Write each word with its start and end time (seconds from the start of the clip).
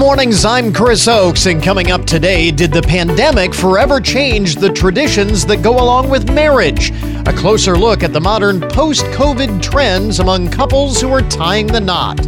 mornings, 0.00 0.46
I'm 0.46 0.72
Chris 0.72 1.06
Oakes, 1.06 1.44
and 1.44 1.62
coming 1.62 1.90
up 1.90 2.06
today, 2.06 2.50
did 2.50 2.72
the 2.72 2.80
pandemic 2.80 3.52
forever 3.52 4.00
change 4.00 4.54
the 4.54 4.70
traditions 4.70 5.44
that 5.44 5.62
go 5.62 5.72
along 5.72 6.08
with 6.08 6.32
marriage? 6.32 6.90
A 7.26 7.34
closer 7.34 7.76
look 7.76 8.02
at 8.02 8.14
the 8.14 8.20
modern 8.20 8.62
post 8.62 9.04
COVID 9.08 9.60
trends 9.60 10.18
among 10.18 10.48
couples 10.48 11.02
who 11.02 11.12
are 11.12 11.20
tying 11.20 11.66
the 11.66 11.80
knot. 11.80 12.18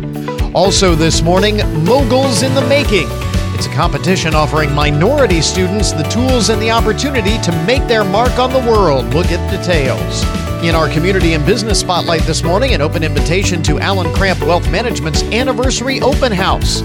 Also, 0.54 0.94
this 0.94 1.22
morning, 1.22 1.56
Moguls 1.82 2.42
in 2.42 2.54
the 2.54 2.60
Making. 2.68 3.06
It's 3.54 3.64
a 3.64 3.72
competition 3.72 4.34
offering 4.34 4.74
minority 4.74 5.40
students 5.40 5.92
the 5.92 6.02
tools 6.04 6.50
and 6.50 6.60
the 6.60 6.70
opportunity 6.70 7.38
to 7.38 7.64
make 7.64 7.86
their 7.88 8.04
mark 8.04 8.38
on 8.38 8.52
the 8.52 8.70
world. 8.70 9.06
Look 9.14 9.28
at 9.28 9.50
details. 9.50 10.22
In 10.62 10.74
our 10.74 10.90
community 10.90 11.32
and 11.32 11.46
business 11.46 11.80
spotlight 11.80 12.22
this 12.22 12.44
morning, 12.44 12.74
an 12.74 12.82
open 12.82 13.02
invitation 13.02 13.62
to 13.62 13.80
Alan 13.80 14.12
Cramp 14.12 14.40
Wealth 14.40 14.70
Management's 14.70 15.22
anniversary 15.22 16.02
open 16.02 16.32
house. 16.32 16.82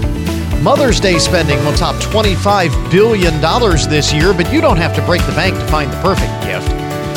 Mother's 0.62 1.00
Day 1.00 1.18
spending 1.18 1.58
will 1.64 1.74
top 1.74 1.94
$25 1.96 2.90
billion 2.90 3.40
this 3.88 4.12
year, 4.12 4.32
but 4.34 4.52
you 4.52 4.60
don't 4.60 4.76
have 4.76 4.94
to 4.96 5.02
break 5.02 5.24
the 5.26 5.32
bank 5.32 5.54
to 5.56 5.66
find 5.68 5.92
the 5.92 6.00
perfect 6.02 6.32
gift. 6.44 6.68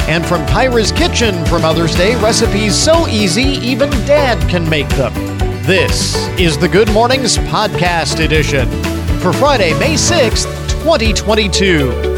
And 0.08 0.26
from 0.26 0.46
Pyra's 0.48 0.92
Kitchen 0.92 1.46
for 1.46 1.60
Mother's 1.60 1.96
Day, 1.96 2.16
recipes 2.22 2.76
so 2.76 3.08
easy, 3.08 3.44
even 3.44 3.90
dad 4.06 4.50
can 4.50 4.70
make 4.70 4.90
them. 4.90 5.14
This 5.66 6.16
is 6.40 6.58
the 6.58 6.68
Good 6.68 6.92
Mornings 6.92 7.38
Podcast 7.38 8.24
Edition 8.24 8.68
for 9.20 9.32
Friday, 9.32 9.78
May 9.80 9.94
6th, 9.94 10.46
2022. 10.84 12.12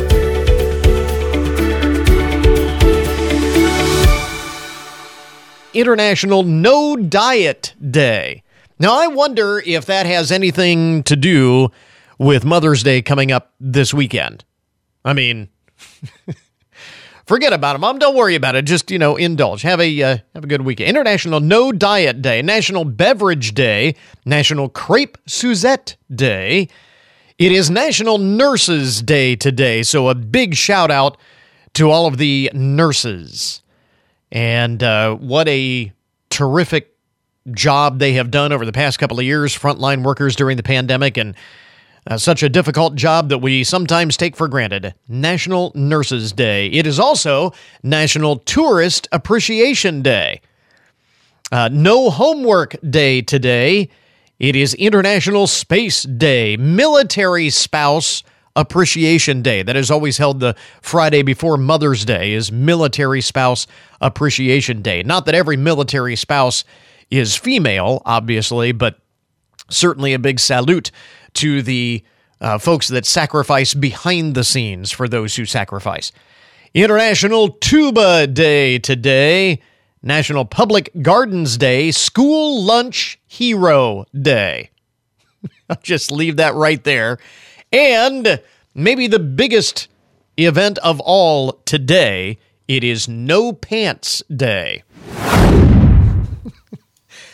International 5.73 6.43
No 6.43 6.95
Diet 6.95 7.73
Day. 7.81 8.42
Now, 8.83 8.95
I 8.99 9.07
wonder 9.07 9.63
if 9.65 9.85
that 9.85 10.05
has 10.07 10.29
anything 10.29 11.03
to 11.03 11.15
do 11.15 11.71
with 12.17 12.43
Mother's 12.43 12.83
Day 12.83 13.01
coming 13.01 13.31
up 13.31 13.53
this 13.57 13.93
weekend. 13.93 14.43
I 15.05 15.13
mean, 15.13 15.47
forget 17.25 17.53
about 17.53 17.77
it, 17.77 17.79
Mom. 17.79 17.97
Don't 17.97 18.13
worry 18.13 18.35
about 18.35 18.57
it. 18.57 18.65
Just 18.65 18.91
you 18.91 18.99
know, 18.99 19.15
indulge. 19.15 19.61
Have 19.61 19.79
a 19.79 20.03
uh, 20.03 20.17
have 20.35 20.43
a 20.43 20.47
good 20.47 20.63
weekend. 20.63 20.89
International 20.89 21.39
No 21.39 21.71
Diet 21.71 22.21
Day, 22.21 22.41
National 22.41 22.83
Beverage 22.83 23.53
Day, 23.53 23.95
National 24.25 24.67
Crepe 24.67 25.17
Suzette 25.27 25.95
Day. 26.13 26.67
It 27.37 27.53
is 27.53 27.69
National 27.69 28.17
Nurses 28.17 29.01
Day 29.01 29.37
today, 29.37 29.83
so 29.83 30.09
a 30.09 30.13
big 30.13 30.55
shout 30.55 30.91
out 30.91 31.15
to 31.75 31.89
all 31.89 32.05
of 32.05 32.17
the 32.17 32.51
nurses. 32.53 33.61
And 34.29 34.83
uh, 34.83 35.15
what 35.15 35.47
a 35.47 35.93
terrific 36.29 36.92
job 37.51 37.99
they 37.99 38.13
have 38.13 38.31
done 38.31 38.51
over 38.51 38.65
the 38.65 38.71
past 38.71 38.99
couple 38.99 39.19
of 39.19 39.25
years, 39.25 39.57
frontline 39.57 40.03
workers 40.03 40.35
during 40.35 40.57
the 40.57 40.63
pandemic, 40.63 41.17
and 41.17 41.35
uh, 42.07 42.17
such 42.17 42.43
a 42.43 42.49
difficult 42.49 42.95
job 42.95 43.29
that 43.29 43.37
we 43.39 43.63
sometimes 43.63 44.17
take 44.17 44.35
for 44.35 44.47
granted. 44.47 44.93
National 45.07 45.71
Nurses 45.75 46.31
Day. 46.31 46.67
It 46.67 46.85
is 46.85 46.99
also 46.99 47.53
National 47.81 48.37
Tourist 48.37 49.07
Appreciation 49.11 50.01
Day. 50.01 50.41
Uh, 51.51 51.69
no 51.71 52.09
Homework 52.09 52.75
Day 52.89 53.21
today. 53.21 53.89
It 54.39 54.55
is 54.55 54.73
International 54.73 55.47
Space 55.47 56.03
Day, 56.03 56.57
Military 56.57 57.49
Spouse 57.49 58.23
Appreciation 58.55 59.41
Day. 59.41 59.63
That 59.63 59.75
is 59.75 59.89
always 59.89 60.17
held 60.17 60.39
the 60.39 60.55
Friday 60.81 61.21
before 61.21 61.57
Mother's 61.57 62.05
Day 62.05 62.33
is 62.33 62.51
Military 62.51 63.21
Spouse 63.21 63.67
Appreciation 64.01 64.81
Day. 64.81 65.03
Not 65.03 65.25
that 65.25 65.35
every 65.35 65.57
military 65.57 66.15
spouse 66.15 66.65
is 67.13 67.35
female, 67.35 68.01
obviously, 68.05 68.71
but 68.71 68.97
certainly 69.69 70.13
a 70.13 70.19
big 70.19 70.39
salute 70.39 70.91
to 71.33 71.61
the 71.61 72.03
uh, 72.41 72.57
folks 72.57 72.87
that 72.87 73.05
sacrifice 73.05 73.73
behind 73.73 74.35
the 74.35 74.43
scenes 74.43 74.91
for 74.91 75.07
those 75.07 75.35
who 75.35 75.45
sacrifice. 75.45 76.11
International 76.73 77.49
Tuba 77.49 78.25
Day 78.25 78.79
today, 78.79 79.61
National 80.01 80.43
Public 80.43 80.89
Gardens 81.01 81.55
Day, 81.57 81.91
School 81.91 82.63
Lunch 82.63 83.19
Hero 83.27 84.05
Day. 84.19 84.71
I'll 85.69 85.77
just 85.83 86.11
leave 86.11 86.37
that 86.37 86.55
right 86.55 86.83
there. 86.83 87.19
And 87.71 88.41
maybe 88.73 89.07
the 89.07 89.19
biggest 89.19 89.87
event 90.35 90.79
of 90.79 90.99
all 90.99 91.53
today, 91.65 92.39
it 92.67 92.83
is 92.83 93.07
No 93.07 93.53
Pants 93.53 94.23
Day. 94.35 94.83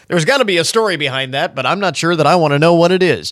There's 0.09 0.25
got 0.25 0.39
to 0.39 0.45
be 0.45 0.57
a 0.57 0.65
story 0.65 0.97
behind 0.97 1.33
that, 1.35 1.53
but 1.53 1.67
I'm 1.67 1.79
not 1.79 1.95
sure 1.95 2.15
that 2.15 2.25
I 2.25 2.35
want 2.35 2.51
to 2.51 2.59
know 2.59 2.73
what 2.73 2.91
it 2.91 3.03
is. 3.03 3.31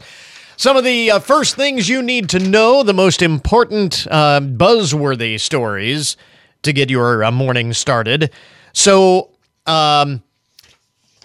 Some 0.57 0.77
of 0.77 0.83
the 0.83 1.11
uh, 1.11 1.19
first 1.19 1.55
things 1.55 1.89
you 1.89 2.03
need 2.03 2.29
to 2.29 2.39
know, 2.39 2.83
the 2.83 2.93
most 2.93 3.21
important 3.21 4.07
uh, 4.09 4.39
buzzworthy 4.39 5.39
stories 5.39 6.17
to 6.61 6.71
get 6.71 6.89
your 6.89 7.23
uh, 7.23 7.31
morning 7.31 7.73
started. 7.73 8.31
So, 8.73 9.31
um, 9.65 10.21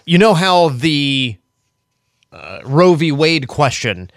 you 0.05 0.17
know 0.17 0.33
how 0.33 0.69
the 0.69 1.37
uh, 2.31 2.59
Roe 2.65 2.95
v. 2.95 3.11
Wade 3.11 3.47
question 3.47 4.09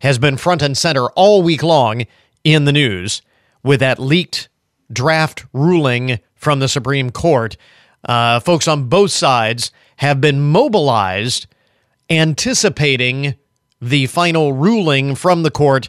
has 0.00 0.18
been 0.18 0.36
front 0.36 0.62
and 0.62 0.78
center 0.78 1.06
all 1.10 1.42
week 1.42 1.62
long 1.62 2.04
in 2.44 2.66
the 2.66 2.72
news 2.72 3.20
with 3.64 3.80
that 3.80 3.98
leaked 3.98 4.48
draft 4.92 5.44
ruling 5.52 6.20
from 6.36 6.60
the 6.60 6.68
Supreme 6.68 7.10
Court. 7.10 7.56
Uh, 8.04 8.40
folks 8.40 8.68
on 8.68 8.88
both 8.88 9.10
sides 9.10 9.70
have 9.96 10.20
been 10.20 10.40
mobilized 10.40 11.46
anticipating 12.10 13.34
the 13.80 14.06
final 14.06 14.52
ruling 14.52 15.14
from 15.14 15.42
the 15.42 15.50
court, 15.50 15.88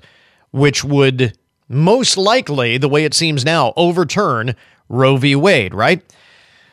which 0.51 0.83
would 0.83 1.37
most 1.67 2.17
likely, 2.17 2.77
the 2.77 2.89
way 2.89 3.05
it 3.05 3.13
seems 3.13 3.43
now, 3.43 3.73
overturn 3.75 4.55
Roe 4.87 5.17
v. 5.17 5.35
Wade, 5.35 5.73
right? 5.73 6.01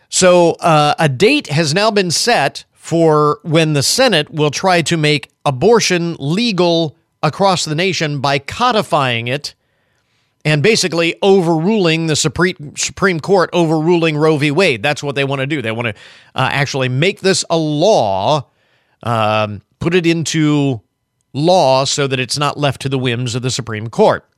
So 0.09 0.53
uh, 0.61 0.95
a 0.99 1.09
date 1.09 1.47
has 1.47 1.73
now 1.73 1.91
been 1.91 2.11
set 2.11 2.65
for 2.73 3.39
when 3.43 3.73
the 3.73 3.83
Senate 3.83 4.31
will 4.31 4.51
try 4.51 4.83
to 4.83 4.97
make 4.97 5.31
abortion 5.45 6.17
legal 6.19 6.97
across 7.23 7.65
the 7.65 7.75
nation 7.75 8.21
by 8.21 8.39
codifying 8.39 9.29
it 9.29 9.55
and 10.45 10.63
basically 10.63 11.17
overruling 11.23 12.07
the 12.07 12.17
Supreme 12.17 12.75
Supreme 12.77 13.21
Court 13.21 13.51
overruling 13.53 14.17
Roe 14.17 14.37
v. 14.37 14.51
Wade. 14.51 14.83
That's 14.83 15.03
what 15.03 15.15
they 15.15 15.25
want 15.25 15.41
to 15.41 15.47
do. 15.47 15.63
They 15.63 15.73
want 15.73 15.89
to 15.89 15.95
uh, 16.35 16.49
actually 16.51 16.89
make 16.89 17.21
this 17.21 17.45
a 17.49 17.57
law, 17.57 18.47
um, 19.03 19.63
put 19.79 19.95
it 19.95 20.07
into 20.07 20.81
law 21.33 21.85
so 21.85 22.07
that 22.07 22.21
it's 22.21 22.39
not 22.39 22.59
left 22.59 22.83
to 22.83 22.89
the 22.89 22.99
whims 22.99 23.35
of 23.35 23.43
the 23.43 23.51
Supreme 23.51 23.89
Court. 23.89 24.29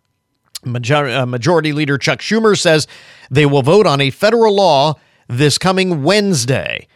Major- 0.64 1.08
uh, 1.08 1.26
Majority 1.26 1.72
Leader 1.72 1.98
Chuck 1.98 2.20
Schumer 2.20 2.58
says 2.58 2.86
they 3.30 3.46
will 3.46 3.62
vote 3.62 3.86
on 3.86 4.00
a 4.00 4.10
federal 4.10 4.54
law 4.54 4.94
this 5.28 5.58
coming 5.58 6.02
Wednesday. 6.02 6.86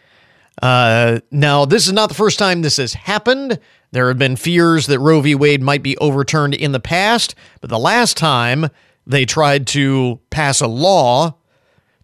Uh, 0.61 1.19
now, 1.31 1.65
this 1.65 1.87
is 1.87 1.93
not 1.93 2.09
the 2.09 2.15
first 2.15 2.37
time 2.37 2.61
this 2.61 2.77
has 2.77 2.93
happened. 2.93 3.59
There 3.91 4.07
have 4.09 4.17
been 4.19 4.35
fears 4.35 4.87
that 4.87 4.99
Roe 4.99 5.21
v. 5.21 5.33
Wade 5.33 5.63
might 5.63 5.81
be 5.81 5.97
overturned 5.97 6.53
in 6.53 6.73
the 6.73 6.79
past, 6.79 7.33
but 7.61 7.69
the 7.69 7.79
last 7.79 8.17
time 8.17 8.69
they 9.09 9.25
tried 9.25 9.65
to 9.67 10.19
pass 10.29 10.61
a 10.61 10.67
law 10.67 11.35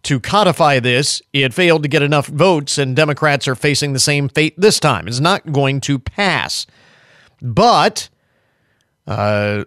to 0.02 0.18
codify 0.20 0.80
this. 0.80 1.22
It 1.32 1.54
failed 1.54 1.84
to 1.84 1.88
get 1.88 2.02
enough 2.02 2.26
votes, 2.26 2.78
and 2.78 2.96
Democrats 2.96 3.46
are 3.46 3.54
facing 3.54 3.92
the 3.92 4.00
same 4.00 4.28
fate 4.28 4.54
this 4.58 4.80
time. 4.80 5.06
It's 5.06 5.20
not 5.20 5.52
going 5.52 5.80
to 5.82 6.00
pass. 6.00 6.66
But 7.40 8.08
uh, 9.06 9.64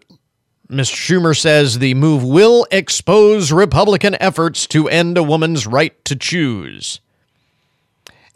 Mr. 0.69 0.95
Schumer 0.95 1.37
says 1.37 1.79
the 1.79 1.93
move 1.93 2.25
will 2.25 2.67
expose 2.71 3.53
Republican 3.53 4.17
efforts 4.19 4.67
to 4.67 4.89
end 4.89 5.17
a 5.17 5.23
woman's 5.23 5.65
right 5.65 6.03
to 6.05 6.17
choose. 6.17 6.99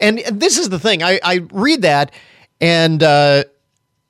And 0.00 0.18
this 0.32 0.58
is 0.58 0.70
the 0.70 0.78
thing. 0.78 1.02
I, 1.02 1.20
I 1.22 1.46
read 1.52 1.82
that, 1.82 2.10
and, 2.58 3.02
uh, 3.02 3.44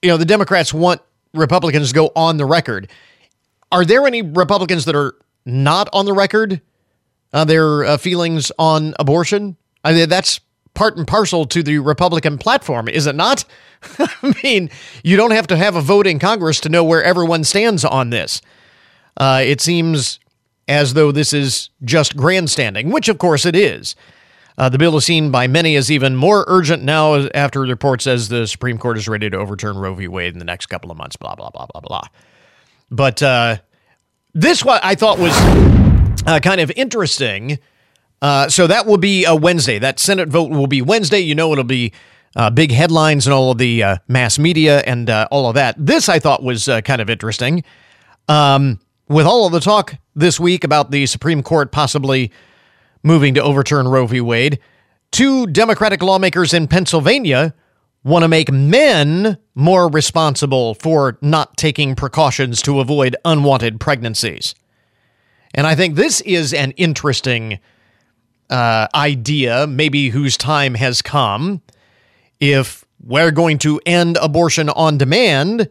you 0.02 0.08
know, 0.08 0.18
the 0.18 0.24
Democrats 0.24 0.72
want 0.72 1.00
Republicans 1.32 1.88
to 1.88 1.94
go 1.94 2.12
on 2.14 2.36
the 2.36 2.46
record. 2.46 2.88
Are 3.72 3.84
there 3.84 4.06
any 4.06 4.22
Republicans 4.22 4.84
that 4.84 4.94
are 4.94 5.14
not 5.44 5.88
on 5.92 6.06
the 6.06 6.12
record? 6.12 6.60
Uh, 7.32 7.44
their 7.44 7.84
uh, 7.84 7.96
feelings 7.96 8.52
on 8.58 8.94
abortion? 8.98 9.56
I 9.82 9.92
mean, 9.92 10.08
that's 10.08 10.40
part 10.74 10.96
and 10.96 11.06
parcel 11.06 11.46
to 11.46 11.62
the 11.62 11.78
Republican 11.78 12.38
platform, 12.38 12.88
is 12.88 13.06
it 13.06 13.14
not? 13.14 13.44
I 13.98 14.34
mean, 14.42 14.70
you 15.02 15.16
don't 15.16 15.32
have 15.32 15.46
to 15.48 15.56
have 15.56 15.76
a 15.76 15.80
vote 15.80 16.06
in 16.06 16.18
Congress 16.18 16.60
to 16.60 16.68
know 16.68 16.84
where 16.84 17.02
everyone 17.02 17.44
stands 17.44 17.84
on 17.84 18.10
this. 18.10 18.40
Uh, 19.16 19.42
it 19.44 19.60
seems 19.60 20.18
as 20.66 20.94
though 20.94 21.12
this 21.12 21.32
is 21.32 21.70
just 21.84 22.16
grandstanding, 22.16 22.90
which 22.90 23.08
of 23.08 23.18
course 23.18 23.44
it 23.44 23.54
is. 23.54 23.94
Uh, 24.56 24.68
the 24.68 24.78
bill 24.78 24.96
is 24.96 25.04
seen 25.04 25.30
by 25.30 25.46
many 25.46 25.74
as 25.76 25.90
even 25.90 26.14
more 26.14 26.44
urgent 26.46 26.82
now 26.82 27.16
after 27.34 27.60
the 27.60 27.72
report 27.72 28.00
says 28.00 28.28
the 28.28 28.46
Supreme 28.46 28.78
Court 28.78 28.96
is 28.96 29.08
ready 29.08 29.28
to 29.28 29.36
overturn 29.36 29.76
Roe 29.76 29.94
v. 29.94 30.06
Wade 30.06 30.32
in 30.32 30.38
the 30.38 30.44
next 30.44 30.66
couple 30.66 30.90
of 30.90 30.96
months, 30.96 31.16
blah, 31.16 31.34
blah, 31.34 31.50
blah, 31.50 31.66
blah, 31.66 31.80
blah. 31.80 32.06
But 32.94 33.22
uh, 33.22 33.58
this 34.34 34.64
what 34.64 34.84
I 34.84 34.94
thought 34.94 35.18
was 35.18 35.32
uh, 36.26 36.38
kind 36.40 36.60
of 36.60 36.70
interesting. 36.76 37.58
Uh, 38.22 38.48
so 38.48 38.66
that 38.66 38.86
will 38.86 38.98
be 38.98 39.24
a 39.24 39.34
Wednesday. 39.34 39.78
That 39.78 39.98
Senate 39.98 40.28
vote 40.28 40.50
will 40.50 40.68
be 40.68 40.80
Wednesday. 40.80 41.18
You 41.18 41.34
know, 41.34 41.52
it'll 41.52 41.64
be 41.64 41.92
uh, 42.36 42.50
big 42.50 42.70
headlines 42.70 43.26
and 43.26 43.34
all 43.34 43.50
of 43.50 43.58
the 43.58 43.82
uh, 43.82 43.96
mass 44.06 44.38
media 44.38 44.80
and 44.80 45.10
uh, 45.10 45.26
all 45.30 45.48
of 45.48 45.54
that. 45.56 45.74
This 45.76 46.08
I 46.08 46.20
thought 46.20 46.42
was 46.42 46.68
uh, 46.68 46.80
kind 46.82 47.00
of 47.00 47.10
interesting. 47.10 47.64
Um, 48.28 48.80
with 49.08 49.26
all 49.26 49.46
of 49.46 49.52
the 49.52 49.60
talk 49.60 49.96
this 50.14 50.40
week 50.40 50.64
about 50.64 50.90
the 50.90 51.06
Supreme 51.06 51.42
Court 51.42 51.72
possibly 51.72 52.30
moving 53.02 53.34
to 53.34 53.42
overturn 53.42 53.86
Roe 53.86 54.06
v. 54.06 54.20
Wade, 54.20 54.60
two 55.10 55.46
Democratic 55.48 56.02
lawmakers 56.02 56.54
in 56.54 56.68
Pennsylvania 56.68 57.54
want 58.04 58.22
to 58.22 58.28
make 58.28 58.52
men 58.52 59.38
more 59.54 59.88
responsible 59.88 60.74
for 60.74 61.18
not 61.22 61.56
taking 61.56 61.96
precautions 61.96 62.60
to 62.62 62.80
avoid 62.80 63.16
unwanted 63.24 63.80
pregnancies. 63.80 64.54
And 65.54 65.66
I 65.66 65.74
think 65.74 65.94
this 65.94 66.20
is 66.22 66.52
an 66.52 66.72
interesting 66.72 67.58
uh, 68.50 68.88
idea, 68.94 69.66
maybe 69.66 70.10
whose 70.10 70.36
time 70.36 70.74
has 70.74 71.00
come. 71.00 71.62
If 72.40 72.84
we're 73.02 73.30
going 73.30 73.58
to 73.58 73.80
end 73.86 74.18
abortion 74.20 74.68
on 74.68 74.98
demand 74.98 75.70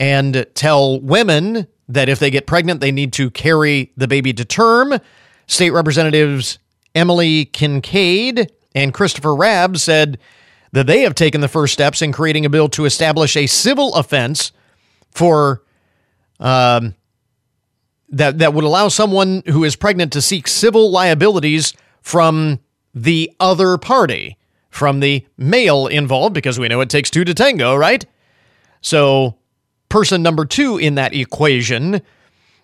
and 0.00 0.46
tell 0.54 1.00
women 1.00 1.68
that 1.88 2.08
if 2.08 2.18
they 2.18 2.30
get 2.30 2.46
pregnant, 2.46 2.80
they 2.80 2.90
need 2.90 3.12
to 3.12 3.30
carry 3.30 3.92
the 3.96 4.08
baby 4.08 4.32
to 4.32 4.44
term, 4.44 4.98
State 5.46 5.70
Representatives 5.70 6.58
Emily 6.94 7.44
Kincaid 7.46 8.50
and 8.74 8.94
Christopher 8.94 9.34
Rabb 9.34 9.76
said 9.76 10.18
that 10.72 10.86
they 10.86 11.02
have 11.02 11.14
taken 11.14 11.40
the 11.40 11.48
first 11.48 11.72
steps 11.72 12.02
in 12.02 12.12
creating 12.12 12.44
a 12.44 12.50
bill 12.50 12.68
to 12.70 12.84
establish 12.84 13.36
a 13.36 13.46
civil 13.46 13.94
offense 13.94 14.52
for 15.10 15.62
um, 16.40 16.94
that 18.08 18.38
that 18.38 18.54
would 18.54 18.64
allow 18.64 18.88
someone 18.88 19.42
who 19.46 19.64
is 19.64 19.76
pregnant 19.76 20.12
to 20.12 20.22
seek 20.22 20.48
civil 20.48 20.90
liabilities 20.90 21.74
from 22.00 22.58
the 22.94 23.30
other 23.40 23.78
party, 23.78 24.36
from 24.70 25.00
the 25.00 25.26
male 25.36 25.86
involved, 25.86 26.34
because 26.34 26.58
we 26.58 26.68
know 26.68 26.80
it 26.80 26.90
takes 26.90 27.10
two 27.10 27.24
to 27.24 27.34
tango, 27.34 27.74
right? 27.74 28.04
So, 28.80 29.36
person 29.88 30.22
number 30.22 30.44
two 30.44 30.78
in 30.78 30.94
that 30.96 31.14
equation 31.14 32.02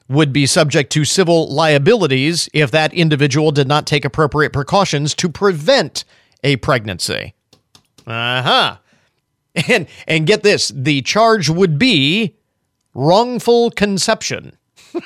would 0.08 0.32
be 0.32 0.46
subject 0.46 0.90
to 0.92 1.04
civil 1.04 1.48
liabilities 1.48 2.48
if 2.52 2.70
that 2.70 2.92
individual 2.94 3.52
did 3.52 3.68
not 3.68 3.86
take 3.86 4.04
appropriate 4.04 4.52
precautions 4.52 5.14
to 5.14 5.28
prevent 5.28 6.04
a 6.42 6.56
pregnancy. 6.56 7.34
Uh-huh. 8.08 8.76
And 9.68 9.86
and 10.06 10.26
get 10.26 10.42
this, 10.42 10.68
the 10.68 11.02
charge 11.02 11.48
would 11.48 11.78
be 11.78 12.36
wrongful 12.94 13.70
conception. 13.70 14.56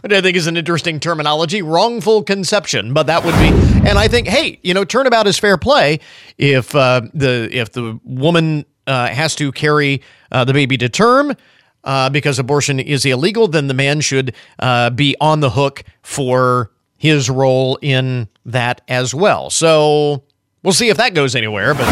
What 0.00 0.12
I 0.12 0.20
think 0.20 0.36
is 0.36 0.46
an 0.46 0.56
interesting 0.56 0.98
terminology, 1.00 1.62
wrongful 1.62 2.24
conception. 2.24 2.92
But 2.92 3.06
that 3.06 3.24
would 3.24 3.34
be, 3.34 3.48
and 3.88 3.98
I 3.98 4.08
think, 4.08 4.26
hey, 4.26 4.58
you 4.62 4.74
know, 4.74 4.84
turnabout 4.84 5.26
is 5.26 5.38
fair 5.38 5.56
play. 5.56 6.00
If 6.38 6.74
uh, 6.74 7.02
the 7.14 7.48
if 7.52 7.72
the 7.72 7.98
woman 8.04 8.64
uh, 8.86 9.08
has 9.08 9.34
to 9.36 9.52
carry 9.52 10.02
uh, 10.32 10.44
the 10.44 10.52
baby 10.52 10.76
to 10.78 10.88
term 10.88 11.36
uh, 11.84 12.10
because 12.10 12.38
abortion 12.38 12.80
is 12.80 13.04
illegal, 13.04 13.48
then 13.48 13.68
the 13.68 13.74
man 13.74 14.00
should 14.00 14.34
uh, 14.58 14.90
be 14.90 15.16
on 15.20 15.40
the 15.40 15.50
hook 15.50 15.84
for 16.02 16.72
his 16.96 17.30
role 17.30 17.78
in 17.82 18.28
that 18.44 18.80
as 18.88 19.14
well. 19.14 19.50
So 19.50 20.24
we'll 20.66 20.74
see 20.74 20.88
if 20.88 20.96
that 20.96 21.14
goes 21.14 21.36
anywhere. 21.36 21.72
But 21.74 21.86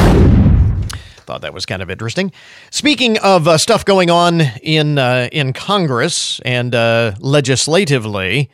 Thought 1.24 1.40
that 1.40 1.54
was 1.54 1.64
kind 1.64 1.80
of 1.80 1.90
interesting. 1.90 2.32
Speaking 2.70 3.16
of 3.20 3.48
uh, 3.48 3.56
stuff 3.56 3.86
going 3.86 4.10
on 4.10 4.42
in 4.62 4.98
uh, 4.98 5.30
in 5.32 5.54
Congress 5.54 6.38
and 6.44 6.74
uh, 6.74 7.14
legislatively, 7.18 8.50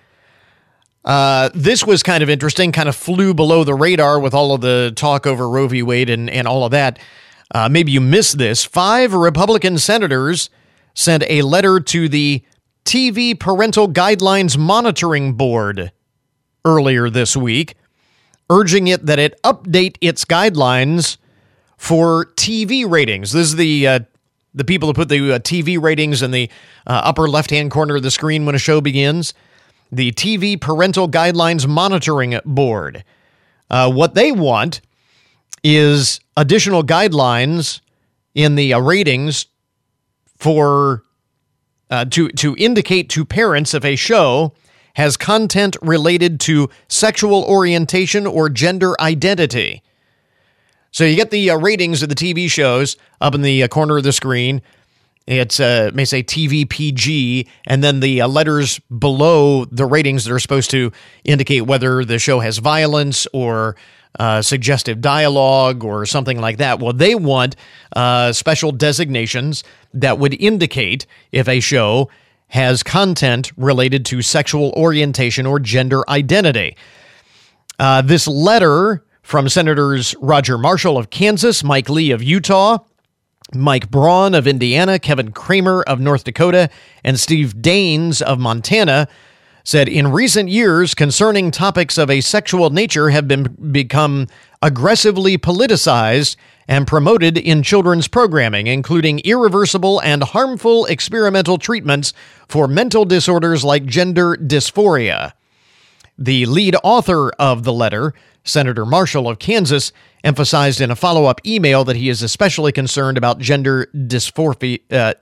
uh, 1.05 1.51
this 1.53 1.85
was 1.85 2.05
kind 2.05 2.23
of 2.23 2.31
interesting. 2.31 2.71
Kind 2.71 2.89
of 2.89 2.95
flew 2.95 3.35
below 3.35 3.65
the 3.65 3.75
radar 3.75 4.21
with 4.21 4.35
all 4.35 4.55
of 4.55 4.61
the 4.61 4.93
talk 4.95 5.27
over 5.27 5.49
Roe 5.49 5.67
v. 5.67 5.83
Wade 5.83 6.11
and 6.11 6.31
and 6.31 6.47
all 6.47 6.65
of 6.65 6.71
that. 6.71 7.01
Uh, 7.53 7.69
maybe 7.69 7.91
you 7.91 8.01
missed 8.01 8.39
this. 8.39 8.65
Five 8.65 9.15
Republican 9.15 9.77
senators 9.77 10.49
sent 10.95 11.25
a 11.29 11.43
letter 11.43 11.81
to 11.81 12.09
the 12.09 12.45
TV 12.85 13.37
Parental 13.39 13.89
Guidelines 13.89 14.57
Monitoring 14.57 15.33
Board 15.33 15.91
earlier 16.65 17.11
this 17.11 17.37
week, 17.37 17.75
urging 18.51 18.89
it 18.89 19.07
that 19.07 19.19
it 19.19 19.41
update 19.43 19.97
its 20.01 20.25
guidelines 20.25 21.17
for 21.79 22.27
TV 22.37 22.89
ratings. 22.89 23.33
This 23.33 23.49
is 23.49 23.57
the 23.57 23.87
uh, 23.87 24.01
the 24.53 24.65
people 24.65 24.89
who 24.89 24.93
put 24.93 25.09
the 25.09 25.37
uh, 25.37 25.39
TV 25.39 25.81
ratings 25.81 26.23
in 26.23 26.33
the 26.33 26.51
uh, 26.87 27.01
upper 27.05 27.29
left 27.29 27.51
hand 27.51 27.71
corner 27.71 27.97
of 27.97 28.03
the 28.03 28.11
screen 28.11 28.45
when 28.45 28.55
a 28.55 28.59
show 28.59 28.81
begins. 28.81 29.33
The 29.93 30.13
TV 30.13 30.61
Parental 30.61 31.09
Guidelines 31.09 31.67
Monitoring 31.67 32.39
Board. 32.45 33.05
Uh, 33.71 33.91
what 33.91 34.15
they 34.15 34.33
want 34.33 34.81
is 35.63 36.21
additional 36.37 36.83
guidelines 36.83 37.81
in 38.35 38.57
the 38.57 38.75
uh, 38.75 38.81
ratings 38.81 39.47
for 40.37 41.05
uh, 41.91 42.05
to 42.07 42.29
to 42.31 42.57
indicate 42.57 43.09
to 43.11 43.25
parents 43.25 43.75
if 43.75 43.85
a 43.85 43.97
show 43.97 44.53
has 44.95 45.17
content 45.17 45.77
related 45.83 46.41
to 46.41 46.69
sexual 46.89 47.45
orientation 47.45 48.27
or 48.27 48.49
gender 48.49 49.01
identity. 49.01 49.83
So 50.93 51.05
you 51.05 51.17
get 51.17 51.31
the 51.31 51.51
uh, 51.51 51.57
ratings 51.57 52.03
of 52.03 52.09
the 52.09 52.15
TV 52.15 52.51
shows 52.51 52.97
up 53.21 53.35
in 53.35 53.43
the 53.43 53.63
uh, 53.63 53.69
corner 53.69 53.99
of 53.99 54.03
the 54.03 54.13
screen. 54.13 54.61
It's 55.27 55.61
uh, 55.61 55.91
may 55.95 56.05
say 56.05 56.25
TV 56.25 56.69
PG, 56.69 57.47
and 57.67 57.85
then 57.85 58.01
the 58.01 58.23
uh, 58.23 58.29
letters 58.29 58.81
below 58.81 59.65
the 59.67 59.87
ratings 59.87 60.25
that 60.25 60.33
are 60.33 60.41
supposed 60.41 60.71
to 60.71 60.91
indicate 61.25 61.63
whether 61.63 62.05
the 62.05 62.19
show 62.19 62.41
has 62.41 62.59
violence 62.59 63.29
or 63.33 63.77
uh, 64.19 64.43
suggestive 64.43 65.01
dialogue 65.01 65.85
or 65.85 66.05
something 66.05 66.41
like 66.41 66.57
that. 66.57 66.81
Well, 66.81 66.93
they 66.93 67.15
want 67.15 67.55
uh, 67.95 68.33
special 68.33 68.73
designations 68.73 69.63
that 69.95 70.19
would 70.19 70.35
indicate 70.35 71.07
if 71.31 71.49
a 71.49 71.61
show 71.61 72.11
has 72.51 72.83
content 72.83 73.51
related 73.57 74.05
to 74.07 74.23
sexual 74.23 74.73
orientation 74.77 75.47
or 75.47 75.59
gender 75.59 76.09
identity. 76.09 76.77
Uh, 77.79 78.03
this 78.03 78.29
letter 78.29 79.05
from 79.23 79.49
Senators 79.49 80.15
Roger 80.21 80.59
Marshall 80.59 80.99
of 80.99 81.11
Kansas, 81.11 81.65
Mike 81.65 81.89
Lee 81.89 82.11
of 82.11 82.23
Utah, 82.23 82.79
Mike 83.55 83.91
Braun 83.91 84.35
of 84.35 84.47
Indiana, 84.47 84.99
Kevin 84.99 85.33
Cramer 85.33 85.83
of 85.83 86.01
North 86.01 86.25
Dakota, 86.25 86.69
and 87.05 87.19
Steve 87.19 87.55
Daines 87.55 88.21
of 88.21 88.39
Montana 88.39 89.09
said 89.65 89.89
in 89.89 90.11
recent 90.11 90.49
years 90.49 90.95
concerning 90.95 91.51
topics 91.51 91.99
of 91.99 92.11
a 92.11 92.21
sexual 92.21 92.71
nature 92.71 93.11
have 93.11 93.29
been 93.29 93.45
become 93.73 94.27
aggressively 94.63 95.39
politicized 95.39 96.37
and 96.69 96.87
promoted 96.87 97.37
in 97.37 97.63
children's 97.63 98.09
programming 98.09 98.67
including 98.67 99.21
irreversible 99.21 100.01
and 100.03 100.23
harmful 100.23 100.87
experimental 100.87 101.59
treatments 101.59 102.13
for 102.49 102.67
mental 102.67 103.05
disorders 103.05 103.65
like 103.65 103.85
gender 103.85 104.37
dysphoria. 104.37 105.33
The 106.19 106.47
lead 106.47 106.77
author 106.83 107.31
of 107.39 107.65
the 107.65 107.73
letter 107.73 108.15
Senator 108.45 108.87
Marshall 108.87 109.29
of 109.29 109.39
Kansas 109.39 109.93
emphasized 110.25 110.81
in 110.81 110.91
a 110.91 110.97
follow 110.97 111.27
up 111.27 111.41
email 111.47 111.85
that 111.85 111.97
he 111.97 112.09
is 112.09 112.23
especially 112.23 112.73
concerned 112.73 113.19
about 113.19 113.39
gender 113.39 113.89
uh, 113.93 115.15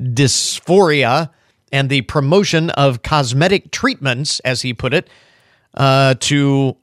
dysphoria 0.00 1.30
and 1.72 1.88
the 1.88 2.02
promotion 2.02 2.70
of 2.70 3.02
cosmetic 3.02 3.70
treatments, 3.70 4.40
as 4.40 4.62
he 4.62 4.74
put 4.74 4.92
it, 4.94 5.08
uh, 5.74 6.14
to 6.20 6.76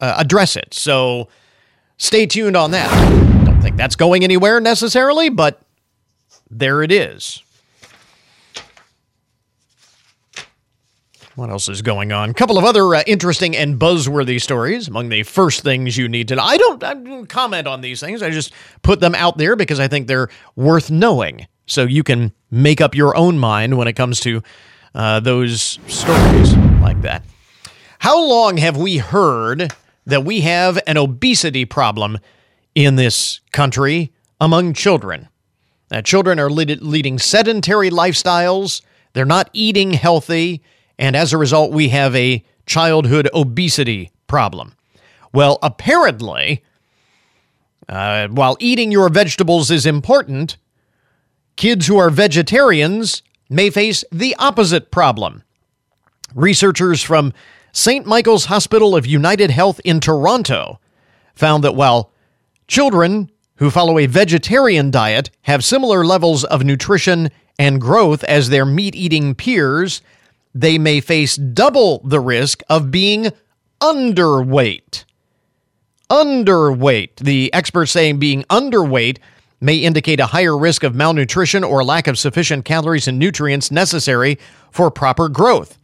uh, 0.00 0.14
address 0.18 0.56
it. 0.56 0.72
So 0.72 1.28
stay 1.98 2.26
tuned 2.26 2.56
on 2.56 2.70
that. 2.70 2.90
Don't 3.44 3.60
think 3.60 3.76
that's 3.76 3.96
going 3.96 4.24
anywhere 4.24 4.60
necessarily, 4.60 5.28
but 5.28 5.60
there 6.50 6.82
it 6.82 6.90
is. 6.90 7.42
What 11.36 11.48
else 11.48 11.68
is 11.68 11.80
going 11.80 12.12
on? 12.12 12.30
A 12.30 12.34
couple 12.34 12.58
of 12.58 12.64
other 12.64 12.94
uh, 12.94 13.02
interesting 13.06 13.56
and 13.56 13.78
buzzworthy 13.78 14.40
stories 14.40 14.88
among 14.88 15.08
the 15.08 15.22
first 15.22 15.62
things 15.62 15.96
you 15.96 16.08
need 16.08 16.28
to 16.28 16.36
know. 16.36 16.42
I 16.42 16.58
don't, 16.58 16.82
I 16.82 16.94
don't 16.94 17.28
comment 17.28 17.66
on 17.66 17.80
these 17.80 18.00
things. 18.00 18.22
I 18.22 18.30
just 18.30 18.52
put 18.82 19.00
them 19.00 19.14
out 19.14 19.38
there 19.38 19.56
because 19.56 19.80
I 19.80 19.88
think 19.88 20.06
they're 20.06 20.28
worth 20.56 20.90
knowing. 20.90 21.46
So 21.70 21.84
you 21.84 22.02
can 22.02 22.32
make 22.50 22.80
up 22.80 22.94
your 22.94 23.16
own 23.16 23.38
mind 23.38 23.78
when 23.78 23.88
it 23.88 23.94
comes 23.94 24.20
to 24.20 24.42
uh, 24.94 25.20
those 25.20 25.78
stories 25.86 26.56
like 26.80 27.02
that. 27.02 27.24
How 28.00 28.22
long 28.22 28.56
have 28.56 28.76
we 28.76 28.98
heard 28.98 29.72
that 30.06 30.24
we 30.24 30.40
have 30.40 30.80
an 30.86 30.96
obesity 30.96 31.64
problem 31.64 32.18
in 32.74 32.96
this 32.96 33.40
country 33.52 34.12
among 34.40 34.72
children? 34.72 35.28
That 35.88 36.04
children 36.04 36.40
are 36.40 36.50
lead- 36.50 36.82
leading 36.82 37.18
sedentary 37.18 37.90
lifestyles, 37.90 38.82
they're 39.12 39.24
not 39.24 39.50
eating 39.52 39.92
healthy 39.92 40.62
and 41.00 41.16
as 41.16 41.32
a 41.32 41.38
result, 41.38 41.72
we 41.72 41.88
have 41.88 42.14
a 42.14 42.44
childhood 42.66 43.28
obesity 43.32 44.12
problem. 44.26 44.74
Well, 45.32 45.58
apparently, 45.62 46.62
uh, 47.88 48.28
while 48.28 48.58
eating 48.60 48.92
your 48.92 49.08
vegetables 49.08 49.70
is 49.70 49.86
important, 49.86 50.58
kids 51.56 51.86
who 51.86 51.98
are 51.98 52.10
vegetarians 52.10 53.22
may 53.48 53.70
face 53.70 54.04
the 54.12 54.34
opposite 54.38 54.90
problem. 54.90 55.42
Researchers 56.34 57.02
from 57.02 57.32
St. 57.72 58.06
Michael's 58.06 58.46
Hospital 58.46 58.96
of 58.96 59.06
Unity 59.06 59.50
Health 59.50 59.80
in 59.84 60.00
Toronto 60.00 60.80
found 61.34 61.64
that 61.64 61.74
while 61.74 62.12
children 62.68 63.30
who 63.56 63.70
follow 63.70 63.98
a 63.98 64.06
vegetarian 64.06 64.90
diet 64.90 65.30
have 65.42 65.64
similar 65.64 66.04
levels 66.04 66.44
of 66.44 66.64
nutrition 66.64 67.30
and 67.58 67.80
growth 67.80 68.24
as 68.24 68.48
their 68.48 68.64
meat 68.64 68.94
eating 68.94 69.34
peers, 69.34 70.00
they 70.54 70.78
may 70.78 71.00
face 71.00 71.36
double 71.36 72.00
the 72.04 72.20
risk 72.20 72.62
of 72.68 72.90
being 72.90 73.30
underweight. 73.80 75.04
Underweight. 76.08 77.16
The 77.16 77.52
experts 77.52 77.92
saying 77.92 78.18
being 78.18 78.44
underweight 78.44 79.18
may 79.60 79.76
indicate 79.76 80.20
a 80.20 80.26
higher 80.26 80.56
risk 80.56 80.82
of 80.82 80.94
malnutrition 80.94 81.62
or 81.62 81.84
lack 81.84 82.06
of 82.06 82.18
sufficient 82.18 82.64
calories 82.64 83.06
and 83.06 83.18
nutrients 83.18 83.70
necessary 83.70 84.38
for 84.70 84.90
proper 84.90 85.28
growth. 85.28 85.76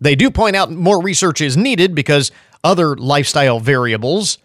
They 0.00 0.14
do 0.14 0.30
point 0.30 0.56
out 0.56 0.70
more 0.70 1.02
research 1.02 1.40
is 1.40 1.56
needed 1.56 1.94
because 1.94 2.30
other 2.62 2.96
lifestyle 2.96 3.60
variables 3.60 4.38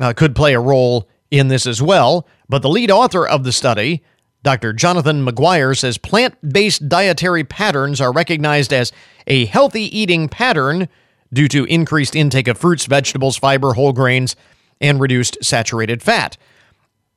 uh, 0.00 0.12
could 0.12 0.34
play 0.34 0.54
a 0.54 0.60
role 0.60 1.08
in 1.30 1.48
this 1.48 1.66
as 1.66 1.80
well. 1.80 2.26
But 2.48 2.62
the 2.62 2.68
lead 2.68 2.90
author 2.90 3.26
of 3.26 3.44
the 3.44 3.52
study, 3.52 4.02
Dr. 4.42 4.72
Jonathan 4.72 5.22
Maguire, 5.22 5.74
says 5.74 5.98
plant 5.98 6.36
based 6.52 6.88
dietary 6.88 7.44
patterns 7.44 8.00
are 8.00 8.12
recognized 8.12 8.72
as 8.72 8.92
a 9.26 9.46
healthy 9.46 9.96
eating 9.96 10.28
pattern 10.28 10.88
due 11.32 11.48
to 11.48 11.64
increased 11.64 12.14
intake 12.14 12.48
of 12.48 12.58
fruits, 12.58 12.86
vegetables, 12.86 13.36
fiber, 13.36 13.74
whole 13.74 13.92
grains, 13.92 14.36
and 14.80 15.00
reduced 15.00 15.36
saturated 15.42 16.02
fat. 16.02 16.36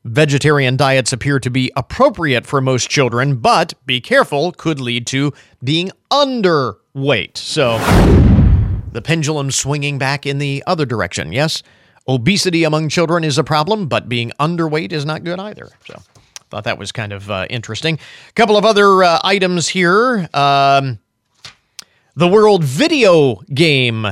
Vegetarian 0.04 0.78
diets 0.78 1.12
appear 1.12 1.40
to 1.40 1.50
be 1.50 1.72
appropriate 1.76 2.46
for 2.46 2.62
most 2.62 2.90
children, 2.90 3.36
but 3.36 3.74
be 3.86 4.00
careful, 4.00 4.52
could 4.52 4.80
lead 4.80 5.06
to 5.08 5.34
being 5.64 5.92
underweight. 6.12 7.36
So 7.38 7.78
the 8.92 9.02
pendulum 9.02 9.52
swinging 9.52 9.98
back 9.98 10.26
in 10.26 10.38
the 10.38 10.64
other 10.66 10.86
direction. 10.86 11.32
Yes, 11.32 11.62
obesity 12.08 12.64
among 12.64 12.90
children 12.90 13.24
is 13.24 13.38
a 13.38 13.44
problem, 13.44 13.88
but 13.88 14.08
being 14.08 14.32
underweight 14.40 14.92
is 14.92 15.06
not 15.06 15.24
good 15.24 15.40
either. 15.40 15.70
So 15.86 16.02
thought 16.50 16.64
that 16.64 16.78
was 16.78 16.92
kind 16.92 17.14
of 17.14 17.30
uh, 17.30 17.46
interesting. 17.50 18.00
A 18.30 18.34
couple 18.34 18.58
of 18.58 18.66
other 18.66 19.04
uh, 19.04 19.20
items 19.24 19.68
here. 19.68 20.30
Um, 20.34 21.00
the 22.16 22.28
World 22.28 22.64
Video 22.64 23.36
Game 23.54 24.08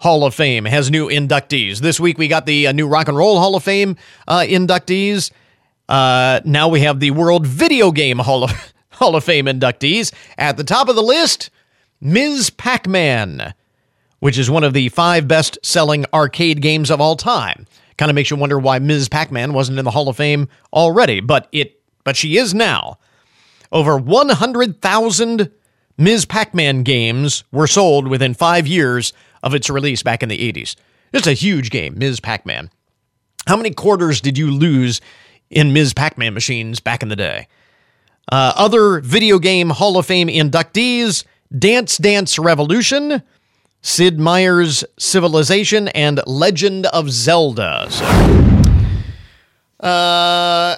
Hall 0.00 0.24
of 0.24 0.34
Fame 0.34 0.64
has 0.64 0.90
new 0.90 1.08
inductees. 1.08 1.80
This 1.80 2.00
week 2.00 2.16
we 2.16 2.26
got 2.26 2.46
the 2.46 2.68
uh, 2.68 2.72
new 2.72 2.88
Rock 2.88 3.08
and 3.08 3.16
Roll 3.18 3.38
Hall 3.38 3.54
of 3.54 3.62
Fame 3.62 3.96
uh, 4.26 4.40
inductees. 4.40 5.30
Uh, 5.90 6.40
now 6.46 6.68
we 6.68 6.80
have 6.80 7.00
the 7.00 7.10
World 7.10 7.46
Video 7.46 7.92
Game 7.92 8.18
Hall 8.18 8.42
of, 8.44 8.72
Hall 8.92 9.14
of 9.14 9.24
Fame 9.24 9.44
inductees. 9.44 10.10
At 10.38 10.56
the 10.56 10.64
top 10.64 10.88
of 10.88 10.96
the 10.96 11.02
list, 11.02 11.50
Ms. 12.00 12.48
Pac 12.48 12.88
Man, 12.88 13.52
which 14.20 14.38
is 14.38 14.50
one 14.50 14.64
of 14.64 14.72
the 14.72 14.88
five 14.88 15.28
best 15.28 15.58
selling 15.62 16.06
arcade 16.14 16.62
games 16.62 16.90
of 16.90 16.98
all 16.98 17.14
time. 17.14 17.66
Kind 17.98 18.10
of 18.10 18.14
makes 18.14 18.30
you 18.30 18.38
wonder 18.38 18.58
why 18.58 18.78
Ms. 18.78 19.10
Pac 19.10 19.30
Man 19.30 19.52
wasn't 19.52 19.78
in 19.78 19.84
the 19.84 19.90
Hall 19.90 20.08
of 20.08 20.16
Fame 20.16 20.48
already, 20.72 21.20
but 21.20 21.46
it 21.52 21.78
but 22.04 22.16
she 22.16 22.38
is 22.38 22.54
now. 22.54 22.98
Over 23.70 23.98
100,000 23.98 25.50
Ms. 25.98 26.24
Pac 26.24 26.54
Man 26.54 26.84
games 26.84 27.44
were 27.52 27.66
sold 27.66 28.08
within 28.08 28.32
five 28.32 28.66
years 28.66 29.12
of 29.42 29.54
its 29.54 29.70
release 29.70 30.02
back 30.02 30.22
in 30.22 30.28
the 30.28 30.52
80s. 30.52 30.76
It's 31.12 31.26
a 31.26 31.32
huge 31.32 31.70
game, 31.70 31.98
Ms. 31.98 32.20
Pac 32.20 32.46
Man. 32.46 32.70
How 33.46 33.56
many 33.56 33.70
quarters 33.70 34.20
did 34.20 34.38
you 34.38 34.50
lose 34.50 35.00
in 35.48 35.72
Ms. 35.72 35.94
Pac 35.94 36.16
Man 36.18 36.34
machines 36.34 36.80
back 36.80 37.02
in 37.02 37.08
the 37.08 37.16
day? 37.16 37.48
Uh, 38.30 38.52
other 38.54 39.00
video 39.00 39.38
game 39.38 39.70
Hall 39.70 39.96
of 39.98 40.06
Fame 40.06 40.28
inductees 40.28 41.24
Dance 41.56 41.98
Dance 41.98 42.38
Revolution, 42.38 43.22
Sid 43.82 44.20
Meier's 44.20 44.84
Civilization, 44.98 45.88
and 45.88 46.20
Legend 46.26 46.86
of 46.86 47.10
Zelda. 47.10 47.86
So, 47.90 48.04
uh, 49.80 50.76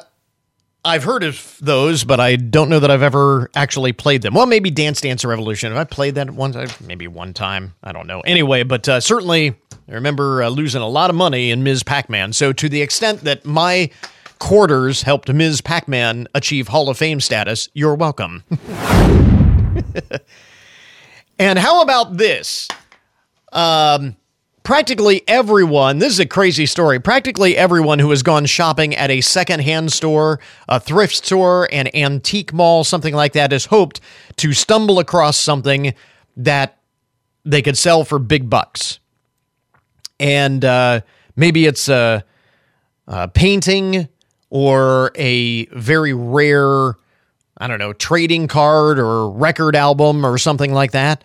I've 0.85 1.05
heard 1.05 1.23
of 1.23 1.57
those, 1.61 2.03
but 2.03 2.19
I 2.19 2.35
don't 2.35 2.69
know 2.69 2.81
that 2.81 2.91
I've 2.91 3.03
ever 3.03 3.49
actually 3.55 3.93
played 3.93 4.23
them. 4.23 4.35
Well, 4.35 4.47
maybe 4.47 4.69
Dance 4.69 5.01
Dance 5.01 5.25
Revolution. 5.25 5.71
Have 5.71 5.81
I 5.81 5.85
played 5.85 6.17
that 6.17 6.31
once? 6.31 6.81
Maybe 6.81 7.07
one 7.07 7.33
time. 7.35 7.75
I 7.85 7.93
don't 7.93 8.09
know. 8.09 8.21
Anyway, 8.23 8.65
but 8.65 8.89
uh, 8.89 8.99
certainly 9.01 9.55
I 9.89 9.93
remember 9.93 10.43
uh, 10.43 10.49
losing 10.49 10.83
a 10.83 10.89
lot 10.89 11.09
of 11.09 11.15
money 11.15 11.53
in 11.53 11.63
Ms. 11.63 11.85
Pac 11.85 12.11
Man. 12.11 12.33
So, 12.33 12.53
to 12.53 12.69
the 12.69 12.83
extent 12.83 13.21
that 13.21 13.45
my 13.45 13.91
quarters 14.41 15.03
helped 15.03 15.33
Ms. 15.33 15.61
Pac 15.61 15.87
Man 15.87 16.27
achieve 16.35 16.67
Hall 16.67 16.89
of 16.89 16.99
Fame 16.99 17.21
status, 17.21 17.69
you're 17.75 17.95
welcome. 17.95 18.43
and 21.39 21.61
how 21.61 21.83
about 21.83 22.17
this? 22.17 22.67
Um, 23.53 24.17
practically 24.63 25.23
everyone, 25.27 25.99
this 25.99 26.13
is 26.13 26.21
a 26.21 26.27
crazy 26.27 26.67
story. 26.67 27.01
Practically 27.01 27.57
everyone 27.57 27.99
who 27.99 28.11
has 28.11 28.23
gone 28.23 28.47
shopping 28.47 28.95
at 28.95 29.11
a 29.11 29.21
secondhand 29.21 29.93
store, 29.93 30.41
a 30.69 30.79
thrift 30.79 31.17
store, 31.17 31.69
an 31.73 31.89
antique 31.95 32.53
mall, 32.53 32.85
something 32.85 33.15
like 33.15 33.33
that, 33.33 33.53
has 33.53 33.67
hoped 33.67 34.01
to 34.37 34.53
stumble 34.53 34.99
across 34.99 35.37
something 35.37 35.95
that 36.37 36.79
they 37.45 37.63
could 37.63 37.77
sell 37.77 38.05
for 38.05 38.19
big 38.19 38.49
bucks. 38.49 39.01
And 40.21 40.65
uh, 40.65 41.01
maybe 41.35 41.67
it's 41.67 41.89
a, 41.89 42.25
a 43.09 43.29
painting 43.29 44.09
or 44.51 45.11
a 45.17 45.67
very 45.67 46.13
rare, 46.13 46.95
I 47.59 47.67
don't 47.67 47.79
know, 47.79 47.93
trading 47.93 48.47
card 48.47 48.99
or 48.99 49.31
record 49.31 49.75
album 49.75 50.25
or 50.25 50.39
something 50.39 50.73
like 50.73 50.93
that. 50.93 51.25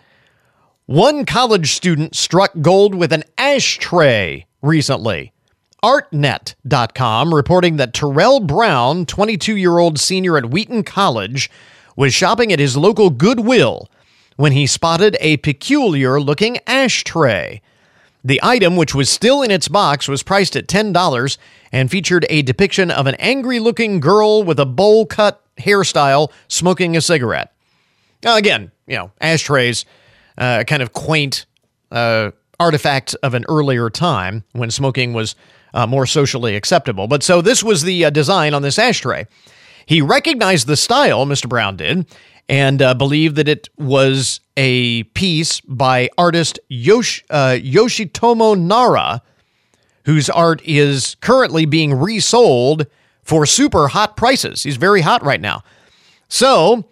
One 0.88 1.26
college 1.26 1.72
student 1.72 2.16
struck 2.16 2.50
gold 2.62 2.94
with 2.94 3.12
an 3.12 3.24
ashtray 3.36 4.46
recently. 4.62 5.34
Artnet.com 5.84 7.34
reporting 7.34 7.76
that 7.76 7.92
Terrell 7.92 8.40
Brown, 8.40 9.04
22 9.04 9.54
year 9.54 9.76
old 9.76 10.00
senior 10.00 10.38
at 10.38 10.48
Wheaton 10.48 10.84
College, 10.84 11.50
was 11.94 12.14
shopping 12.14 12.54
at 12.54 12.58
his 12.58 12.74
local 12.74 13.10
Goodwill 13.10 13.90
when 14.36 14.52
he 14.52 14.66
spotted 14.66 15.18
a 15.20 15.36
peculiar 15.36 16.18
looking 16.18 16.56
ashtray. 16.66 17.60
The 18.24 18.40
item, 18.42 18.74
which 18.74 18.94
was 18.94 19.10
still 19.10 19.42
in 19.42 19.50
its 19.50 19.68
box, 19.68 20.08
was 20.08 20.22
priced 20.22 20.56
at 20.56 20.68
$10 20.68 21.36
and 21.70 21.90
featured 21.90 22.24
a 22.30 22.40
depiction 22.40 22.90
of 22.90 23.06
an 23.06 23.16
angry 23.16 23.58
looking 23.58 24.00
girl 24.00 24.42
with 24.42 24.58
a 24.58 24.64
bowl 24.64 25.04
cut 25.04 25.44
hairstyle 25.58 26.32
smoking 26.48 26.96
a 26.96 27.02
cigarette. 27.02 27.52
Now, 28.24 28.36
again, 28.36 28.72
you 28.86 28.96
know, 28.96 29.12
ashtrays 29.20 29.84
uh, 30.38 30.64
kind 30.64 30.82
of 30.82 30.92
quaint 30.92 31.46
uh, 31.90 32.30
artifact 32.60 33.14
of 33.22 33.34
an 33.34 33.44
earlier 33.48 33.90
time 33.90 34.44
when 34.52 34.70
smoking 34.70 35.12
was 35.12 35.34
uh, 35.74 35.86
more 35.86 36.06
socially 36.06 36.56
acceptable. 36.56 37.06
But 37.06 37.22
so 37.22 37.42
this 37.42 37.62
was 37.62 37.82
the 37.82 38.06
uh, 38.06 38.10
design 38.10 38.54
on 38.54 38.62
this 38.62 38.78
ashtray. 38.78 39.26
He 39.84 40.00
recognized 40.00 40.66
the 40.66 40.76
style, 40.76 41.26
Mr. 41.26 41.48
Brown 41.48 41.76
did, 41.76 42.06
and 42.48 42.80
uh, 42.80 42.94
believed 42.94 43.36
that 43.36 43.48
it 43.48 43.68
was 43.76 44.40
a 44.56 45.02
piece 45.04 45.60
by 45.62 46.08
artist 46.16 46.58
Yosh- 46.68 47.24
uh, 47.30 47.58
Yoshitomo 47.60 48.58
Nara, 48.58 49.22
whose 50.04 50.30
art 50.30 50.62
is 50.64 51.16
currently 51.20 51.66
being 51.66 51.94
resold 51.94 52.86
for 53.22 53.44
super 53.44 53.88
hot 53.88 54.16
prices. 54.16 54.62
He's 54.62 54.76
very 54.76 55.02
hot 55.02 55.22
right 55.22 55.40
now. 55.40 55.62
So, 56.28 56.84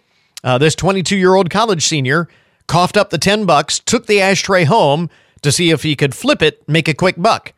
this 0.43 0.75
22 0.75 1.17
year 1.17 1.35
old 1.35 1.49
college 1.49 1.85
senior 1.85 2.27
coughed 2.67 2.97
up 2.97 3.09
the 3.09 3.17
10 3.17 3.45
bucks, 3.45 3.79
took 3.79 4.05
the 4.05 4.21
ashtray 4.21 4.65
home 4.65 5.09
to 5.41 5.51
see 5.51 5.71
if 5.71 5.81
he 5.83 5.95
could 5.95 6.13
flip 6.15 6.41
it, 6.41 6.67
make 6.67 6.87
a 6.87 6.93
quick 6.93 7.15
buck. 7.17 7.53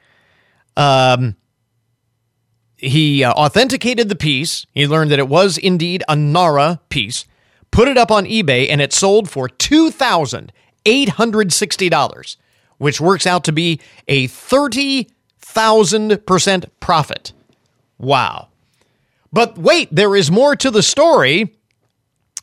Um, 0.77 1.35
he 2.77 3.23
uh, 3.23 3.31
authenticated 3.33 4.09
the 4.09 4.15
piece. 4.15 4.65
He 4.71 4.87
learned 4.87 5.11
that 5.11 5.19
it 5.19 5.27
was 5.27 5.57
indeed 5.57 6.01
a 6.07 6.15
Nara 6.15 6.79
piece, 6.89 7.25
put 7.71 7.89
it 7.89 7.97
up 7.97 8.11
on 8.11 8.25
eBay, 8.25 8.69
and 8.69 8.79
it 8.81 8.93
sold 8.93 9.29
for 9.29 9.49
$2,860, 9.49 12.35
which 12.77 13.01
works 13.01 13.27
out 13.27 13.43
to 13.43 13.51
be 13.51 13.81
a 14.07 14.27
30,000% 14.27 16.65
profit. 16.79 17.33
Wow. 17.97 18.47
But 19.33 19.57
wait, 19.57 19.89
there 19.91 20.15
is 20.15 20.31
more 20.31 20.55
to 20.55 20.71
the 20.71 20.81
story. 20.81 21.53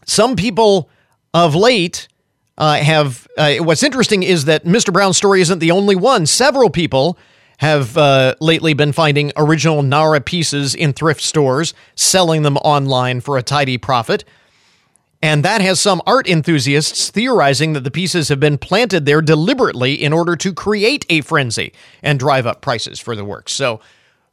Some 0.05 0.37
people 0.37 0.91
of 1.33 1.55
late 1.55 2.09
uh, 2.59 2.77
have. 2.77 3.27
Uh, 3.37 3.57
what's 3.57 3.83
interesting 3.83 4.23
is 4.23 4.47
that 4.47 4.65
Mr. 4.65 4.93
Brown's 4.93 5.17
story 5.17 5.41
isn't 5.41 5.59
the 5.59 5.71
only 5.71 5.97
one. 5.97 6.27
Several 6.27 6.71
people 6.71 7.19
have 7.59 7.97
uh, 7.97 8.35
lately 8.41 8.75
been 8.75 8.93
finding 8.93 9.33
original 9.37 9.83
Nara 9.83 10.21
pieces 10.21 10.75
in 10.75 10.93
thrift 10.93 11.23
stores, 11.23 11.75
selling 11.95 12.43
them 12.43 12.57
online 12.59 13.21
for 13.21 13.39
a 13.39 13.43
tidy 13.43 13.79
profit. 13.79 14.25
And 15.23 15.43
that 15.45 15.63
has 15.63 15.81
some 15.81 16.03
art 16.07 16.29
enthusiasts 16.29 17.11
theorizing 17.11 17.73
that 17.73 17.85
the 17.85 17.91
pieces 17.91 18.29
have 18.29 18.39
been 18.39 18.59
planted 18.59 19.07
there 19.07 19.23
deliberately 19.23 19.95
in 19.95 20.13
order 20.13 20.37
to 20.37 20.53
create 20.53 21.07
a 21.09 21.23
frenzy 21.23 21.73
and 22.03 22.19
drive 22.19 22.47
up 22.47 22.61
prices 22.61 23.01
for 23.01 23.17
the 23.17 23.25
works. 23.25 23.53
So 23.53 23.81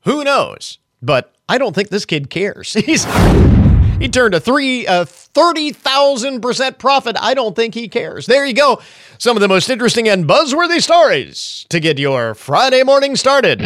who 0.01 0.24
knows? 0.24 0.80
But 1.01 1.34
I 1.48 1.58
don't 1.58 1.74
think 1.74 1.89
this 1.89 2.06
kid 2.06 2.30
cares. 2.30 2.74
He's. 2.86 3.06
He 4.00 4.09
turned 4.09 4.33
a 4.33 4.39
three, 4.39 4.85
uh, 4.88 5.05
30,000% 5.05 6.77
profit. 6.77 7.15
I 7.19 7.33
don't 7.33 7.55
think 7.55 7.73
he 7.73 7.88
cares. 7.88 8.25
There 8.25 8.45
you 8.45 8.53
go. 8.53 8.81
Some 9.17 9.38
of 9.38 9.41
the 9.41 9.47
most 9.47 9.69
interesting 9.69 10.09
and 10.09 10.27
buzzworthy 10.27 10.81
stories 10.81 11.65
to 11.69 11.79
get 11.79 11.97
your 11.97 12.33
Friday 12.33 12.83
morning 12.83 13.15
started. 13.15 13.59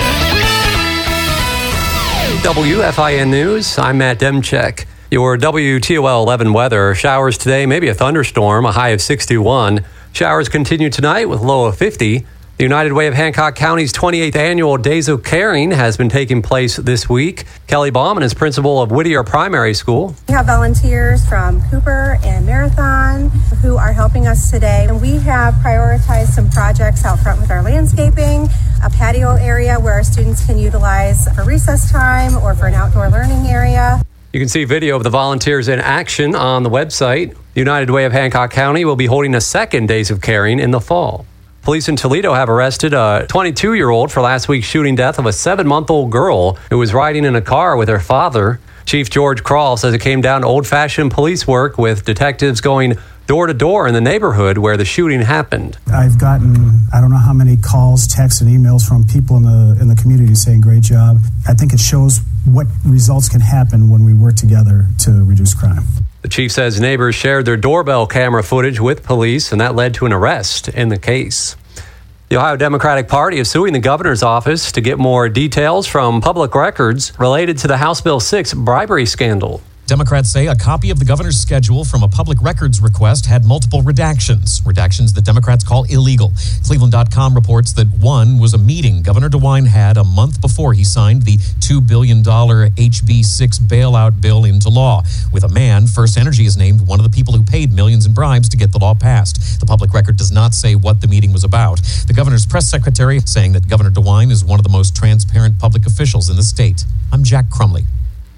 WFIN 2.43 3.29
News, 3.29 3.77
I'm 3.79 3.97
Matt 3.97 4.19
Demchek. 4.19 4.85
Your 5.09 5.37
WTOL 5.37 6.23
11 6.23 6.53
weather 6.53 6.93
showers 6.93 7.37
today, 7.37 7.65
maybe 7.65 7.87
a 7.87 7.93
thunderstorm, 7.93 8.65
a 8.65 8.71
high 8.71 8.89
of 8.89 9.01
61. 9.01 9.83
Showers 10.13 10.49
continue 10.49 10.89
tonight 10.89 11.25
with 11.25 11.41
low 11.41 11.65
of 11.65 11.77
50. 11.77 12.25
The 12.57 12.63
United 12.63 12.93
Way 12.93 13.05
of 13.05 13.13
Hancock 13.13 13.53
County's 13.53 13.93
28th 13.93 14.35
annual 14.35 14.77
Days 14.77 15.09
of 15.09 15.23
Caring 15.23 15.69
has 15.69 15.95
been 15.95 16.09
taking 16.09 16.41
place 16.41 16.75
this 16.75 17.07
week. 17.07 17.43
Kelly 17.67 17.91
Bauman 17.91 18.23
is 18.23 18.33
principal 18.33 18.81
of 18.81 18.89
Whittier 18.89 19.23
Primary 19.23 19.75
School. 19.75 20.15
We 20.27 20.33
have 20.33 20.47
volunteers 20.47 21.23
from 21.29 21.61
Cooper 21.69 22.17
and 22.23 22.47
Marathon 22.47 23.29
who 23.61 23.77
are 23.77 23.93
helping 23.93 24.25
us 24.25 24.49
today. 24.49 24.87
And 24.89 24.99
we 24.99 25.17
have 25.19 25.53
prioritized 25.55 26.29
some 26.29 26.49
projects 26.49 27.05
out 27.05 27.19
front 27.19 27.39
with 27.39 27.51
our 27.51 27.61
landscaping, 27.61 28.49
a 28.83 28.89
patio 28.89 29.35
area 29.35 29.79
where 29.79 29.93
our 29.93 30.03
students 30.03 30.43
can 30.43 30.57
utilize 30.57 31.31
for 31.35 31.43
recess 31.43 31.91
time 31.91 32.35
or 32.37 32.55
for 32.55 32.65
an 32.65 32.73
outdoor 32.73 33.07
learning 33.11 33.45
area. 33.45 34.01
You 34.33 34.39
can 34.39 34.49
see 34.49 34.63
video 34.63 34.95
of 34.95 35.03
the 35.03 35.11
volunteers 35.11 35.67
in 35.67 35.79
action 35.79 36.33
on 36.33 36.63
the 36.63 36.71
website. 36.71 37.37
The 37.53 37.61
United 37.61 37.91
Way 37.91 38.05
of 38.05 38.13
Hancock 38.13 38.49
County 38.49 38.83
will 38.83 38.95
be 38.95 39.05
holding 39.05 39.35
a 39.35 39.41
second 39.41 39.85
Days 39.85 40.09
of 40.09 40.21
Caring 40.21 40.57
in 40.57 40.71
the 40.71 40.81
fall. 40.81 41.27
Police 41.67 41.89
in 41.89 41.97
Toledo 41.97 42.33
have 42.33 42.47
arrested 42.47 42.93
a 42.93 43.25
22 43.27 43.73
year 43.73 43.89
old 43.89 44.09
for 44.09 44.21
last 44.21 44.47
week's 44.47 44.65
shooting 44.65 44.95
death 44.95 45.19
of 45.19 45.25
a 45.25 45.33
seven 45.33 45.67
month 45.67 45.89
old 45.89 46.09
girl 46.09 46.53
who 46.69 46.77
was 46.77 46.93
riding 46.93 47.25
in 47.25 47.35
a 47.35 47.41
car 47.41 47.75
with 47.75 47.89
her 47.89 47.99
father. 47.99 48.61
Chief 48.85 49.09
George 49.09 49.43
Kral 49.43 49.77
says 49.77 49.93
it 49.93 49.99
came 49.99 50.21
down 50.21 50.43
to 50.43 50.47
old 50.47 50.65
fashioned 50.65 51.11
police 51.11 51.45
work 51.45 51.77
with 51.77 52.05
detectives 52.05 52.61
going 52.61 52.93
door 53.25 53.47
to 53.47 53.53
door 53.53 53.85
in 53.85 53.93
the 53.93 53.99
neighborhood 53.99 54.57
where 54.57 54.77
the 54.77 54.85
shooting 54.85 55.19
happened. 55.19 55.77
I've 55.93 56.17
gotten 56.17 56.87
I 56.93 57.01
don't 57.01 57.11
know 57.11 57.17
how 57.17 57.33
many 57.33 57.57
calls, 57.57 58.07
texts, 58.07 58.39
and 58.39 58.49
emails 58.49 58.87
from 58.87 59.03
people 59.03 59.35
in 59.35 59.43
the 59.43 59.77
in 59.81 59.89
the 59.89 59.95
community 59.95 60.35
saying 60.35 60.61
great 60.61 60.83
job. 60.83 61.19
I 61.49 61.53
think 61.53 61.73
it 61.73 61.81
shows 61.81 62.21
what 62.45 62.67
results 62.85 63.27
can 63.27 63.41
happen 63.41 63.89
when 63.89 64.05
we 64.05 64.13
work 64.13 64.35
together 64.35 64.85
to 64.99 65.11
reduce 65.25 65.53
crime. 65.53 65.83
The 66.23 66.29
chief 66.29 66.51
says 66.51 66.81
neighbors 66.81 67.15
shared 67.15 67.45
their 67.45 67.57
doorbell 67.57 68.07
camera 68.07 68.43
footage 68.43 68.79
with 68.79 69.03
police, 69.03 69.51
and 69.51 69.61
that 69.61 69.75
led 69.75 69.93
to 69.95 70.05
an 70.05 70.13
arrest 70.13 70.67
in 70.67 70.89
the 70.89 70.97
case. 70.97 71.55
The 72.29 72.37
Ohio 72.37 72.57
Democratic 72.57 73.07
Party 73.07 73.37
is 73.37 73.49
suing 73.49 73.71
the 73.71 73.79
governor's 73.79 74.23
office 74.23 74.71
to 74.73 74.81
get 74.81 74.97
more 74.97 75.29
details 75.29 75.87
from 75.87 76.19
public 76.19 76.55
records 76.55 77.17
related 77.19 77.57
to 77.59 77.67
the 77.67 77.77
House 77.77 78.01
Bill 78.01 78.19
6 78.19 78.53
bribery 78.55 79.05
scandal. 79.05 79.61
Democrats 79.87 80.29
say 80.29 80.47
a 80.47 80.55
copy 80.55 80.89
of 80.89 80.99
the 80.99 81.05
governor's 81.05 81.37
schedule 81.37 81.85
from 81.85 82.03
a 82.03 82.09
public 82.09 82.41
records 82.41 82.81
request 82.81 83.25
had 83.25 83.45
multiple 83.45 83.81
redactions, 83.81 84.61
redactions 84.63 85.15
that 85.15 85.23
Democrats 85.23 85.63
call 85.63 85.85
illegal. 85.85 86.33
Cleveland.com 86.65 87.33
reports 87.33 87.71
that 87.71 87.87
one 88.01 88.37
was 88.37 88.53
a 88.53 88.57
meeting 88.57 89.01
Governor 89.01 89.29
DeWine 89.29 89.65
had 89.65 89.95
a 89.95 90.03
month 90.03 90.41
before 90.41 90.73
he 90.73 90.83
signed 90.83 91.21
the 91.21 91.37
$2 91.37 91.87
billion 91.87 92.21
HB 92.21 93.23
6 93.23 93.59
bailout 93.59 94.19
bill 94.19 94.43
into 94.43 94.67
law. 94.67 95.03
With 95.31 95.45
a 95.45 95.49
man, 95.49 95.87
First 95.87 96.17
Energy 96.17 96.45
is 96.45 96.57
named 96.57 96.85
one 96.85 96.99
of 96.99 97.09
the 97.09 97.15
people 97.15 97.33
who 97.33 97.43
paid 97.43 97.71
millions 97.71 98.05
in 98.05 98.11
bribes 98.11 98.49
to 98.49 98.57
get 98.57 98.73
the 98.73 98.79
law 98.79 98.93
passed. 98.93 99.61
The 99.61 99.65
public 99.65 99.93
record 99.93 100.17
does 100.17 100.33
not 100.33 100.53
say 100.53 100.75
what 100.75 100.99
the 100.99 101.07
meeting 101.07 101.31
was 101.31 101.45
about. 101.45 101.79
The 102.07 102.13
governor's 102.13 102.45
press 102.45 102.69
secretary 102.69 103.21
saying 103.21 103.53
that 103.53 103.69
Governor 103.69 103.91
DeWine 103.91 104.31
is 104.31 104.43
one 104.43 104.59
of 104.59 104.65
the 104.65 104.71
most 104.71 104.97
transparent 104.97 105.59
public 105.59 105.85
officials 105.85 106.29
in 106.29 106.35
the 106.35 106.43
state. 106.43 106.83
I'm 107.13 107.23
Jack 107.23 107.49
Crumley. 107.49 107.85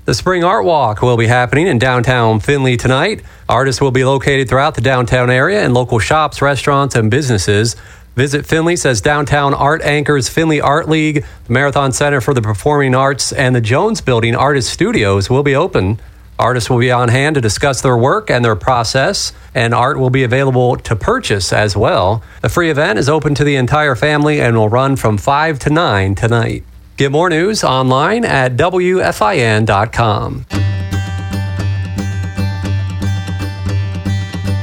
The 0.09 0.15
Spring 0.15 0.43
Art 0.43 0.65
Walk 0.65 1.03
will 1.03 1.17
be 1.17 1.27
happening 1.27 1.67
in 1.67 1.77
downtown 1.77 2.39
Findlay 2.39 2.77
tonight. 2.77 3.21
Artists 3.47 3.79
will 3.79 3.91
be 3.91 4.03
located 4.03 4.49
throughout 4.49 4.73
the 4.73 4.81
downtown 4.81 5.29
area 5.29 5.63
in 5.63 5.71
local 5.71 5.99
shops, 5.99 6.41
restaurants, 6.41 6.95
and 6.95 7.11
businesses. 7.11 7.75
Visit 8.15 8.47
Findlay 8.47 8.75
says 8.75 9.01
downtown 9.01 9.53
art 9.53 9.83
anchors 9.83 10.27
Findlay 10.27 10.61
Art 10.61 10.89
League, 10.89 11.23
the 11.45 11.53
Marathon 11.53 11.91
Center 11.91 12.21
for 12.21 12.33
the 12.33 12.41
Performing 12.41 12.95
Arts, 12.95 13.31
and 13.31 13.55
the 13.55 13.61
Jones 13.61 14.01
Building 14.01 14.33
Artist 14.33 14.73
Studios 14.73 15.29
will 15.29 15.43
be 15.43 15.55
open. 15.55 15.99
Artists 16.39 16.71
will 16.71 16.79
be 16.79 16.89
on 16.89 17.09
hand 17.09 17.35
to 17.35 17.41
discuss 17.41 17.81
their 17.81 17.95
work 17.95 18.31
and 18.31 18.43
their 18.43 18.55
process, 18.55 19.31
and 19.53 19.75
art 19.75 19.99
will 19.99 20.09
be 20.09 20.23
available 20.23 20.75
to 20.77 20.95
purchase 20.95 21.53
as 21.53 21.77
well. 21.77 22.23
The 22.41 22.49
free 22.49 22.71
event 22.71 22.97
is 22.97 23.09
open 23.09 23.35
to 23.35 23.43
the 23.43 23.57
entire 23.57 23.93
family 23.93 24.41
and 24.41 24.57
will 24.57 24.69
run 24.69 24.95
from 24.95 25.19
5 25.19 25.59
to 25.59 25.69
9 25.69 26.15
tonight. 26.15 26.63
Get 26.99 27.13
more 27.13 27.29
news 27.29 27.63
online 27.63 28.25
at 28.25 28.57
WFIN.com. 28.57 30.45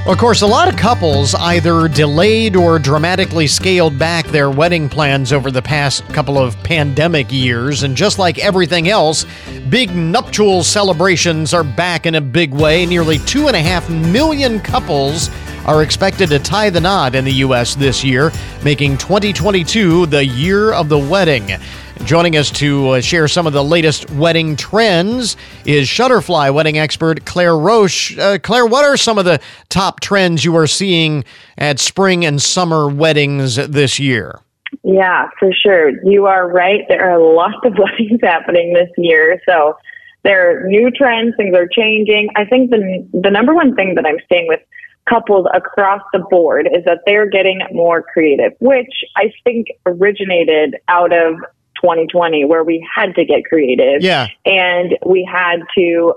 Of 0.06 0.18
course, 0.18 0.42
a 0.42 0.46
lot 0.46 0.68
of 0.68 0.76
couples 0.76 1.34
either 1.34 1.88
delayed 1.88 2.54
or 2.54 2.78
dramatically 2.78 3.46
scaled 3.46 3.98
back 3.98 4.26
their 4.26 4.50
wedding 4.50 4.90
plans 4.90 5.32
over 5.32 5.50
the 5.50 5.62
past 5.62 6.06
couple 6.08 6.36
of 6.36 6.62
pandemic 6.62 7.32
years. 7.32 7.84
And 7.84 7.96
just 7.96 8.18
like 8.18 8.38
everything 8.38 8.90
else, 8.90 9.24
big 9.70 9.96
nuptial 9.96 10.62
celebrations 10.62 11.54
are 11.54 11.64
back 11.64 12.04
in 12.04 12.16
a 12.16 12.20
big 12.20 12.52
way. 12.52 12.84
Nearly 12.84 13.16
two 13.20 13.46
and 13.46 13.56
a 13.56 13.62
half 13.62 13.88
million 13.88 14.60
couples 14.60 15.30
are 15.64 15.82
expected 15.82 16.28
to 16.28 16.38
tie 16.38 16.68
the 16.68 16.82
knot 16.82 17.14
in 17.14 17.24
the 17.24 17.32
U.S. 17.32 17.74
this 17.74 18.04
year, 18.04 18.30
making 18.62 18.98
2022 18.98 20.04
the 20.04 20.26
year 20.26 20.74
of 20.74 20.90
the 20.90 20.98
wedding. 20.98 21.58
Joining 22.06 22.36
us 22.36 22.52
to 22.52 22.90
uh, 22.90 23.00
share 23.00 23.26
some 23.26 23.48
of 23.48 23.52
the 23.52 23.64
latest 23.64 24.08
wedding 24.12 24.54
trends 24.54 25.36
is 25.64 25.88
Shutterfly 25.88 26.54
wedding 26.54 26.78
expert 26.78 27.24
Claire 27.24 27.58
Roche. 27.58 28.16
Uh, 28.16 28.38
Claire, 28.40 28.64
what 28.64 28.84
are 28.84 28.96
some 28.96 29.18
of 29.18 29.24
the 29.24 29.40
top 29.70 29.98
trends 29.98 30.44
you 30.44 30.54
are 30.54 30.68
seeing 30.68 31.24
at 31.58 31.80
spring 31.80 32.24
and 32.24 32.40
summer 32.40 32.88
weddings 32.88 33.56
this 33.56 33.98
year? 33.98 34.38
Yeah, 34.84 35.26
for 35.40 35.50
sure. 35.52 36.00
You 36.08 36.26
are 36.26 36.48
right. 36.48 36.82
There 36.88 37.10
are 37.10 37.18
lots 37.18 37.56
of 37.64 37.72
weddings 37.76 38.20
happening 38.22 38.72
this 38.72 38.90
year. 38.96 39.42
So 39.44 39.76
there 40.22 40.60
are 40.60 40.68
new 40.68 40.92
trends, 40.92 41.34
things 41.36 41.56
are 41.56 41.66
changing. 41.66 42.28
I 42.36 42.44
think 42.44 42.70
the, 42.70 43.04
the 43.14 43.30
number 43.32 43.52
one 43.52 43.74
thing 43.74 43.96
that 43.96 44.06
I'm 44.06 44.18
seeing 44.28 44.46
with 44.46 44.60
couples 45.08 45.48
across 45.52 46.02
the 46.12 46.20
board 46.30 46.68
is 46.72 46.84
that 46.84 47.00
they're 47.04 47.28
getting 47.28 47.62
more 47.72 48.00
creative, 48.00 48.52
which 48.60 48.92
I 49.16 49.32
think 49.42 49.66
originated 49.86 50.76
out 50.88 51.12
of 51.12 51.34
2020 51.80 52.44
where 52.44 52.64
we 52.64 52.86
had 52.94 53.14
to 53.14 53.24
get 53.24 53.44
creative. 53.44 54.02
Yeah. 54.02 54.28
And 54.44 54.96
we 55.04 55.28
had 55.30 55.60
to 55.76 56.14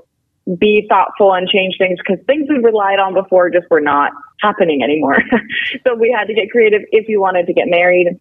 be 0.58 0.86
thoughtful 0.89 1.34
and 1.34 1.48
change 1.48 1.76
things 1.78 2.00
because 2.00 2.24
things 2.26 2.48
we 2.50 2.58
relied 2.58 3.00
on 3.00 3.13
before 3.13 3.50
just 3.50 3.69
were 3.69 3.82
not 3.82 4.12
happening 4.39 4.82
anymore. 4.82 5.17
so 5.88 5.95
we 5.95 6.12
had 6.12 6.26
to 6.26 6.34
get 6.34 6.50
creative 6.50 6.82
if 6.91 7.08
you 7.08 7.19
wanted 7.19 7.45
to 7.48 7.54
get 7.54 7.67
married, 7.67 8.19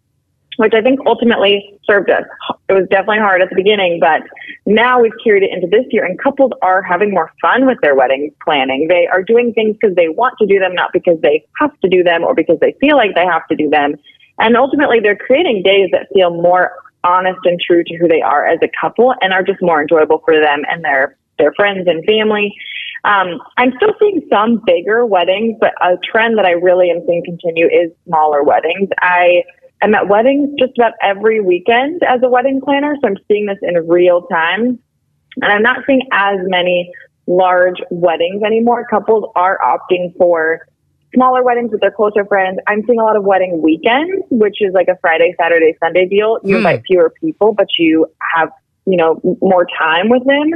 which 0.57 0.75
I 0.75 0.83
think 0.83 1.01
ultimately 1.07 1.79
served 1.85 2.11
us. 2.11 2.25
It 2.69 2.75
was 2.75 2.87
definitely 2.91 3.21
hard 3.21 3.41
at 3.41 3.49
the 3.49 3.57
beginning, 3.57 3.99
but 4.01 4.23
now 4.67 5.01
we've 5.01 5.13
carried 5.25 5.43
it 5.43 5.51
into 5.53 5.69
this 5.69 5.87
year 5.91 6.05
and 6.05 6.19
couples 6.19 6.53
are 6.61 6.83
having 6.83 7.13
more 7.13 7.33
fun 7.41 7.67
with 7.67 7.79
their 7.81 7.95
wedding 7.95 8.35
planning. 8.45 8.89
They 8.89 9.07
are 9.07 9.23
doing 9.23 9.55
things 9.55 9.77
because 9.81 9.97
they 9.97 10.09
want 10.09 10.35
to 10.41 10.47
do 10.47 10.59
them, 10.59 10.75
not 10.75 10.93
because 10.93 11.19
they 11.23 11.47
have 11.59 11.79
to 11.81 11.89
do 11.89 12.03
them 12.03 12.25
or 12.25 12.35
because 12.35 12.59
they 12.61 12.77
feel 12.81 12.97
like 12.97 13.15
they 13.15 13.25
have 13.25 13.47
to 13.49 13.57
do 13.57 13.71
them. 13.71 13.95
And 14.39 14.57
ultimately 14.57 15.01
they're 15.01 15.17
creating 15.17 15.63
days 15.63 15.89
that 15.93 16.09
feel 16.13 16.31
more 16.31 16.73
honest 17.09 17.39
and 17.45 17.59
true 17.61 17.83
to 17.85 17.97
who 17.97 18.07
they 18.07 18.21
are 18.21 18.47
as 18.47 18.59
a 18.63 18.69
couple 18.81 19.15
and 19.21 19.33
are 19.33 19.43
just 19.43 19.61
more 19.63 19.81
enjoyable 19.81 20.23
for 20.25 20.39
them 20.39 20.63
and 20.69 20.85
their 20.85 21.17
their 21.39 21.53
friends 21.55 21.87
and 21.87 22.05
family. 22.05 22.55
Um, 23.05 23.41
I'm 23.57 23.73
still 23.77 23.95
seeing 23.99 24.27
some 24.29 24.61
bigger 24.67 25.07
weddings, 25.07 25.57
but 25.61 25.73
a 25.81 25.97
trend 26.11 26.37
that 26.39 26.45
I 26.45 26.51
really 26.51 26.91
am 26.91 27.01
seeing 27.07 27.23
continue 27.25 27.67
is 27.67 27.93
smaller 28.07 28.43
weddings. 28.43 28.89
I 29.01 29.45
am 29.83 29.95
at 29.95 30.09
weddings 30.09 30.51
just 30.59 30.77
about 30.77 30.93
every 31.01 31.41
weekend 31.41 32.03
as 32.03 32.21
a 32.25 32.29
wedding 32.29 32.61
planner, 32.61 32.97
so 33.01 33.09
I'm 33.09 33.17
seeing 33.29 33.47
this 33.47 33.59
in 33.63 33.75
real 33.87 34.23
time. 34.23 34.79
And 35.41 35.53
I'm 35.53 35.63
not 35.63 35.85
seeing 35.87 36.03
as 36.11 36.39
many 36.43 36.93
large 37.29 37.77
weddings 37.91 38.43
anymore. 38.43 38.85
Couples 38.91 39.31
are 39.37 39.59
opting 39.63 40.17
for 40.17 40.67
smaller 41.19 41.43
weddings 41.43 41.73
with 41.73 41.81
their 41.81 41.91
closer 41.91 42.25
friends. 42.25 42.59
I'm 42.69 42.83
seeing 42.87 43.01
a 43.01 43.05
lot 43.05 43.17
of 43.17 43.25
wedding 43.25 43.61
weekends, 43.61 44.23
which 44.31 44.57
is 44.61 44.73
like 44.73 44.87
a 44.89 44.97
Friday, 45.01 45.35
Saturday, 45.41 45.77
Sunday 45.83 46.07
deal. 46.07 46.39
You 46.45 46.55
hmm. 46.55 46.67
invite 46.67 46.83
fewer 46.87 47.13
people, 47.21 47.53
but 47.53 47.67
you 47.79 48.07
have 48.35 48.51
you 48.87 48.97
know 48.97 49.21
more 49.43 49.67
time 49.79 50.09
with 50.09 50.25
them. 50.25 50.53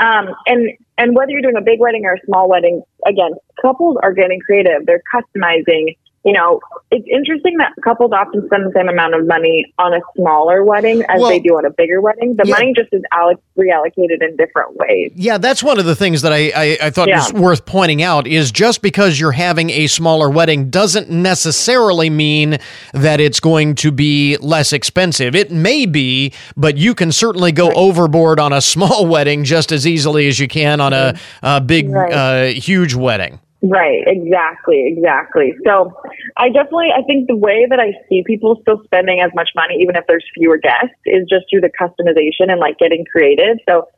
Um, 0.00 0.34
and 0.46 0.70
and 0.98 1.16
whether 1.16 1.32
you're 1.32 1.42
doing 1.42 1.56
a 1.56 1.62
big 1.62 1.80
wedding 1.80 2.04
or 2.04 2.14
a 2.14 2.26
small 2.26 2.48
wedding, 2.48 2.82
again, 3.06 3.32
couples 3.60 3.96
are 4.02 4.12
getting 4.12 4.38
creative. 4.40 4.86
They're 4.86 5.02
customizing 5.12 5.96
you 6.24 6.32
know, 6.32 6.60
it's 6.92 7.06
interesting 7.10 7.56
that 7.58 7.72
couples 7.82 8.12
often 8.12 8.46
spend 8.46 8.64
the 8.64 8.72
same 8.74 8.88
amount 8.88 9.14
of 9.14 9.26
money 9.26 9.72
on 9.78 9.92
a 9.92 10.00
smaller 10.16 10.62
wedding 10.62 11.02
as 11.08 11.20
well, 11.20 11.30
they 11.30 11.40
do 11.40 11.56
on 11.56 11.64
a 11.64 11.70
bigger 11.70 12.00
wedding. 12.00 12.36
The 12.36 12.46
yeah. 12.46 12.54
money 12.54 12.72
just 12.76 12.90
is 12.92 13.02
alloc- 13.12 13.40
reallocated 13.58 14.22
in 14.22 14.36
different 14.36 14.76
ways. 14.76 15.12
Yeah, 15.16 15.38
that's 15.38 15.64
one 15.64 15.80
of 15.80 15.84
the 15.84 15.96
things 15.96 16.22
that 16.22 16.32
I, 16.32 16.52
I, 16.54 16.78
I 16.82 16.90
thought 16.90 17.08
yeah. 17.08 17.18
was 17.18 17.32
worth 17.32 17.66
pointing 17.66 18.02
out 18.02 18.28
is 18.28 18.52
just 18.52 18.82
because 18.82 19.18
you're 19.18 19.32
having 19.32 19.70
a 19.70 19.88
smaller 19.88 20.30
wedding 20.30 20.70
doesn't 20.70 21.10
necessarily 21.10 22.08
mean 22.08 22.58
that 22.92 23.18
it's 23.18 23.40
going 23.40 23.74
to 23.76 23.90
be 23.90 24.36
less 24.36 24.72
expensive. 24.72 25.34
It 25.34 25.50
may 25.50 25.86
be, 25.86 26.32
but 26.56 26.76
you 26.76 26.94
can 26.94 27.10
certainly 27.10 27.50
go 27.50 27.68
right. 27.68 27.76
overboard 27.76 28.38
on 28.38 28.52
a 28.52 28.60
small 28.72 29.06
wedding 29.06 29.42
just 29.42 29.72
as 29.72 29.88
easily 29.88 30.28
as 30.28 30.38
you 30.38 30.46
can 30.46 30.80
on 30.80 30.92
a, 30.92 31.18
a 31.42 31.60
big, 31.60 31.90
right. 31.90 32.12
uh, 32.12 32.44
huge 32.52 32.94
wedding. 32.94 33.40
Right, 33.62 34.02
exactly, 34.08 34.84
exactly. 34.88 35.54
So 35.64 35.92
I 36.36 36.48
definitely, 36.48 36.88
I 36.96 37.02
think 37.02 37.28
the 37.28 37.36
way 37.36 37.64
that 37.70 37.78
I 37.78 37.92
see 38.08 38.24
people 38.26 38.58
still 38.62 38.82
spending 38.84 39.20
as 39.20 39.30
much 39.36 39.50
money, 39.54 39.76
even 39.80 39.94
if 39.94 40.04
there's 40.08 40.24
fewer 40.34 40.58
guests, 40.58 40.96
is 41.06 41.28
just 41.30 41.46
through 41.48 41.60
the 41.60 41.70
customization 41.70 42.50
and 42.50 42.58
like 42.58 42.76
getting 42.78 43.04
creative. 43.04 43.58
So, 43.68 43.88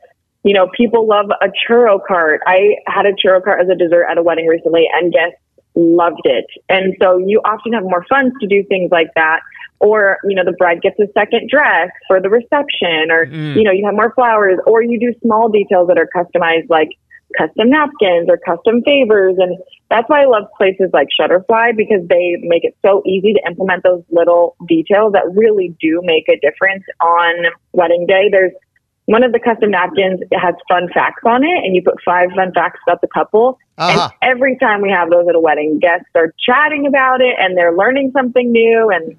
you 0.43 0.53
know, 0.53 0.69
people 0.77 1.07
love 1.07 1.31
a 1.41 1.47
churro 1.47 1.99
cart. 2.07 2.41
I 2.45 2.75
had 2.85 3.07
a 3.07 3.13
churro 3.13 3.43
cart 3.43 3.59
as 3.59 3.67
a 3.67 3.75
dessert 3.75 4.05
at 4.05 4.19
a 4.19 4.23
wedding 4.23 4.45
recently 4.45 4.87
and 4.93 5.11
guests 5.11 5.39
loved 5.73 6.21
it. 6.25 6.45
And 6.69 6.95
so 7.01 7.17
you 7.17 7.41
often 7.43 7.73
have 7.73 7.83
more 7.83 8.05
funds 8.07 8.35
to 8.41 8.47
do 8.47 8.63
things 8.69 8.91
like 8.91 9.09
that. 9.15 9.39
Or, 9.79 10.19
you 10.23 10.35
know, 10.35 10.45
the 10.45 10.53
bride 10.53 10.81
gets 10.81 10.99
a 10.99 11.07
second 11.17 11.49
dress 11.49 11.89
for 12.07 12.21
the 12.21 12.29
reception 12.29 13.09
or, 13.09 13.25
mm. 13.25 13.55
you 13.55 13.63
know, 13.63 13.71
you 13.71 13.83
have 13.85 13.95
more 13.95 14.13
flowers 14.13 14.59
or 14.67 14.83
you 14.83 14.99
do 14.99 15.13
small 15.21 15.49
details 15.49 15.87
that 15.87 15.97
are 15.97 16.07
customized 16.15 16.69
like 16.69 16.89
custom 17.37 17.69
napkins 17.69 18.27
or 18.29 18.37
custom 18.37 18.81
favors. 18.83 19.35
And 19.37 19.57
that's 19.89 20.07
why 20.09 20.23
I 20.23 20.25
love 20.25 20.43
places 20.57 20.89
like 20.93 21.07
Shutterfly 21.19 21.77
because 21.77 22.07
they 22.07 22.37
make 22.41 22.63
it 22.63 22.75
so 22.85 23.01
easy 23.05 23.33
to 23.33 23.41
implement 23.47 23.83
those 23.83 24.03
little 24.09 24.55
details 24.67 25.13
that 25.13 25.23
really 25.35 25.75
do 25.81 26.01
make 26.03 26.27
a 26.29 26.39
difference 26.39 26.83
on 27.01 27.51
wedding 27.73 28.05
day. 28.07 28.29
There's 28.31 28.53
one 29.05 29.23
of 29.23 29.31
the 29.31 29.39
custom 29.39 29.71
napkins 29.71 30.19
it 30.21 30.37
has 30.37 30.55
fun 30.67 30.89
facts 30.93 31.21
on 31.25 31.43
it, 31.43 31.63
and 31.63 31.75
you 31.75 31.83
put 31.83 31.95
five 32.03 32.29
fun 32.35 32.51
facts 32.53 32.79
about 32.87 33.01
the 33.01 33.07
couple. 33.07 33.59
Uh-huh. 33.77 34.09
And 34.09 34.11
every 34.21 34.57
time 34.57 34.81
we 34.81 34.89
have 34.89 35.09
those 35.09 35.27
at 35.29 35.35
a 35.35 35.39
wedding, 35.39 35.79
guests 35.79 36.09
are 36.15 36.33
chatting 36.43 36.87
about 36.87 37.21
it 37.21 37.35
and 37.37 37.57
they're 37.57 37.75
learning 37.75 38.11
something 38.15 38.51
new. 38.51 38.89
And 38.89 39.17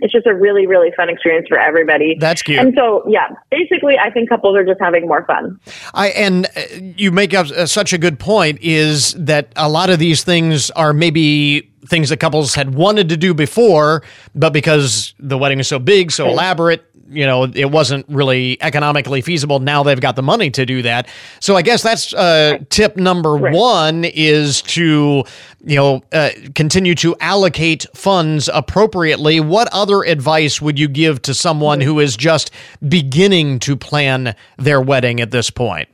it's 0.00 0.12
just 0.12 0.26
a 0.26 0.34
really, 0.34 0.66
really 0.66 0.90
fun 0.96 1.08
experience 1.08 1.46
for 1.48 1.58
everybody. 1.58 2.16
That's 2.18 2.42
cute. 2.42 2.58
And 2.58 2.74
so, 2.76 3.04
yeah, 3.08 3.28
basically, 3.50 3.98
I 3.98 4.10
think 4.10 4.28
couples 4.28 4.56
are 4.56 4.64
just 4.64 4.80
having 4.80 5.06
more 5.06 5.24
fun. 5.24 5.58
I 5.94 6.08
and 6.08 6.46
uh, 6.56 6.60
you 6.96 7.10
make 7.10 7.34
up 7.34 7.48
uh, 7.50 7.66
such 7.66 7.92
a 7.92 7.98
good 7.98 8.18
point 8.18 8.58
is 8.60 9.14
that 9.14 9.52
a 9.56 9.68
lot 9.68 9.90
of 9.90 9.98
these 9.98 10.24
things 10.24 10.70
are 10.70 10.92
maybe 10.92 11.70
things 11.86 12.10
that 12.10 12.18
couples 12.18 12.54
had 12.54 12.74
wanted 12.74 13.08
to 13.08 13.16
do 13.16 13.34
before, 13.34 14.02
but 14.34 14.52
because 14.52 15.14
the 15.18 15.38
wedding 15.38 15.58
is 15.58 15.68
so 15.68 15.78
big, 15.78 16.12
so 16.12 16.28
elaborate, 16.28 16.84
you 17.10 17.26
know, 17.26 17.44
it 17.44 17.70
wasn't 17.70 18.06
really 18.08 18.56
economically 18.62 19.20
feasible. 19.20 19.58
Now 19.58 19.82
they've 19.82 20.00
got 20.00 20.16
the 20.16 20.22
money 20.22 20.50
to 20.50 20.64
do 20.64 20.82
that. 20.82 21.08
So 21.40 21.56
I 21.56 21.62
guess 21.62 21.82
that's 21.82 22.14
uh, 22.14 22.58
tip 22.70 22.96
number 22.96 23.34
right. 23.34 23.52
one 23.52 24.04
is 24.04 24.62
to, 24.62 25.24
you 25.64 25.76
know, 25.76 26.02
uh, 26.12 26.30
continue 26.54 26.94
to 26.96 27.16
allocate 27.20 27.86
funds 27.94 28.48
appropriately. 28.52 29.40
What 29.40 29.68
other 29.72 30.02
advice 30.02 30.62
would 30.62 30.78
you 30.78 30.88
give 30.88 31.20
to 31.22 31.34
someone 31.34 31.80
who 31.80 31.98
is 31.98 32.16
just 32.16 32.50
beginning 32.88 33.58
to 33.60 33.76
plan 33.76 34.34
their 34.56 34.80
wedding 34.80 35.20
at 35.20 35.30
this 35.30 35.50
point? 35.50 35.88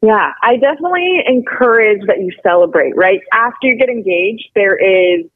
Yeah, 0.00 0.32
I 0.42 0.56
definitely 0.56 1.22
encourage 1.26 2.06
that 2.06 2.18
you 2.18 2.32
celebrate, 2.42 2.96
right? 2.96 3.20
After 3.32 3.68
you 3.68 3.76
get 3.76 3.88
engaged, 3.88 4.48
there 4.54 4.76
is 4.76 5.26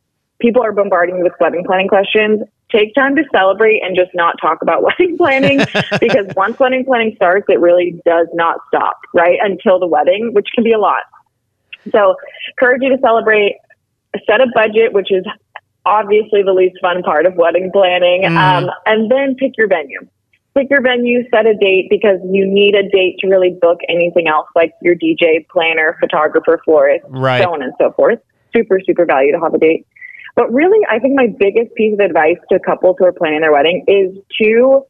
people 0.40 0.62
are 0.62 0.72
bombarding 0.72 1.18
you 1.18 1.22
with 1.22 1.34
wedding 1.40 1.64
planning 1.64 1.88
questions 1.88 2.42
take 2.76 2.94
time 2.94 3.16
to 3.16 3.24
celebrate 3.32 3.82
and 3.82 3.96
just 3.96 4.10
not 4.14 4.36
talk 4.40 4.62
about 4.62 4.82
wedding 4.98 5.16
planning 5.16 5.58
because 6.00 6.26
once 6.36 6.58
wedding 6.58 6.84
planning 6.84 7.12
starts, 7.16 7.46
it 7.48 7.60
really 7.60 8.00
does 8.04 8.28
not 8.34 8.58
stop, 8.68 8.98
right? 9.14 9.38
Until 9.42 9.78
the 9.78 9.86
wedding, 9.86 10.30
which 10.32 10.48
can 10.54 10.64
be 10.64 10.72
a 10.72 10.78
lot. 10.78 11.02
So, 11.92 12.16
encourage 12.50 12.82
you 12.82 12.90
to 12.94 13.00
celebrate, 13.00 13.56
set 14.28 14.40
a 14.40 14.46
budget, 14.54 14.92
which 14.92 15.12
is 15.12 15.24
obviously 15.84 16.42
the 16.42 16.52
least 16.52 16.76
fun 16.82 17.02
part 17.02 17.26
of 17.26 17.36
wedding 17.36 17.70
planning, 17.72 18.22
mm. 18.22 18.36
um, 18.36 18.70
and 18.86 19.10
then 19.10 19.36
pick 19.36 19.52
your 19.56 19.68
venue. 19.68 20.00
Pick 20.54 20.68
your 20.70 20.80
venue, 20.80 21.22
set 21.30 21.46
a 21.46 21.54
date 21.54 21.86
because 21.90 22.18
you 22.24 22.46
need 22.46 22.74
a 22.74 22.82
date 22.82 23.18
to 23.20 23.28
really 23.28 23.56
book 23.60 23.78
anything 23.88 24.26
else 24.26 24.48
like 24.56 24.72
your 24.82 24.96
DJ, 24.96 25.46
planner, 25.48 25.96
photographer, 26.00 26.60
florist, 26.64 27.04
right. 27.08 27.42
so 27.42 27.52
on 27.52 27.62
and 27.62 27.72
so 27.78 27.92
forth. 27.92 28.18
Super, 28.54 28.80
super 28.84 29.04
value 29.04 29.32
to 29.32 29.38
have 29.38 29.54
a 29.54 29.58
date. 29.58 29.86
But 30.36 30.52
really, 30.52 30.78
I 30.88 30.98
think 30.98 31.16
my 31.16 31.26
biggest 31.26 31.74
piece 31.74 31.94
of 31.94 32.00
advice 32.00 32.36
to 32.52 32.60
couples 32.60 32.96
who 32.98 33.06
are 33.06 33.12
planning 33.12 33.40
their 33.40 33.52
wedding 33.52 33.84
is 33.88 34.16
to 34.40 34.82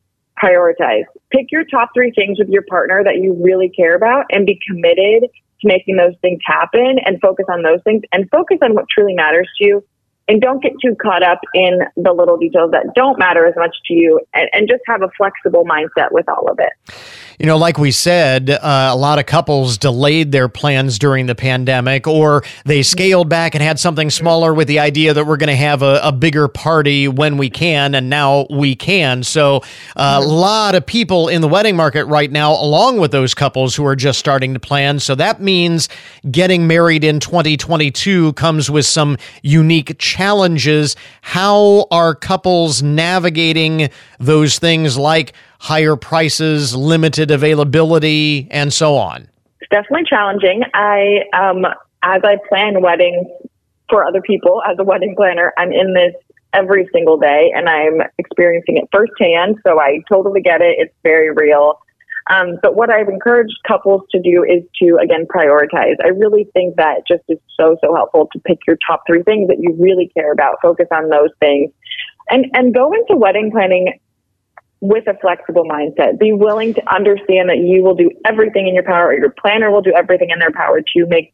prioritize. 0.42 1.04
Pick 1.30 1.46
your 1.50 1.64
top 1.64 1.90
three 1.94 2.12
things 2.14 2.38
with 2.38 2.48
your 2.48 2.62
partner 2.68 3.02
that 3.04 3.16
you 3.16 3.32
really 3.40 3.70
care 3.70 3.94
about 3.94 4.26
and 4.30 4.44
be 4.44 4.58
committed 4.68 5.30
to 5.60 5.68
making 5.68 5.96
those 5.96 6.14
things 6.20 6.40
happen 6.44 6.98
and 7.04 7.20
focus 7.20 7.46
on 7.48 7.62
those 7.62 7.80
things 7.84 8.02
and 8.12 8.28
focus 8.30 8.58
on 8.60 8.74
what 8.74 8.86
truly 8.90 9.14
matters 9.14 9.48
to 9.58 9.64
you. 9.64 9.84
And 10.28 10.40
don't 10.42 10.60
get 10.60 10.72
too 10.84 10.96
caught 11.00 11.22
up 11.22 11.38
in 11.54 11.78
the 11.96 12.12
little 12.12 12.36
details 12.36 12.72
that 12.72 12.94
don't 12.96 13.16
matter 13.16 13.46
as 13.46 13.54
much 13.56 13.76
to 13.86 13.94
you 13.94 14.20
and, 14.34 14.50
and 14.52 14.68
just 14.68 14.82
have 14.88 15.02
a 15.02 15.08
flexible 15.16 15.64
mindset 15.64 16.10
with 16.10 16.28
all 16.28 16.50
of 16.50 16.58
it. 16.58 16.72
You 17.38 17.44
know, 17.44 17.58
like 17.58 17.76
we 17.76 17.90
said, 17.90 18.48
uh, 18.48 18.90
a 18.92 18.96
lot 18.96 19.18
of 19.18 19.26
couples 19.26 19.76
delayed 19.76 20.32
their 20.32 20.48
plans 20.48 20.98
during 20.98 21.26
the 21.26 21.34
pandemic, 21.34 22.06
or 22.06 22.42
they 22.64 22.82
scaled 22.82 23.28
back 23.28 23.54
and 23.54 23.62
had 23.62 23.78
something 23.78 24.08
smaller 24.08 24.54
with 24.54 24.68
the 24.68 24.78
idea 24.78 25.12
that 25.12 25.26
we're 25.26 25.36
going 25.36 25.48
to 25.48 25.56
have 25.56 25.82
a, 25.82 26.00
a, 26.02 26.12
bigger 26.12 26.48
party 26.48 27.08
when 27.08 27.36
we 27.36 27.50
can, 27.50 27.94
and 27.94 28.08
now 28.08 28.46
we 28.48 28.74
can. 28.74 29.22
So, 29.22 29.62
uh, 29.96 30.20
a 30.22 30.26
lot 30.26 30.74
of 30.74 30.86
people 30.86 31.28
in 31.28 31.42
the 31.42 31.48
wedding 31.48 31.76
market 31.76 32.06
right 32.06 32.30
now, 32.30 32.52
along 32.52 33.00
with 33.00 33.10
those 33.10 33.34
couples 33.34 33.76
who 33.76 33.84
are 33.84 33.96
just 33.96 34.18
starting 34.18 34.54
to 34.54 34.60
plan. 34.60 34.98
So, 34.98 35.14
that 35.16 35.42
means 35.42 35.90
getting 36.30 36.66
married 36.66 37.04
in 37.04 37.20
2022 37.20 38.32
comes 38.32 38.70
with 38.70 38.86
some 38.86 39.18
unique 39.42 39.98
challenges. 39.98 40.96
How 41.20 41.86
are 41.90 42.14
couples 42.14 42.82
navigating 42.82 43.90
those 44.18 44.58
things 44.58 44.96
like 44.96 45.34
higher 45.58 45.96
prices, 45.96 46.74
limited 46.74 47.30
availability, 47.30 48.48
and 48.50 48.72
so 48.72 48.96
on? 48.96 49.28
It's 49.60 49.70
definitely 49.70 50.04
challenging. 50.08 50.62
I, 50.74 51.20
um, 51.32 51.64
as 52.02 52.22
I 52.24 52.36
plan 52.48 52.82
weddings 52.82 53.26
for 53.88 54.04
other 54.04 54.20
people 54.20 54.62
as 54.68 54.76
a 54.78 54.84
wedding 54.84 55.14
planner, 55.16 55.52
I'm 55.58 55.72
in 55.72 55.94
this 55.94 56.14
every 56.52 56.88
single 56.92 57.18
day 57.18 57.52
and 57.54 57.68
I'm 57.68 58.00
experiencing 58.18 58.78
it 58.78 58.88
firsthand. 58.92 59.56
So 59.66 59.78
I 59.80 60.00
totally 60.08 60.40
get 60.40 60.60
it. 60.60 60.76
It's 60.78 60.94
very 61.02 61.30
real. 61.30 61.78
Um, 62.28 62.58
but 62.60 62.74
what 62.74 62.90
I've 62.90 63.08
encouraged 63.08 63.54
couples 63.66 64.02
to 64.10 64.20
do 64.20 64.42
is 64.42 64.64
to, 64.82 64.98
again, 65.00 65.26
prioritize. 65.26 65.94
I 66.04 66.08
really 66.08 66.48
think 66.54 66.76
that 66.76 67.06
just 67.06 67.22
is 67.28 67.38
so, 67.58 67.76
so 67.80 67.94
helpful 67.94 68.28
to 68.32 68.40
pick 68.40 68.58
your 68.66 68.76
top 68.84 69.04
three 69.06 69.22
things 69.22 69.48
that 69.48 69.58
you 69.60 69.76
really 69.78 70.10
care 70.16 70.32
about, 70.32 70.56
focus 70.60 70.88
on 70.90 71.08
those 71.08 71.30
things, 71.38 71.70
and, 72.28 72.46
and 72.54 72.74
go 72.74 72.92
into 72.92 73.16
wedding 73.16 73.52
planning 73.52 73.96
with 74.80 75.06
a 75.06 75.16
flexible 75.20 75.64
mindset. 75.64 76.18
Be 76.18 76.32
willing 76.32 76.74
to 76.74 76.94
understand 76.94 77.48
that 77.48 77.58
you 77.58 77.82
will 77.82 77.94
do 77.94 78.10
everything 78.24 78.68
in 78.68 78.74
your 78.74 78.84
power, 78.84 79.08
or 79.08 79.14
your 79.14 79.30
planner 79.30 79.70
will 79.70 79.82
do 79.82 79.92
everything 79.94 80.30
in 80.30 80.38
their 80.38 80.52
power 80.52 80.80
to 80.80 81.06
make 81.06 81.30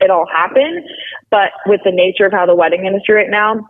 it 0.00 0.10
all 0.10 0.26
happen. 0.26 0.86
But 1.30 1.50
with 1.66 1.80
the 1.84 1.92
nature 1.92 2.26
of 2.26 2.32
how 2.32 2.46
the 2.46 2.54
wedding 2.54 2.86
industry 2.86 3.14
right 3.14 3.30
now, 3.30 3.66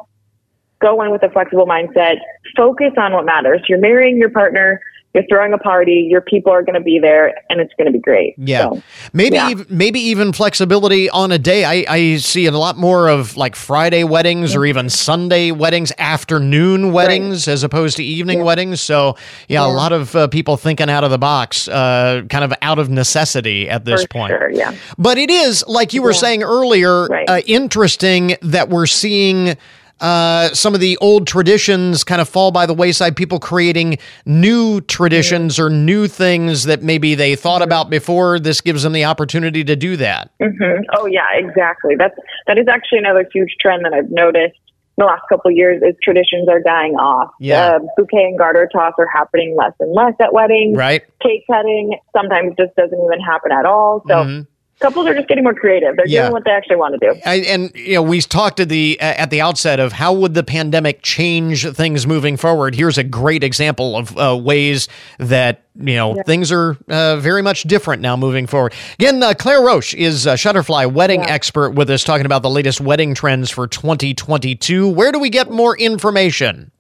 go 0.81 1.01
in 1.03 1.11
with 1.11 1.23
a 1.23 1.31
flexible 1.31 1.67
mindset. 1.67 2.17
Focus 2.57 2.93
on 2.97 3.13
what 3.13 3.25
matters. 3.25 3.63
You're 3.69 3.79
marrying 3.79 4.17
your 4.17 4.31
partner 4.31 4.81
you're 5.15 5.25
throwing 5.29 5.53
a 5.53 5.59
party, 5.59 6.07
your 6.11 6.23
people 6.23 6.53
are 6.53 6.63
going 6.63 6.75
to 6.75 6.81
be 6.81 6.99
there, 6.99 7.35
and 7.51 7.61
it's 7.61 7.73
going 7.77 7.87
to 7.87 7.93
be 7.93 7.99
great. 7.99 8.35
Yeah, 8.39 8.71
so, 8.71 8.83
maybe 9.13 9.37
yeah. 9.37 9.51
Even, 9.51 9.67
maybe 9.69 10.01
even 10.01 10.33
flexibility 10.33 11.11
on 11.11 11.33
a 11.33 11.39
day. 11.39 11.65
I, 11.65 11.85
I 11.89 12.17
see 12.17 12.47
a 12.47 12.51
lot 12.53 12.79
more 12.79 13.09
of 13.09 13.37
like 13.37 13.55
Friday 13.55 14.05
weddings 14.05 14.55
or 14.55 14.65
even 14.65 14.89
Sunday 14.89 15.51
weddings, 15.51 15.93
afternoon 15.99 16.93
weddings 16.93 17.47
right. 17.47 17.53
as 17.53 17.63
opposed 17.63 17.97
to 17.99 18.05
evening 18.05 18.39
yeah. 18.39 18.45
weddings. 18.45 18.81
So 18.81 19.17
yeah, 19.49 19.61
yeah, 19.61 19.67
a 19.67 19.73
lot 19.73 19.93
of 19.93 20.17
uh, 20.17 20.29
people 20.29 20.57
thinking 20.57 20.89
out 20.89 21.05
of 21.05 21.11
the 21.11 21.19
box, 21.19 21.69
uh, 21.69 22.23
kind 22.31 22.45
of 22.45 22.55
out 22.63 22.79
of 22.79 22.89
necessity 22.89 23.69
at 23.69 23.85
this 23.85 24.03
For 24.03 24.09
point. 24.09 24.31
Sure, 24.31 24.51
yeah. 24.51 24.75
But 24.97 25.19
it 25.19 25.31
is 25.31 25.65
like 25.67 25.93
you 25.93 26.03
were 26.03 26.15
saying 26.15 26.43
earlier, 26.43 27.07
right. 27.07 27.29
uh, 27.29 27.41
interesting 27.47 28.37
that 28.41 28.71
we're 28.71 28.87
seeing 28.87 29.57
uh, 30.03 30.53
some 30.53 30.75
of 30.75 30.81
the 30.81 30.97
old 30.99 31.29
traditions 31.29 32.03
kind 32.03 32.21
of 32.21 32.29
fall 32.29 32.51
by 32.51 32.67
the 32.67 32.75
wayside. 32.75 33.17
People 33.17 33.39
creating 33.39 33.99
new 34.27 34.81
traditions 34.83 35.61
or 35.61 35.71
new 35.71 36.09
things 36.09 36.65
that 36.65 36.83
maybe 36.83 37.15
they 37.15 37.37
thought 37.37 37.63
about 37.63 37.89
before. 37.89 38.41
This 38.41 38.61
gives 38.61 38.83
them 38.83 38.93
the 38.93 39.05
opportunity 39.05 39.63
to 39.63 39.77
do 39.77 39.97
that. 39.97 40.31
Mm-hmm. 40.41 40.83
Oh 40.97 41.07
yeah, 41.07 41.29
exactly. 41.35 41.95
That's 41.97 42.17
that 42.49 42.59
is 42.59 42.67
actually 42.67 42.99
another 42.99 43.25
huge 43.33 43.55
trend 43.61 43.85
that 43.85 43.95
I've 43.95 44.11
noticed 44.11 44.59
in 44.99 45.05
the 45.05 45.05
last 45.05 45.23
couple 45.29 45.53
of 45.53 45.57
years 45.57 45.81
is 45.83 45.95
traditions 46.03 46.49
are 46.49 46.61
dying 46.61 46.95
off. 46.95 47.31
Yeah. 47.39 47.77
Uh, 47.77 47.79
bouquet 47.97 48.25
and 48.25 48.37
garter 48.37 48.69
toss 48.73 48.95
are 48.99 49.09
happening 49.15 49.57
less 49.57 49.73
and 49.79 49.93
less 49.93 50.15
at 50.21 50.33
weddings. 50.33 50.77
Right. 50.77 51.05
Cake 51.23 51.45
cutting 51.49 51.97
sometimes 52.15 52.55
just 52.59 52.75
doesn't 52.75 52.99
even 52.99 53.21
happen 53.21 53.53
at 53.53 53.67
all. 53.67 54.03
So 54.09 54.15
mm-hmm 54.15 54.52
couples 54.83 55.07
are 55.07 55.15
just 55.15 55.29
getting 55.29 55.45
more 55.45 55.55
creative. 55.55 55.97
They're 55.97 56.07
yeah. 56.07 56.23
doing 56.23 56.33
what 56.33 56.45
they 56.45 56.51
actually 56.51 56.77
want 56.77 57.01
to 57.01 57.13
do. 57.13 57.21
I, 57.25 57.37
and 57.37 57.71
you 57.75 57.95
know, 57.95 58.03
we 58.03 58.21
talked 58.21 58.61
at 58.61 58.69
the 58.69 59.01
at 59.01 59.31
the 59.31 59.41
outset 59.41 59.81
of 59.81 59.93
how 59.93 60.13
would 60.13 60.35
the 60.35 60.43
pandemic 60.43 61.03
change 61.03 61.67
things 61.69 62.07
moving 62.07 62.37
forward. 62.37 62.75
Here's 62.75 62.99
a 62.99 63.05
great 63.05 63.45
example 63.45 63.97
of 63.97 64.19
uh, 64.19 64.37
ways 64.37 64.89
that 65.19 65.63
you 65.77 65.95
know 65.95 66.17
yeah. 66.17 66.23
things 66.25 66.53
are 66.53 66.77
uh, 66.89 67.17
very 67.17 67.43
much 67.43 67.63
different 67.63 68.03
now 68.03 68.17
moving 68.17 68.47
forward. 68.47 68.75
Again, 68.99 69.23
uh, 69.23 69.33
Claire 69.39 69.63
Roche 69.63 69.95
is 69.95 70.27
a 70.27 70.35
Shutterfly 70.35 70.93
wedding 70.93 71.21
yeah. 71.23 71.33
expert 71.33 71.71
with 71.71 71.89
us, 71.89 72.05
talking 72.05 72.27
about 72.27 72.43
the 72.43 72.51
latest 72.51 72.81
wedding 72.81 73.15
trends 73.15 73.51
for 73.51 73.67
2022. 73.67 74.89
Where 74.89 75.13
do 75.13 75.19
we 75.19 75.31
get 75.31 75.51
more 75.51 75.79
information? 75.79 76.73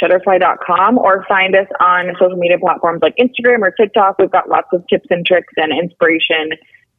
Shutterfly.com 0.00 0.98
or 0.98 1.24
find 1.28 1.54
us 1.54 1.66
on 1.80 2.12
social 2.18 2.36
media 2.36 2.58
platforms 2.58 3.00
like 3.02 3.14
Instagram 3.16 3.60
or 3.60 3.70
TikTok. 3.70 4.16
We've 4.18 4.30
got 4.30 4.48
lots 4.48 4.68
of 4.72 4.84
tips 4.88 5.06
and 5.10 5.24
tricks 5.24 5.52
and 5.56 5.72
inspiration 5.72 6.50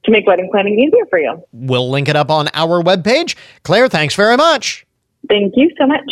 to 0.06 0.12
make 0.12 0.28
wedding 0.28 0.50
planning 0.52 0.80
easier 0.80 1.06
for 1.10 1.20
you. 1.20 1.44
We'll 1.52 1.90
link 1.90 2.10
it 2.10 2.16
up 2.16 2.30
on 2.30 2.50
our 2.54 2.84
webpage. 2.84 3.36
Claire, 3.64 3.88
thanks 3.88 4.16
very 4.16 4.38
much. 4.38 4.86
Thank 5.30 5.54
you 5.56 5.72
so 5.80 5.88
much. 5.88 6.12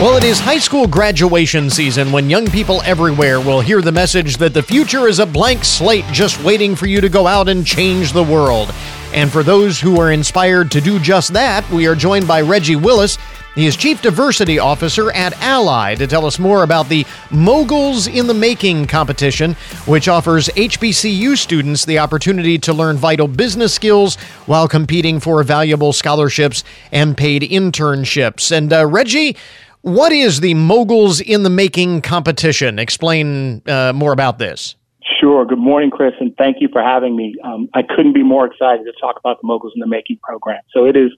Well, 0.00 0.16
it 0.16 0.24
is 0.24 0.40
high 0.40 0.58
school 0.58 0.88
graduation 0.88 1.70
season 1.70 2.10
when 2.10 2.28
young 2.28 2.46
people 2.48 2.82
everywhere 2.82 3.40
will 3.40 3.60
hear 3.60 3.80
the 3.80 3.92
message 3.92 4.38
that 4.38 4.52
the 4.52 4.62
future 4.62 5.06
is 5.06 5.20
a 5.20 5.24
blank 5.24 5.64
slate 5.64 6.04
just 6.10 6.42
waiting 6.42 6.74
for 6.74 6.86
you 6.86 7.00
to 7.00 7.08
go 7.08 7.28
out 7.28 7.48
and 7.48 7.64
change 7.64 8.12
the 8.12 8.24
world. 8.24 8.74
And 9.14 9.30
for 9.30 9.44
those 9.44 9.80
who 9.80 10.00
are 10.00 10.10
inspired 10.10 10.72
to 10.72 10.80
do 10.80 10.98
just 10.98 11.32
that, 11.34 11.66
we 11.70 11.86
are 11.86 11.94
joined 11.94 12.26
by 12.26 12.40
Reggie 12.40 12.74
Willis. 12.74 13.18
He 13.54 13.66
is 13.66 13.76
Chief 13.76 14.02
Diversity 14.02 14.58
Officer 14.58 15.12
at 15.12 15.32
Ally 15.40 15.94
to 15.94 16.08
tell 16.08 16.26
us 16.26 16.40
more 16.40 16.64
about 16.64 16.88
the 16.88 17.06
Moguls 17.30 18.08
in 18.08 18.26
the 18.26 18.34
Making 18.34 18.88
competition, 18.88 19.54
which 19.86 20.08
offers 20.08 20.48
HBCU 20.48 21.36
students 21.36 21.84
the 21.84 22.00
opportunity 22.00 22.58
to 22.58 22.72
learn 22.72 22.96
vital 22.96 23.28
business 23.28 23.72
skills 23.72 24.16
while 24.46 24.66
competing 24.66 25.20
for 25.20 25.40
valuable 25.44 25.92
scholarships 25.92 26.64
and 26.90 27.16
paid 27.16 27.42
internships. 27.42 28.50
And 28.50 28.72
uh, 28.72 28.86
Reggie, 28.86 29.36
what 29.82 30.10
is 30.10 30.40
the 30.40 30.54
Moguls 30.54 31.20
in 31.20 31.44
the 31.44 31.50
Making 31.50 32.00
competition? 32.00 32.80
Explain 32.80 33.62
uh, 33.66 33.92
more 33.94 34.12
about 34.12 34.40
this. 34.40 34.74
Sure. 35.20 35.44
Good 35.46 35.58
morning, 35.58 35.90
Chris, 35.90 36.14
and 36.18 36.36
thank 36.36 36.56
you 36.60 36.68
for 36.72 36.82
having 36.82 37.14
me. 37.14 37.36
Um, 37.44 37.68
I 37.72 37.82
couldn't 37.82 38.14
be 38.14 38.24
more 38.24 38.46
excited 38.46 38.84
to 38.84 38.92
talk 39.00 39.16
about 39.16 39.40
the 39.40 39.46
Moguls 39.46 39.74
in 39.76 39.80
the 39.80 39.86
Making 39.86 40.18
program. 40.24 40.60
So 40.72 40.86
it 40.86 40.96
is 40.96 41.12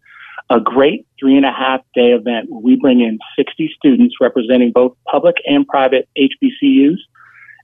a 0.50 0.61
great 0.61 1.06
three 1.18 1.37
and 1.37 1.44
a 1.44 1.52
half 1.52 1.80
day 1.94 2.12
event 2.12 2.50
where 2.50 2.61
we 2.61 2.76
bring 2.76 3.00
in 3.00 3.18
60 3.37 3.72
students 3.76 4.16
representing 4.20 4.72
both 4.72 4.96
public 5.11 5.37
and 5.46 5.66
private 5.66 6.09
HBCUs. 6.16 6.98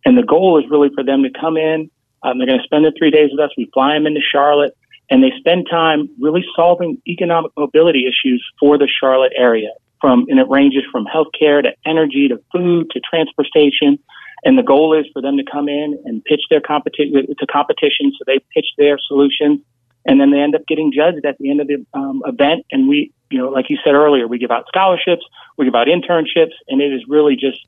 And 0.04 0.18
the 0.18 0.24
goal 0.24 0.58
is 0.58 0.68
really 0.70 0.90
for 0.94 1.04
them 1.04 1.22
to 1.22 1.30
come 1.30 1.56
in. 1.56 1.90
Um, 2.22 2.38
they're 2.38 2.46
going 2.46 2.58
to 2.58 2.64
spend 2.64 2.84
the 2.84 2.92
three 2.98 3.10
days 3.10 3.30
with 3.30 3.40
us. 3.40 3.50
We 3.56 3.70
fly 3.72 3.94
them 3.94 4.06
into 4.06 4.20
Charlotte 4.20 4.76
and 5.10 5.22
they 5.22 5.32
spend 5.38 5.66
time 5.70 6.08
really 6.20 6.44
solving 6.56 7.00
economic 7.06 7.52
mobility 7.56 8.06
issues 8.06 8.44
for 8.58 8.78
the 8.78 8.88
Charlotte 8.88 9.32
area 9.36 9.68
from, 10.00 10.26
and 10.28 10.38
it 10.40 10.48
ranges 10.48 10.82
from 10.90 11.04
healthcare 11.06 11.62
to 11.62 11.70
energy 11.86 12.28
to 12.28 12.42
food 12.52 12.90
to 12.90 13.00
transportation. 13.00 13.98
And 14.44 14.58
the 14.58 14.62
goal 14.62 14.98
is 14.98 15.06
for 15.12 15.22
them 15.22 15.36
to 15.36 15.44
come 15.44 15.68
in 15.68 16.02
and 16.04 16.24
pitch 16.24 16.42
their 16.50 16.60
competition 16.60 17.26
to 17.38 17.46
competition. 17.46 18.12
So 18.18 18.24
they 18.26 18.40
pitch 18.54 18.66
their 18.76 18.98
solutions 19.06 19.60
and 20.04 20.20
then 20.20 20.30
they 20.30 20.40
end 20.40 20.54
up 20.54 20.66
getting 20.66 20.92
judged 20.92 21.24
at 21.24 21.38
the 21.38 21.50
end 21.50 21.60
of 21.60 21.66
the 21.66 21.84
um, 21.94 22.22
event. 22.26 22.66
And 22.70 22.88
we, 22.88 23.12
you 23.30 23.38
know, 23.38 23.48
like 23.48 23.66
you 23.70 23.78
said 23.84 23.94
earlier, 23.94 24.26
we 24.26 24.38
give 24.38 24.50
out 24.50 24.64
scholarships, 24.68 25.22
we 25.56 25.64
give 25.64 25.74
out 25.74 25.86
internships, 25.86 26.54
and 26.68 26.80
it 26.80 26.92
is 26.92 27.02
really 27.08 27.36
just 27.36 27.58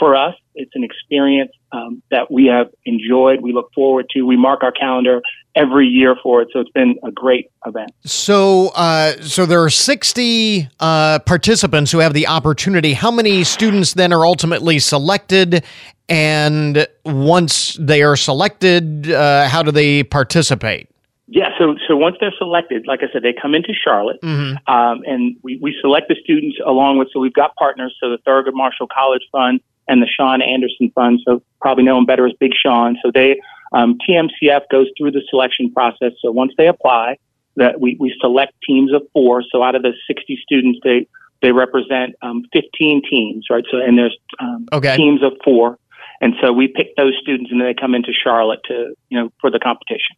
for 0.00 0.16
us, 0.16 0.34
it's 0.54 0.72
an 0.74 0.82
experience 0.82 1.52
um, 1.72 2.02
that 2.10 2.30
we 2.30 2.46
have 2.46 2.68
enjoyed. 2.84 3.42
We 3.42 3.52
look 3.52 3.70
forward 3.74 4.06
to. 4.12 4.22
We 4.22 4.36
mark 4.36 4.62
our 4.64 4.72
calendar 4.72 5.20
every 5.54 5.86
year 5.86 6.16
for 6.22 6.42
it. 6.42 6.48
So 6.52 6.60
it's 6.60 6.70
been 6.70 6.98
a 7.04 7.12
great 7.12 7.50
event. 7.66 7.92
So, 8.04 8.68
uh, 8.74 9.20
so 9.20 9.46
there 9.46 9.62
are 9.62 9.70
60 9.70 10.68
uh, 10.80 11.18
participants 11.20 11.92
who 11.92 11.98
have 11.98 12.14
the 12.14 12.26
opportunity. 12.26 12.94
How 12.94 13.10
many 13.10 13.44
students 13.44 13.94
then 13.94 14.12
are 14.12 14.24
ultimately 14.24 14.78
selected? 14.78 15.64
And 16.08 16.88
once 17.04 17.76
they 17.78 18.02
are 18.02 18.16
selected, 18.16 19.10
uh, 19.10 19.48
how 19.48 19.62
do 19.62 19.70
they 19.70 20.02
participate? 20.02 20.88
Yeah, 21.32 21.50
so 21.58 21.76
so 21.86 21.96
once 21.96 22.16
they're 22.20 22.34
selected, 22.38 22.88
like 22.88 23.00
I 23.04 23.12
said, 23.12 23.22
they 23.22 23.32
come 23.32 23.54
into 23.54 23.72
Charlotte, 23.72 24.20
mm-hmm. 24.20 24.56
um, 24.66 25.02
and 25.06 25.36
we, 25.42 25.60
we 25.62 25.76
select 25.80 26.08
the 26.08 26.16
students 26.20 26.58
along 26.66 26.98
with. 26.98 27.08
So 27.12 27.20
we've 27.20 27.32
got 27.32 27.54
partners. 27.54 27.96
So 28.02 28.10
the 28.10 28.18
Thurgood 28.26 28.54
Marshall 28.54 28.88
College 28.92 29.22
Fund 29.30 29.60
and 29.86 30.02
the 30.02 30.08
Sean 30.08 30.42
Anderson 30.42 30.90
Fund. 30.92 31.20
So 31.24 31.40
probably 31.60 31.84
know 31.84 31.94
them 31.94 32.04
better 32.04 32.26
as 32.26 32.32
Big 32.40 32.50
Sean. 32.60 32.96
So 33.00 33.12
they 33.14 33.40
um, 33.72 33.96
TMCF 34.08 34.62
goes 34.72 34.88
through 34.98 35.12
the 35.12 35.22
selection 35.30 35.72
process. 35.72 36.12
So 36.20 36.32
once 36.32 36.52
they 36.58 36.66
apply, 36.66 37.18
that 37.54 37.80
we, 37.80 37.96
we 38.00 38.12
select 38.20 38.54
teams 38.66 38.92
of 38.92 39.02
four. 39.12 39.44
So 39.52 39.62
out 39.62 39.76
of 39.76 39.82
the 39.82 39.92
60 40.08 40.38
students, 40.42 40.80
they 40.82 41.06
they 41.42 41.52
represent 41.52 42.16
um, 42.22 42.42
15 42.52 43.02
teams, 43.08 43.46
right? 43.48 43.64
So 43.70 43.78
and 43.78 43.96
there's 43.96 44.18
um, 44.40 44.66
okay. 44.72 44.96
teams 44.96 45.22
of 45.22 45.34
four, 45.44 45.78
and 46.20 46.34
so 46.42 46.52
we 46.52 46.66
pick 46.66 46.96
those 46.96 47.14
students, 47.22 47.52
and 47.52 47.60
then 47.60 47.68
they 47.68 47.80
come 47.80 47.94
into 47.94 48.12
Charlotte 48.12 48.60
to 48.64 48.94
you 49.08 49.20
know 49.20 49.30
for 49.40 49.50
the 49.50 49.60
competition. 49.60 50.16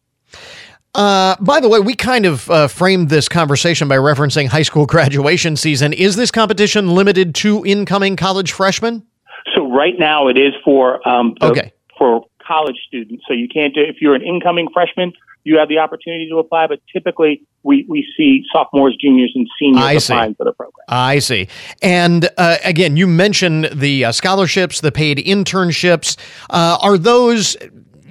Uh, 0.94 1.36
by 1.40 1.58
the 1.60 1.68
way, 1.68 1.80
we 1.80 1.94
kind 1.94 2.26
of 2.26 2.50
uh, 2.50 2.68
framed 2.68 3.08
this 3.08 3.28
conversation 3.28 3.88
by 3.88 3.96
referencing 3.96 4.48
high 4.48 4.62
school 4.62 4.86
graduation 4.94 5.56
season. 5.56 5.92
Is 5.92 6.16
this 6.16 6.30
competition 6.30 6.94
limited 6.94 7.34
to 7.36 7.64
incoming 7.64 8.16
college 8.16 8.52
freshmen? 8.52 9.06
So 9.54 9.70
right 9.70 9.94
now 9.98 10.28
it 10.28 10.38
is 10.38 10.52
for 10.64 11.06
um, 11.08 11.34
the, 11.40 11.46
okay. 11.46 11.72
for 11.98 12.26
college 12.46 12.76
students. 12.86 13.24
So 13.26 13.34
you 13.34 13.48
can't 13.48 13.74
do 13.74 13.80
if 13.80 13.96
you're 14.00 14.14
an 14.14 14.22
incoming 14.22 14.68
freshman, 14.72 15.12
you 15.44 15.58
have 15.58 15.68
the 15.68 15.78
opportunity 15.78 16.28
to 16.28 16.38
apply. 16.38 16.66
But 16.66 16.80
typically, 16.92 17.42
we, 17.62 17.86
we 17.88 18.06
see 18.16 18.44
sophomores, 18.52 18.96
juniors, 19.00 19.32
and 19.34 19.48
seniors 19.58 19.84
I 19.84 19.92
applying 19.92 20.32
see. 20.32 20.36
for 20.36 20.44
the 20.44 20.52
program. 20.52 20.84
I 20.88 21.18
see. 21.18 21.48
And 21.80 22.28
uh, 22.36 22.58
again, 22.64 22.96
you 22.96 23.06
mentioned 23.06 23.70
the 23.72 24.06
uh, 24.06 24.12
scholarships, 24.12 24.80
the 24.80 24.92
paid 24.92 25.18
internships. 25.18 26.16
Uh, 26.50 26.78
are 26.80 26.98
those 26.98 27.56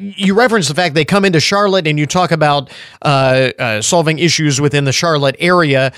you 0.01 0.33
reference 0.33 0.67
the 0.67 0.73
fact 0.73 0.95
they 0.95 1.05
come 1.05 1.25
into 1.25 1.39
Charlotte 1.39 1.87
and 1.87 1.99
you 1.99 2.05
talk 2.05 2.31
about 2.31 2.69
uh, 3.01 3.51
uh, 3.59 3.81
solving 3.81 4.19
issues 4.19 4.59
within 4.59 4.85
the 4.85 4.91
Charlotte 4.91 5.35
area 5.39 5.93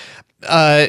uh, 0.47 0.87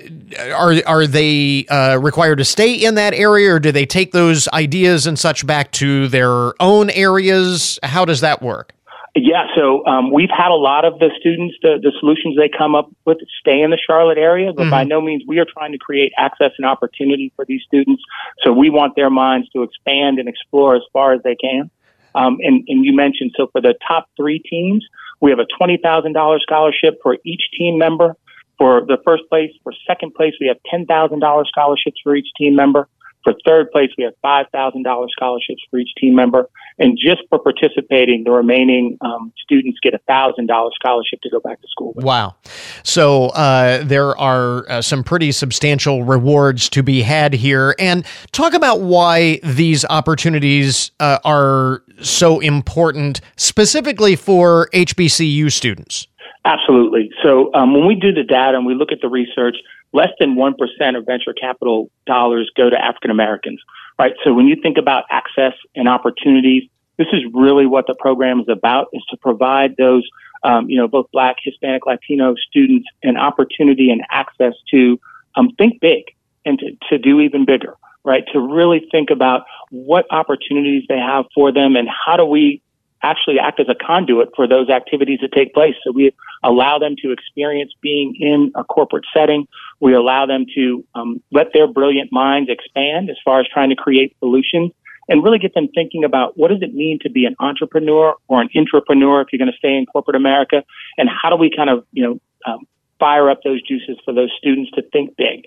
are 0.54 0.74
are 0.86 1.06
they 1.06 1.66
uh, 1.66 1.98
required 2.00 2.38
to 2.38 2.44
stay 2.44 2.74
in 2.74 2.94
that 2.96 3.14
area, 3.14 3.54
or 3.54 3.60
do 3.60 3.72
they 3.72 3.86
take 3.86 4.12
those 4.12 4.48
ideas 4.48 5.06
and 5.06 5.18
such 5.18 5.46
back 5.46 5.70
to 5.72 6.08
their 6.08 6.60
own 6.60 6.90
areas? 6.90 7.78
How 7.82 8.04
does 8.04 8.20
that 8.20 8.42
work? 8.42 8.72
Yeah, 9.16 9.44
so 9.54 9.86
um, 9.86 10.10
we've 10.10 10.30
had 10.30 10.50
a 10.50 10.58
lot 10.58 10.84
of 10.84 10.98
the 10.98 11.08
students, 11.20 11.54
the, 11.62 11.78
the 11.80 11.92
solutions 12.00 12.36
they 12.36 12.50
come 12.50 12.74
up 12.74 12.90
with 13.04 13.18
stay 13.38 13.60
in 13.60 13.70
the 13.70 13.78
Charlotte 13.78 14.18
area, 14.18 14.52
but 14.52 14.62
mm-hmm. 14.62 14.70
by 14.70 14.82
no 14.82 15.00
means 15.00 15.22
we 15.24 15.38
are 15.38 15.46
trying 15.46 15.70
to 15.70 15.78
create 15.78 16.12
access 16.18 16.50
and 16.58 16.66
opportunity 16.66 17.32
for 17.36 17.44
these 17.44 17.62
students. 17.64 18.02
So 18.42 18.52
we 18.52 18.70
want 18.70 18.96
their 18.96 19.10
minds 19.10 19.48
to 19.50 19.62
expand 19.62 20.18
and 20.18 20.28
explore 20.28 20.74
as 20.74 20.82
far 20.92 21.12
as 21.12 21.22
they 21.22 21.36
can. 21.36 21.70
Um, 22.14 22.38
and, 22.40 22.64
and 22.68 22.84
you 22.84 22.94
mentioned, 22.94 23.32
so 23.36 23.48
for 23.52 23.60
the 23.60 23.74
top 23.86 24.08
three 24.16 24.38
teams, 24.38 24.84
we 25.20 25.30
have 25.30 25.38
a 25.38 25.46
$20,000 25.60 26.40
scholarship 26.40 26.98
for 27.02 27.18
each 27.24 27.42
team 27.56 27.78
member. 27.78 28.16
For 28.58 28.82
the 28.86 28.98
first 29.04 29.24
place, 29.28 29.50
for 29.62 29.72
second 29.86 30.14
place, 30.14 30.34
we 30.40 30.46
have 30.46 30.58
$10,000 30.72 31.46
scholarships 31.46 32.00
for 32.04 32.14
each 32.14 32.28
team 32.38 32.54
member. 32.54 32.88
For 33.24 33.34
third 33.44 33.70
place, 33.72 33.90
we 33.98 34.04
have 34.04 34.14
$5,000 34.24 35.10
scholarships 35.10 35.62
for 35.70 35.78
each 35.78 35.90
team 35.98 36.14
member. 36.14 36.48
And 36.78 36.98
just 36.98 37.22
for 37.28 37.38
participating, 37.38 38.24
the 38.24 38.32
remaining 38.32 38.98
um, 39.00 39.32
students 39.42 39.78
get 39.80 39.94
a 39.94 40.00
$1,000 40.10 40.70
scholarship 40.74 41.20
to 41.22 41.30
go 41.30 41.38
back 41.38 41.60
to 41.60 41.68
school. 41.68 41.92
With. 41.94 42.04
Wow. 42.04 42.34
So 42.82 43.26
uh, 43.26 43.84
there 43.84 44.18
are 44.18 44.68
uh, 44.68 44.82
some 44.82 45.04
pretty 45.04 45.30
substantial 45.30 46.02
rewards 46.02 46.68
to 46.70 46.82
be 46.82 47.02
had 47.02 47.32
here. 47.32 47.76
And 47.78 48.04
talk 48.32 48.54
about 48.54 48.80
why 48.80 49.38
these 49.44 49.84
opportunities 49.84 50.90
uh, 50.98 51.18
are 51.24 51.82
so 52.00 52.40
important, 52.40 53.20
specifically 53.36 54.16
for 54.16 54.68
HBCU 54.74 55.52
students. 55.52 56.08
Absolutely. 56.44 57.10
So 57.22 57.54
um, 57.54 57.72
when 57.72 57.86
we 57.86 57.94
do 57.94 58.12
the 58.12 58.24
data 58.24 58.56
and 58.56 58.66
we 58.66 58.74
look 58.74 58.92
at 58.92 59.00
the 59.00 59.08
research, 59.08 59.56
less 59.92 60.10
than 60.18 60.34
1% 60.34 60.52
of 60.98 61.06
venture 61.06 61.32
capital 61.32 61.90
dollars 62.06 62.50
go 62.56 62.68
to 62.68 62.76
African 62.76 63.10
Americans, 63.10 63.60
right? 63.98 64.12
So 64.24 64.32
when 64.32 64.46
you 64.46 64.56
think 64.56 64.78
about 64.78 65.04
access 65.10 65.54
and 65.74 65.88
opportunities, 65.88 66.68
this 66.96 67.08
is 67.12 67.22
really 67.32 67.66
what 67.66 67.86
the 67.86 67.94
program 67.94 68.40
is 68.40 68.48
about, 68.48 68.88
is 68.92 69.02
to 69.10 69.16
provide 69.16 69.76
those, 69.76 70.08
um, 70.42 70.68
you 70.68 70.76
know, 70.76 70.88
both 70.88 71.10
Black, 71.12 71.36
Hispanic, 71.42 71.86
Latino 71.86 72.34
students 72.36 72.86
an 73.02 73.16
opportunity 73.16 73.90
and 73.90 74.02
access 74.10 74.54
to 74.70 75.00
um, 75.36 75.50
think 75.58 75.80
big 75.80 76.04
and 76.44 76.58
to, 76.58 76.76
to 76.90 76.98
do 76.98 77.20
even 77.20 77.44
bigger, 77.44 77.74
right? 78.04 78.24
To 78.32 78.40
really 78.40 78.86
think 78.92 79.10
about 79.10 79.44
what 79.70 80.06
opportunities 80.10 80.84
they 80.88 80.98
have 80.98 81.24
for 81.34 81.52
them 81.52 81.74
and 81.76 81.88
how 81.88 82.16
do 82.16 82.24
we 82.24 82.62
actually 83.02 83.38
act 83.38 83.60
as 83.60 83.66
a 83.68 83.74
conduit 83.74 84.30
for 84.34 84.48
those 84.48 84.70
activities 84.70 85.18
that 85.20 85.30
take 85.32 85.52
place. 85.52 85.74
So 85.84 85.92
we 85.92 86.12
allow 86.42 86.78
them 86.78 86.96
to 87.02 87.12
experience 87.12 87.72
being 87.82 88.16
in 88.18 88.50
a 88.54 88.64
corporate 88.64 89.04
setting. 89.14 89.46
We 89.80 89.94
allow 89.94 90.26
them 90.26 90.46
to 90.54 90.84
um, 90.94 91.22
let 91.32 91.52
their 91.52 91.66
brilliant 91.66 92.12
minds 92.12 92.50
expand 92.50 93.10
as 93.10 93.16
far 93.24 93.40
as 93.40 93.46
trying 93.52 93.70
to 93.70 93.76
create 93.76 94.16
solutions 94.18 94.72
and 95.08 95.22
really 95.22 95.38
get 95.38 95.54
them 95.54 95.68
thinking 95.74 96.04
about 96.04 96.38
what 96.38 96.48
does 96.48 96.62
it 96.62 96.74
mean 96.74 96.98
to 97.02 97.10
be 97.10 97.26
an 97.26 97.36
entrepreneur 97.38 98.14
or 98.28 98.40
an 98.40 98.48
intrapreneur 98.56 99.22
if 99.22 99.28
you're 99.32 99.38
going 99.38 99.52
to 99.52 99.58
stay 99.58 99.76
in 99.76 99.86
corporate 99.86 100.16
America, 100.16 100.64
and 100.96 101.08
how 101.08 101.30
do 101.30 101.36
we 101.36 101.50
kind 101.54 101.70
of 101.70 101.84
you 101.92 102.02
know 102.02 102.20
um, 102.46 102.66
fire 102.98 103.28
up 103.28 103.40
those 103.42 103.62
juices 103.62 103.98
for 104.04 104.14
those 104.14 104.30
students 104.38 104.70
to 104.72 104.82
think 104.92 105.16
big. 105.16 105.46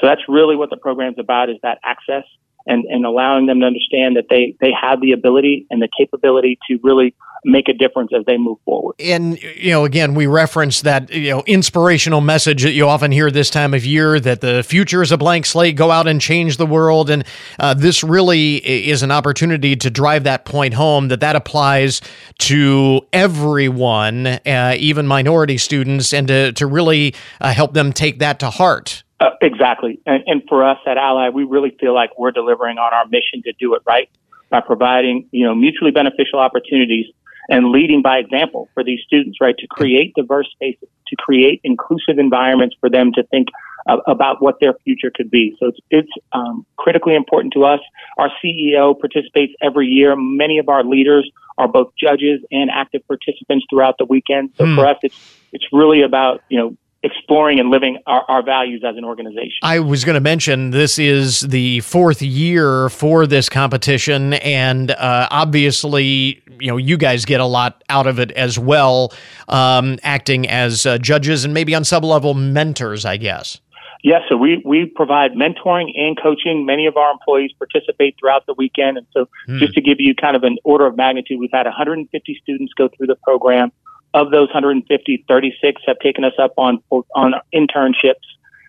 So 0.00 0.06
that's 0.06 0.22
really 0.28 0.56
what 0.56 0.70
the 0.70 0.76
program's 0.76 1.18
about: 1.18 1.50
is 1.50 1.56
that 1.62 1.78
access 1.84 2.24
and, 2.66 2.84
and 2.86 3.06
allowing 3.06 3.46
them 3.46 3.60
to 3.60 3.66
understand 3.66 4.16
that 4.16 4.26
they, 4.28 4.54
they 4.60 4.72
have 4.72 5.00
the 5.00 5.12
ability 5.12 5.66
and 5.70 5.80
the 5.80 5.88
capability 5.96 6.58
to 6.68 6.78
really 6.82 7.14
make 7.46 7.68
a 7.68 7.72
difference 7.72 8.10
as 8.16 8.24
they 8.26 8.36
move 8.36 8.58
forward. 8.64 8.96
And 8.98 9.40
you 9.40 9.70
know, 9.70 9.84
again, 9.84 10.14
we 10.14 10.26
reference 10.26 10.82
that 10.82 11.10
you 11.10 11.30
know 11.30 11.42
inspirational 11.46 12.20
message 12.20 12.64
that 12.64 12.72
you 12.72 12.86
often 12.86 13.12
hear 13.12 13.30
this 13.30 13.48
time 13.48 13.72
of 13.72 13.86
year 13.86 14.20
that 14.20 14.40
the 14.40 14.62
future 14.62 15.00
is 15.00 15.12
a 15.12 15.16
blank 15.16 15.46
slate. 15.46 15.76
Go 15.76 15.90
out 15.90 16.08
and 16.08 16.20
change 16.20 16.56
the 16.56 16.66
world, 16.66 17.08
and 17.08 17.24
uh, 17.58 17.72
this 17.72 18.02
really 18.02 18.56
is 18.56 19.02
an 19.02 19.10
opportunity 19.10 19.76
to 19.76 19.90
drive 19.90 20.24
that 20.24 20.44
point 20.44 20.74
home. 20.74 21.08
That 21.08 21.20
that 21.20 21.36
applies 21.36 22.02
to 22.40 23.06
everyone, 23.12 24.26
uh, 24.26 24.74
even 24.78 25.06
minority 25.06 25.56
students, 25.56 26.12
and 26.12 26.28
to 26.28 26.52
to 26.52 26.66
really 26.66 27.14
uh, 27.40 27.52
help 27.52 27.72
them 27.72 27.92
take 27.92 28.18
that 28.18 28.40
to 28.40 28.50
heart. 28.50 29.04
Uh, 29.18 29.30
exactly. 29.40 29.98
And, 30.04 30.22
and 30.26 30.42
for 30.46 30.62
us 30.62 30.76
at 30.86 30.98
Ally, 30.98 31.30
we 31.30 31.44
really 31.44 31.74
feel 31.80 31.94
like 31.94 32.10
we're 32.18 32.32
delivering 32.32 32.76
on 32.76 32.92
our 32.92 33.06
mission 33.06 33.42
to 33.44 33.52
do 33.58 33.74
it 33.74 33.80
right 33.86 34.10
by 34.50 34.60
providing, 34.60 35.26
you 35.30 35.46
know, 35.46 35.54
mutually 35.54 35.90
beneficial 35.90 36.38
opportunities 36.38 37.06
and 37.48 37.70
leading 37.70 38.02
by 38.02 38.18
example 38.18 38.68
for 38.74 38.82
these 38.84 39.00
students, 39.06 39.38
right, 39.40 39.56
to 39.58 39.66
create 39.66 40.14
diverse 40.14 40.48
spaces, 40.52 40.88
to 41.08 41.16
create 41.16 41.60
inclusive 41.64 42.18
environments 42.18 42.76
for 42.80 42.90
them 42.90 43.12
to 43.14 43.22
think 43.24 43.48
uh, 43.88 43.98
about 44.06 44.42
what 44.42 44.58
their 44.60 44.74
future 44.84 45.12
could 45.14 45.30
be. 45.30 45.56
So 45.60 45.68
it's, 45.68 45.78
it's 45.90 46.12
um, 46.32 46.66
critically 46.76 47.14
important 47.14 47.52
to 47.54 47.64
us. 47.64 47.80
Our 48.18 48.30
CEO 48.44 48.98
participates 48.98 49.52
every 49.62 49.86
year. 49.86 50.16
Many 50.16 50.58
of 50.58 50.68
our 50.68 50.82
leaders 50.82 51.30
are 51.58 51.68
both 51.68 51.92
judges 51.98 52.40
and 52.50 52.70
active 52.70 53.06
participants 53.06 53.66
throughout 53.70 53.96
the 53.98 54.04
weekend. 54.04 54.50
So 54.58 54.74
for 54.74 54.86
us, 54.86 54.96
it's 55.02 55.16
it's 55.52 55.64
really 55.72 56.02
about 56.02 56.42
you 56.48 56.58
know 56.58 56.76
exploring 57.06 57.60
and 57.60 57.70
living 57.70 57.98
our, 58.06 58.24
our 58.28 58.42
values 58.42 58.82
as 58.86 58.96
an 58.96 59.04
organization. 59.04 59.58
I 59.62 59.78
was 59.78 60.04
going 60.04 60.14
to 60.14 60.20
mention 60.20 60.70
this 60.70 60.98
is 60.98 61.40
the 61.40 61.80
fourth 61.80 62.20
year 62.20 62.88
for 62.88 63.26
this 63.26 63.48
competition, 63.48 64.34
and 64.34 64.90
uh, 64.90 65.28
obviously, 65.30 66.42
you 66.58 66.66
know, 66.66 66.76
you 66.76 66.96
guys 66.96 67.24
get 67.24 67.40
a 67.40 67.46
lot 67.46 67.84
out 67.88 68.06
of 68.06 68.18
it 68.18 68.32
as 68.32 68.58
well, 68.58 69.12
um, 69.48 69.98
acting 70.02 70.48
as 70.48 70.84
uh, 70.84 70.98
judges 70.98 71.44
and 71.44 71.54
maybe 71.54 71.74
on 71.74 71.84
sub 71.84 72.04
level 72.04 72.34
mentors, 72.34 73.04
I 73.04 73.16
guess. 73.16 73.60
Yes, 74.02 74.22
so 74.28 74.36
we, 74.36 74.62
we 74.64 74.86
provide 74.86 75.32
mentoring 75.32 75.90
and 75.96 76.16
coaching. 76.20 76.66
Many 76.66 76.86
of 76.86 76.96
our 76.96 77.10
employees 77.10 77.50
participate 77.58 78.14
throughout 78.20 78.46
the 78.46 78.54
weekend. 78.54 78.98
And 78.98 79.06
so, 79.12 79.28
just 79.58 79.74
to 79.74 79.80
give 79.80 79.96
you 79.98 80.14
kind 80.14 80.36
of 80.36 80.44
an 80.44 80.58
order 80.64 80.86
of 80.86 80.96
magnitude, 80.96 81.40
we've 81.40 81.50
had 81.52 81.66
150 81.66 82.38
students 82.40 82.72
go 82.74 82.88
through 82.88 83.08
the 83.08 83.16
program. 83.16 83.72
Of 84.16 84.30
those 84.30 84.48
150, 84.48 85.24
36 85.28 85.82
have 85.86 85.98
taken 85.98 86.24
us 86.24 86.32
up 86.38 86.54
on 86.56 86.82
on 87.14 87.34
internships. 87.54 88.14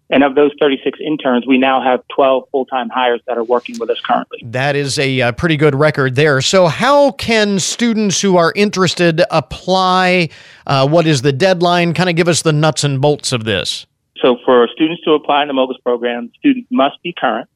And 0.10 0.24
of 0.24 0.36
those 0.36 0.52
36 0.62 1.00
interns, 1.06 1.46
we 1.46 1.58
now 1.58 1.82
have 1.82 2.02
12 2.16 2.44
full 2.52 2.66
time 2.66 2.90
hires 2.90 3.22
that 3.28 3.38
are 3.38 3.44
working 3.44 3.78
with 3.80 3.90
us 3.90 4.00
currently. 4.02 4.40
That 4.44 4.76
is 4.76 5.00
a, 5.00 5.22
uh 5.22 5.32
pretty 5.34 5.58
good 5.58 5.76
record 5.76 6.16
there. 6.16 6.42
So, 6.42 6.68
how 6.68 7.12
can 7.12 7.60
students 7.60 8.22
who 8.22 8.38
are 8.38 8.54
interested 8.56 9.22
apply? 9.32 10.30
Uh, 10.66 10.88
what 10.88 11.08
is 11.08 11.22
the 11.22 11.34
deadline? 11.34 11.94
Kind 11.94 12.10
of 12.10 12.16
give 12.16 12.28
us 12.28 12.42
the 12.42 12.54
nuts 12.54 12.84
and 12.84 13.02
bolts 13.02 13.32
of 13.32 13.44
this. 13.44 13.86
So 14.22 14.38
for 14.46 14.68
students 14.74 15.04
to 15.04 15.12
apply 15.12 15.44
in 15.44 15.48
the 15.48 15.54
Moguls 15.54 15.82
program, 15.84 16.32
students 16.40 16.68
must 16.72 17.02
be 17.04 17.14
current. 17.14 17.50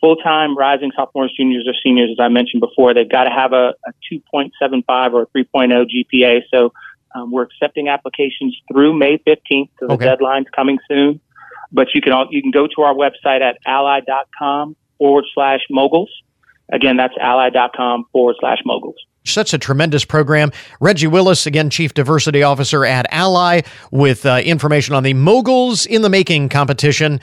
Full-time 0.00 0.56
rising 0.56 0.92
sophomores, 0.94 1.32
juniors, 1.36 1.66
or 1.66 1.74
seniors, 1.82 2.10
as 2.12 2.22
I 2.22 2.28
mentioned 2.28 2.60
before, 2.60 2.92
they've 2.92 3.08
got 3.08 3.24
to 3.24 3.30
have 3.30 3.52
a, 3.52 3.74
a 3.86 3.92
2.75 4.12 5.14
or 5.14 5.26
3.0 5.26 5.86
GPA. 5.90 6.42
So 6.52 6.72
um, 7.14 7.30
we're 7.30 7.42
accepting 7.42 7.88
applications 7.88 8.56
through 8.72 8.98
May 8.98 9.18
15th. 9.18 9.70
So 9.80 9.86
the 9.86 9.94
Okay. 9.94 10.04
deadline's 10.04 10.46
coming 10.54 10.78
soon. 10.88 11.20
But 11.72 11.88
you 11.94 12.00
can 12.00 12.12
all, 12.12 12.26
you 12.30 12.40
can 12.42 12.50
go 12.50 12.66
to 12.66 12.82
our 12.82 12.94
website 12.94 13.40
at 13.40 13.58
ally.com 13.66 14.76
forward 14.98 15.24
slash 15.34 15.60
moguls. 15.70 16.10
Again, 16.72 16.96
that's 16.96 17.14
ally.com 17.20 18.04
forward 18.12 18.36
slash 18.40 18.58
moguls. 18.64 18.94
Such 19.24 19.54
a 19.54 19.58
tremendous 19.58 20.04
program. 20.04 20.50
Reggie 20.80 21.06
Willis, 21.06 21.46
again, 21.46 21.70
Chief 21.70 21.94
Diversity 21.94 22.42
Officer 22.42 22.84
at 22.84 23.06
Ally, 23.10 23.62
with 23.90 24.26
uh, 24.26 24.40
information 24.44 24.94
on 24.94 25.02
the 25.02 25.14
Moguls 25.14 25.86
in 25.86 26.02
the 26.02 26.10
Making 26.10 26.48
competition. 26.50 27.20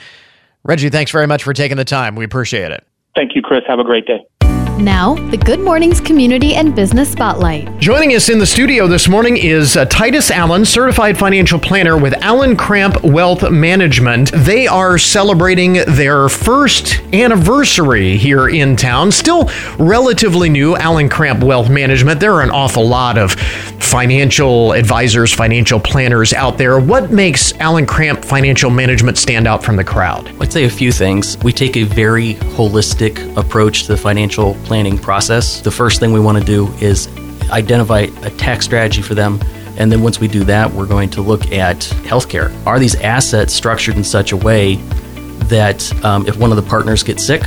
Reggie, 0.64 0.90
thanks 0.90 1.12
very 1.12 1.26
much 1.28 1.42
for 1.44 1.52
taking 1.52 1.76
the 1.76 1.84
time. 1.84 2.14
We 2.16 2.24
appreciate 2.24 2.72
it. 2.72 2.84
Thank 3.14 3.36
you, 3.36 3.42
Chris. 3.42 3.62
Have 3.68 3.78
a 3.78 3.84
great 3.84 4.06
day. 4.06 4.61
Now, 4.82 5.14
the 5.30 5.36
Good 5.36 5.60
Mornings 5.60 6.00
Community 6.00 6.56
and 6.56 6.74
Business 6.74 7.12
Spotlight. 7.12 7.78
Joining 7.78 8.16
us 8.16 8.28
in 8.28 8.40
the 8.40 8.46
studio 8.46 8.88
this 8.88 9.08
morning 9.08 9.36
is 9.36 9.76
uh, 9.76 9.84
Titus 9.84 10.28
Allen, 10.32 10.64
certified 10.64 11.16
financial 11.16 11.60
planner 11.60 11.96
with 11.96 12.14
Allen 12.14 12.56
Cramp 12.56 13.00
Wealth 13.04 13.48
Management. 13.48 14.32
They 14.32 14.66
are 14.66 14.98
celebrating 14.98 15.74
their 15.86 16.28
first 16.28 17.00
anniversary 17.12 18.16
here 18.16 18.48
in 18.48 18.74
town. 18.74 19.12
Still 19.12 19.48
relatively 19.78 20.48
new, 20.48 20.74
Allen 20.74 21.08
Cramp 21.08 21.44
Wealth 21.44 21.70
Management. 21.70 22.18
There 22.18 22.34
are 22.34 22.42
an 22.42 22.50
awful 22.50 22.84
lot 22.84 23.18
of 23.18 23.36
financial 23.80 24.72
advisors, 24.72 25.32
financial 25.32 25.78
planners 25.78 26.32
out 26.32 26.58
there. 26.58 26.80
What 26.80 27.12
makes 27.12 27.52
Allen 27.60 27.86
Cramp 27.86 28.24
Financial 28.24 28.70
Management 28.70 29.16
stand 29.16 29.46
out 29.46 29.62
from 29.62 29.76
the 29.76 29.84
crowd? 29.84 30.28
I'd 30.40 30.52
say 30.52 30.64
a 30.64 30.70
few 30.70 30.90
things. 30.90 31.38
We 31.44 31.52
take 31.52 31.76
a 31.76 31.84
very 31.84 32.34
holistic 32.34 33.36
approach 33.36 33.82
to 33.82 33.88
the 33.88 33.96
financial 33.96 34.54
planning 34.64 34.71
process. 34.98 35.60
The 35.60 35.70
first 35.70 36.00
thing 36.00 36.12
we 36.12 36.20
want 36.20 36.38
to 36.38 36.44
do 36.44 36.68
is 36.80 37.08
identify 37.50 38.00
a 38.22 38.30
tax 38.30 38.64
strategy 38.64 39.02
for 39.02 39.14
them. 39.14 39.38
And 39.76 39.90
then 39.92 40.02
once 40.02 40.18
we 40.18 40.28
do 40.28 40.44
that, 40.44 40.72
we're 40.72 40.86
going 40.86 41.10
to 41.10 41.22
look 41.22 41.52
at 41.52 41.80
healthcare. 42.04 42.50
Are 42.66 42.78
these 42.78 42.94
assets 42.96 43.52
structured 43.52 43.96
in 43.96 44.04
such 44.04 44.32
a 44.32 44.36
way 44.36 44.76
that 45.44 45.92
um, 46.04 46.26
if 46.26 46.38
one 46.38 46.50
of 46.50 46.56
the 46.56 46.62
partners 46.62 47.02
gets 47.02 47.24
sick, 47.24 47.42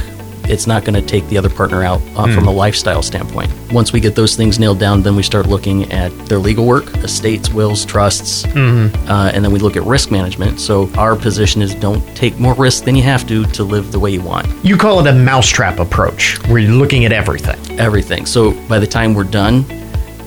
it's 0.50 0.68
not 0.68 0.84
going 0.86 0.94
to 0.94 1.02
take 1.02 1.28
the 1.28 1.38
other 1.38 1.50
partner 1.50 1.84
out 1.84 2.02
uh, 2.16 2.34
from 2.34 2.48
a 2.48 2.52
lifestyle 2.52 3.02
standpoint. 3.02 3.52
Once 3.72 3.92
we 3.92 4.00
get 4.00 4.16
those 4.16 4.36
things 4.36 4.60
nailed 4.60 4.80
down, 4.80 5.02
then 5.02 5.16
we 5.16 5.24
start 5.24 5.48
looking 5.48 5.92
at 5.92 6.12
their 6.28 6.38
legal 6.40 6.66
work, 6.66 6.86
estates, 6.98 7.50
wills, 7.50 7.86
trusts, 7.86 8.46
uh, 8.46 9.32
and 9.34 9.44
then 9.44 9.52
we 9.52 9.60
look 9.60 9.76
at 9.76 9.84
risk 9.84 10.12
management. 10.12 10.60
So 10.60 10.90
our 10.98 11.16
position 11.16 11.62
is 11.62 11.76
don't 11.76 12.04
take 12.16 12.40
more 12.40 12.54
risk 12.54 12.84
than 12.84 12.96
you 12.96 13.04
have 13.04 13.28
to 13.28 13.44
to 13.46 13.64
live 13.64 13.92
the 13.92 14.00
way 14.00 14.12
you 14.12 14.22
want. 14.22 14.48
You 14.64 14.78
call 14.78 15.00
it 15.00 15.08
a 15.08 15.14
mousetrap 15.14 15.80
approach, 15.80 16.38
where 16.48 16.60
you're 16.60 16.72
looking 16.72 17.06
at 17.06 17.12
everything. 17.12 17.80
Everything. 17.80 18.26
So 18.26 18.52
by 18.68 18.80
the 18.80 18.88
time 18.88 19.14
we're 19.14 19.24
done, 19.24 19.66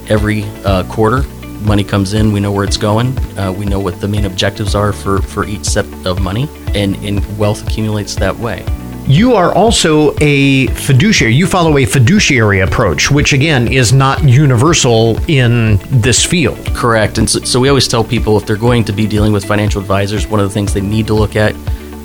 every 0.09 0.45
uh, 0.65 0.85
quarter, 0.85 1.23
money 1.61 1.85
comes 1.85 2.13
in. 2.15 2.33
We 2.33 2.41
know 2.41 2.53
where 2.53 2.65
it's 2.65 2.77
going. 2.77 3.17
Uh, 3.39 3.53
we 3.53 3.65
know 3.67 3.81
what 3.81 4.01
the 4.01 4.09
main 4.09 4.25
objectives 4.25 4.75
are 4.75 4.93
for 4.93 5.23
for 5.23 5.45
each 5.45 5.65
set 5.65 5.87
of 6.07 6.21
money, 6.21 6.49
and, 6.75 6.97
and 6.97 7.39
wealth 7.39 7.67
accumulates 7.67 8.15
that 8.17 8.37
way. 8.37 8.65
You 9.09 9.33
are 9.33 9.55
also 9.55 10.15
a 10.21 10.67
fiduciary. 10.67 11.35
You 11.35 11.47
follow 11.47 11.79
a 11.79 11.87
fiduciary 11.87 12.61
approach, 12.61 13.11
which 13.11 13.33
again 13.33 13.73
is 13.73 13.91
not 13.91 14.23
universal 14.23 15.19
in 15.31 15.79
this 16.03 16.23
field. 16.23 16.59
Correct. 16.75 17.17
And 17.17 17.29
so, 17.29 17.41
so 17.41 17.59
we 17.59 17.71
always 17.71 17.89
tell 17.89 18.05
people 18.05 18.37
if 18.37 18.45
they're 18.45 18.57
going 18.57 18.85
to 18.85 18.93
be 18.93 19.07
dealing 19.07 19.33
with 19.33 19.47
financial 19.47 19.81
advisors, 19.81 20.27
one 20.27 20.41
of 20.41 20.47
the 20.47 20.53
things 20.53 20.75
they 20.75 20.83
need 20.83 21.07
to 21.07 21.15
look 21.15 21.37
at, 21.37 21.55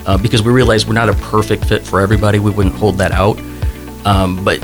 uh, 0.05 0.17
because 0.17 0.43
we 0.43 0.53
realize 0.53 0.87
we're 0.87 0.93
not 0.93 1.09
a 1.09 1.13
perfect 1.15 1.65
fit 1.65 1.85
for 1.85 1.99
everybody, 1.99 2.39
we 2.39 2.51
wouldn't 2.51 2.75
hold 2.75 2.97
that 2.99 3.11
out. 3.11 3.37
Um, 4.05 4.41
but 4.45 4.61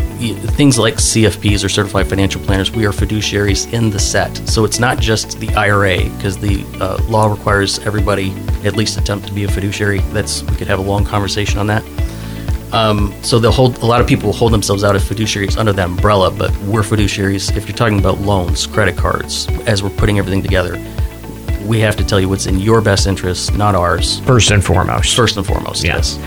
things 0.55 0.79
like 0.79 0.93
CFPs 0.93 1.65
or 1.65 1.67
certified 1.67 2.07
financial 2.07 2.41
planners, 2.41 2.71
we 2.71 2.85
are 2.85 2.93
fiduciaries 2.93 3.71
in 3.73 3.89
the 3.89 3.99
set. 3.99 4.33
So 4.47 4.63
it's 4.63 4.79
not 4.79 4.97
just 4.99 5.41
the 5.41 5.49
IRA, 5.55 6.09
because 6.15 6.37
the 6.37 6.65
uh, 6.79 7.03
law 7.09 7.29
requires 7.29 7.79
everybody 7.79 8.31
at 8.63 8.77
least 8.77 8.97
attempt 8.97 9.27
to 9.27 9.33
be 9.33 9.43
a 9.43 9.51
fiduciary. 9.51 9.99
That's 10.13 10.43
we 10.43 10.55
could 10.55 10.67
have 10.67 10.79
a 10.79 10.83
long 10.83 11.03
conversation 11.03 11.59
on 11.59 11.67
that. 11.67 11.83
Um, 12.71 13.13
so 13.23 13.39
they'll 13.39 13.51
hold 13.51 13.77
a 13.79 13.85
lot 13.85 13.99
of 14.01 14.07
people 14.07 14.31
hold 14.31 14.53
themselves 14.53 14.83
out 14.83 14.95
as 14.95 15.03
fiduciaries 15.03 15.57
under 15.57 15.73
that 15.73 15.85
umbrella, 15.85 16.29
but 16.29 16.55
we're 16.61 16.81
fiduciaries 16.81 17.55
if 17.55 17.67
you're 17.67 17.75
talking 17.75 17.99
about 17.99 18.19
loans, 18.19 18.67
credit 18.67 18.95
cards, 18.95 19.47
as 19.65 19.81
we're 19.81 19.89
putting 19.89 20.19
everything 20.19 20.41
together. 20.43 20.75
We 21.69 21.79
have 21.81 21.95
to 21.97 22.03
tell 22.03 22.19
you 22.19 22.27
what's 22.27 22.47
in 22.47 22.59
your 22.59 22.81
best 22.81 23.05
interest, 23.05 23.55
not 23.55 23.75
ours. 23.75 24.19
First 24.21 24.49
and 24.49 24.65
foremost. 24.65 25.15
First 25.15 25.37
and 25.37 25.45
foremost, 25.45 25.83
yes. 25.83 26.17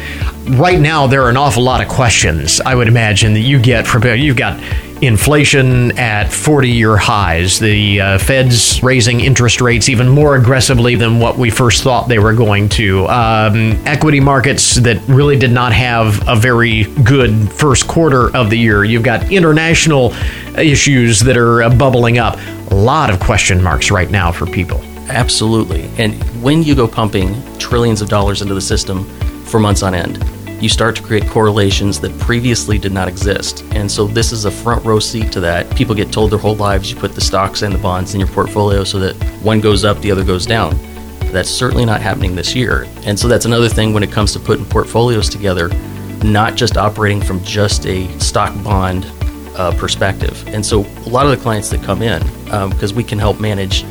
Right 0.50 0.78
now, 0.78 1.08
there 1.08 1.24
are 1.24 1.30
an 1.30 1.36
awful 1.36 1.64
lot 1.64 1.80
of 1.80 1.88
questions 1.88 2.60
I 2.60 2.76
would 2.76 2.86
imagine 2.86 3.34
that 3.34 3.40
you 3.40 3.60
get 3.60 3.84
from 3.84 4.04
you've 4.04 4.36
got 4.36 4.60
inflation 5.02 5.98
at 5.98 6.32
40 6.32 6.70
year 6.70 6.96
highs, 6.96 7.58
the 7.58 8.00
uh, 8.00 8.18
Fed's 8.18 8.80
raising 8.84 9.18
interest 9.18 9.60
rates 9.60 9.88
even 9.88 10.08
more 10.08 10.36
aggressively 10.36 10.94
than 10.94 11.18
what 11.18 11.36
we 11.36 11.50
first 11.50 11.82
thought 11.82 12.06
they 12.06 12.20
were 12.20 12.34
going 12.34 12.68
to, 12.68 13.08
um, 13.08 13.72
equity 13.84 14.20
markets 14.20 14.76
that 14.76 15.02
really 15.08 15.36
did 15.36 15.50
not 15.50 15.72
have 15.72 16.22
a 16.28 16.36
very 16.36 16.84
good 17.02 17.52
first 17.52 17.88
quarter 17.88 18.34
of 18.36 18.48
the 18.48 18.56
year. 18.56 18.84
You've 18.84 19.02
got 19.02 19.32
international 19.32 20.14
issues 20.56 21.18
that 21.18 21.36
are 21.36 21.64
uh, 21.64 21.74
bubbling 21.74 22.18
up. 22.18 22.38
A 22.70 22.74
lot 22.74 23.10
of 23.10 23.18
question 23.18 23.60
marks 23.60 23.90
right 23.90 24.08
now 24.08 24.30
for 24.30 24.46
people. 24.46 24.80
Absolutely. 25.12 25.90
And 25.98 26.14
when 26.42 26.62
you 26.62 26.74
go 26.74 26.88
pumping 26.88 27.34
trillions 27.58 28.00
of 28.00 28.08
dollars 28.08 28.40
into 28.40 28.54
the 28.54 28.62
system 28.62 29.04
for 29.44 29.60
months 29.60 29.82
on 29.82 29.94
end, 29.94 30.24
you 30.62 30.70
start 30.70 30.96
to 30.96 31.02
create 31.02 31.26
correlations 31.28 32.00
that 32.00 32.18
previously 32.18 32.78
did 32.78 32.92
not 32.92 33.08
exist. 33.08 33.62
And 33.72 33.90
so 33.90 34.06
this 34.06 34.32
is 34.32 34.46
a 34.46 34.50
front 34.50 34.84
row 34.86 35.00
seat 35.00 35.30
to 35.32 35.40
that. 35.40 35.74
People 35.76 35.94
get 35.94 36.10
told 36.12 36.30
their 36.30 36.38
whole 36.38 36.54
lives 36.54 36.90
you 36.90 36.98
put 36.98 37.14
the 37.14 37.20
stocks 37.20 37.60
and 37.60 37.74
the 37.74 37.78
bonds 37.78 38.14
in 38.14 38.20
your 38.20 38.28
portfolio 38.30 38.84
so 38.84 38.98
that 39.00 39.14
one 39.42 39.60
goes 39.60 39.84
up, 39.84 39.98
the 39.98 40.10
other 40.10 40.24
goes 40.24 40.46
down. 40.46 40.74
That's 41.30 41.50
certainly 41.50 41.84
not 41.84 42.00
happening 42.00 42.34
this 42.34 42.54
year. 42.54 42.86
And 43.04 43.18
so 43.18 43.28
that's 43.28 43.44
another 43.44 43.68
thing 43.68 43.92
when 43.92 44.02
it 44.02 44.10
comes 44.10 44.32
to 44.32 44.38
putting 44.40 44.64
portfolios 44.64 45.28
together, 45.28 45.68
not 46.24 46.54
just 46.54 46.78
operating 46.78 47.20
from 47.20 47.44
just 47.44 47.84
a 47.84 48.08
stock 48.18 48.54
bond 48.64 49.04
uh, 49.56 49.76
perspective. 49.76 50.42
And 50.48 50.64
so 50.64 50.86
a 51.04 51.08
lot 51.10 51.26
of 51.26 51.32
the 51.32 51.42
clients 51.42 51.68
that 51.70 51.82
come 51.82 52.00
in, 52.00 52.22
because 52.44 52.92
um, 52.92 52.96
we 52.96 53.04
can 53.04 53.18
help 53.18 53.40
manage 53.40 53.84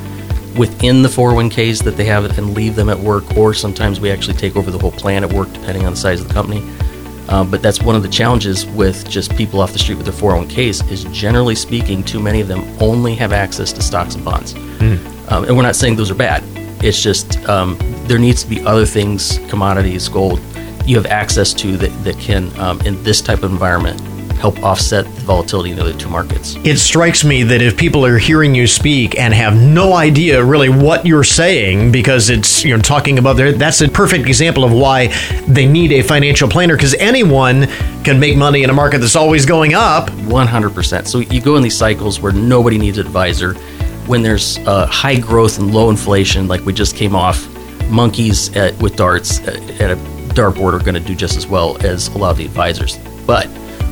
within 0.57 1.01
the 1.01 1.09
401ks 1.09 1.83
that 1.83 1.97
they 1.97 2.05
have 2.05 2.37
and 2.37 2.53
leave 2.53 2.75
them 2.75 2.89
at 2.89 2.99
work, 2.99 3.37
or 3.37 3.53
sometimes 3.53 3.99
we 3.99 4.11
actually 4.11 4.37
take 4.37 4.55
over 4.55 4.71
the 4.71 4.79
whole 4.79 4.91
plan 4.91 5.23
at 5.23 5.31
work 5.31 5.51
depending 5.53 5.85
on 5.85 5.93
the 5.93 5.97
size 5.97 6.21
of 6.21 6.27
the 6.27 6.33
company. 6.33 6.61
Uh, 7.29 7.43
but 7.43 7.61
that's 7.61 7.81
one 7.81 7.95
of 7.95 8.03
the 8.03 8.09
challenges 8.09 8.65
with 8.67 9.09
just 9.09 9.35
people 9.37 9.61
off 9.61 9.71
the 9.71 9.79
street 9.79 9.95
with 9.95 10.05
their 10.05 10.13
401ks 10.13 10.91
is 10.91 11.05
generally 11.05 11.55
speaking, 11.55 12.03
too 12.03 12.19
many 12.19 12.41
of 12.41 12.47
them 12.47 12.61
only 12.81 13.15
have 13.15 13.31
access 13.31 13.71
to 13.71 13.81
stocks 13.81 14.15
and 14.15 14.25
bonds. 14.25 14.53
Mm. 14.53 15.31
Um, 15.31 15.45
and 15.45 15.55
we're 15.55 15.63
not 15.63 15.75
saying 15.77 15.95
those 15.95 16.11
are 16.11 16.15
bad. 16.15 16.43
It's 16.83 17.01
just 17.01 17.37
um, 17.47 17.77
there 18.07 18.19
needs 18.19 18.43
to 18.43 18.49
be 18.49 18.59
other 18.65 18.85
things, 18.85 19.39
commodities, 19.49 20.09
gold, 20.09 20.41
you 20.85 20.95
have 20.95 21.05
access 21.05 21.53
to 21.53 21.77
that, 21.77 22.03
that 22.03 22.17
can, 22.17 22.51
um, 22.59 22.81
in 22.81 23.01
this 23.03 23.21
type 23.21 23.43
of 23.43 23.51
environment, 23.51 24.01
help 24.41 24.61
offset 24.63 25.05
the 25.05 25.21
volatility 25.21 25.69
in 25.69 25.75
the 25.75 25.83
other 25.83 25.93
two 25.93 26.09
markets. 26.09 26.55
It 26.63 26.77
strikes 26.77 27.23
me 27.23 27.43
that 27.43 27.61
if 27.61 27.77
people 27.77 28.03
are 28.03 28.17
hearing 28.17 28.55
you 28.55 28.65
speak 28.65 29.17
and 29.19 29.35
have 29.35 29.55
no 29.55 29.93
idea 29.93 30.43
really 30.43 30.67
what 30.67 31.05
you're 31.05 31.23
saying 31.23 31.91
because 31.91 32.31
it's 32.31 32.65
you 32.65 32.75
know 32.75 32.81
talking 32.81 33.19
about 33.19 33.37
there 33.37 33.51
that's 33.51 33.81
a 33.81 33.87
perfect 33.87 34.25
example 34.25 34.63
of 34.63 34.71
why 34.73 35.07
they 35.47 35.67
need 35.67 35.91
a 35.91 36.01
financial 36.01 36.49
planner 36.49 36.75
because 36.75 36.95
anyone 36.95 37.67
can 38.03 38.19
make 38.19 38.35
money 38.35 38.63
in 38.63 38.71
a 38.71 38.73
market 38.73 38.97
that's 38.97 39.15
always 39.15 39.45
going 39.45 39.75
up 39.75 40.09
100%. 40.09 41.07
So 41.07 41.19
you 41.19 41.39
go 41.39 41.55
in 41.55 41.61
these 41.61 41.77
cycles 41.77 42.19
where 42.19 42.31
nobody 42.31 42.79
needs 42.79 42.97
an 42.97 43.05
advisor 43.05 43.53
when 44.07 44.23
there's 44.23 44.57
uh, 44.59 44.87
high 44.87 45.19
growth 45.19 45.59
and 45.59 45.71
low 45.71 45.91
inflation 45.91 46.47
like 46.47 46.65
we 46.65 46.73
just 46.73 46.95
came 46.95 47.15
off 47.15 47.47
monkeys 47.89 48.55
at, 48.57 48.75
with 48.81 48.95
darts 48.95 49.39
at, 49.41 49.57
at 49.79 49.91
a 49.91 49.95
dartboard 50.33 50.73
are 50.73 50.83
going 50.83 50.95
to 50.95 50.99
do 50.99 51.13
just 51.13 51.37
as 51.37 51.45
well 51.45 51.77
as 51.85 52.07
a 52.07 52.17
lot 52.17 52.31
of 52.31 52.37
the 52.37 52.45
advisors 52.45 52.97
but 53.27 53.47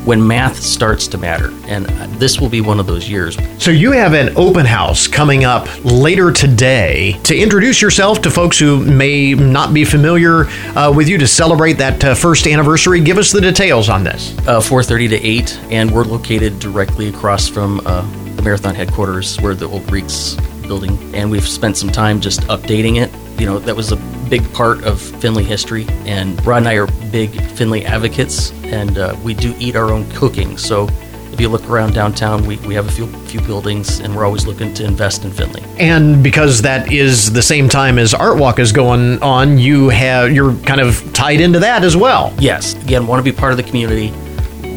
when 0.06 0.26
math 0.26 0.58
starts 0.58 1.08
to 1.10 1.18
matter. 1.18 1.52
And 1.68 1.86
this 2.20 2.39
will 2.39 2.50
be 2.50 2.62
one 2.62 2.80
of 2.80 2.88
those 2.88 3.10
years. 3.10 3.38
So, 3.58 3.72
you 3.72 3.91
have 3.91 4.14
an 4.14 4.36
open 4.36 4.66
house 4.66 5.08
coming 5.08 5.45
up 5.45 5.68
later 5.84 6.32
today 6.32 7.20
to 7.24 7.38
introduce 7.38 7.82
yourself 7.82 8.22
to 8.22 8.32
folks 8.32 8.58
who 8.58 8.84
may 8.84 9.34
not 9.34 9.74
be 9.74 9.86
familiar 9.86 10.45
uh, 10.76 10.91
with 10.95 11.08
you 11.08 11.18
to 11.18 11.28
celebrate 11.28 11.74
that 11.74 12.04
uh, 12.04 12.16
first 12.16 12.47
anniversary. 12.47 13.00
Give 13.02 13.18
us 13.18 13.32
the 13.32 13.41
details 13.41 13.89
on 13.89 14.04
this. 14.04 14.38
Uh, 14.39 14.60
4.30 14.60 15.10
to 15.10 15.16
8, 15.16 15.60
and 15.72 15.91
we're 15.91 16.04
located 16.04 16.60
directly 16.60 17.10
across 17.10 17.47
from 17.47 17.82
uh, 17.86 18.02
the 18.36 18.41
Marathon 18.41 18.76
headquarters 18.76 19.38
where 19.38 19.56
the 19.56 19.68
old 19.68 19.89
Reeks 19.91 20.38
building. 20.70 20.97
And 21.13 21.30
we've 21.30 21.47
spent 21.47 21.76
some 21.76 21.89
time 21.89 22.22
just 22.22 22.39
updating 22.43 23.01
it. 23.01 23.11
You 23.39 23.45
know, 23.47 23.59
that 23.59 23.76
was 23.76 23.91
a 23.91 23.97
big 24.30 24.43
part 24.53 24.84
of 24.84 25.01
Findlay 25.01 25.43
history, 25.43 25.86
and 26.05 26.45
Rod 26.45 26.57
and 26.57 26.67
I 26.70 26.76
are 26.76 26.88
big 27.11 27.32
Findlay 27.57 27.84
advocates, 27.84 28.53
and 28.63 28.97
uh, 28.97 29.17
we 29.24 29.34
do 29.34 29.55
eat 29.59 29.76
our 29.76 29.91
own 29.91 30.09
cooking. 30.11 30.57
So 30.57 30.88
if 31.34 31.41
you 31.41 31.49
look 31.49 31.67
around 31.70 31.93
downtown, 31.93 32.45
we, 32.45 32.57
we 32.57 32.76
have 32.76 32.88
a 32.88 32.91
few 32.91 33.07
few 33.28 33.41
buildings, 33.41 34.01
and 34.01 34.15
we're 34.15 34.26
always 34.26 34.45
looking 34.45 34.74
to 34.76 34.84
invest 34.84 35.26
in 35.26 35.32
Findlay. 35.32 35.63
And 35.80 36.22
because 36.22 36.61
that 36.61 36.91
is 36.91 37.32
the 37.32 37.41
same 37.41 37.70
time 37.70 37.97
as 37.97 38.13
Art 38.13 38.38
Walk 38.38 38.59
is 38.59 38.72
going 38.72 39.22
on, 39.24 39.57
you 39.57 39.89
have 39.89 40.32
you're 40.32 40.55
kind 40.59 40.82
of 40.82 41.01
tied 41.13 41.41
into 41.41 41.59
that 41.59 41.84
as 41.84 41.95
well. 41.95 42.34
Yes. 42.39 42.76
Again, 42.84 43.07
want 43.07 43.24
to 43.24 43.32
be 43.32 43.36
part 43.36 43.51
of 43.51 43.57
the 43.57 43.63
community. 43.63 44.11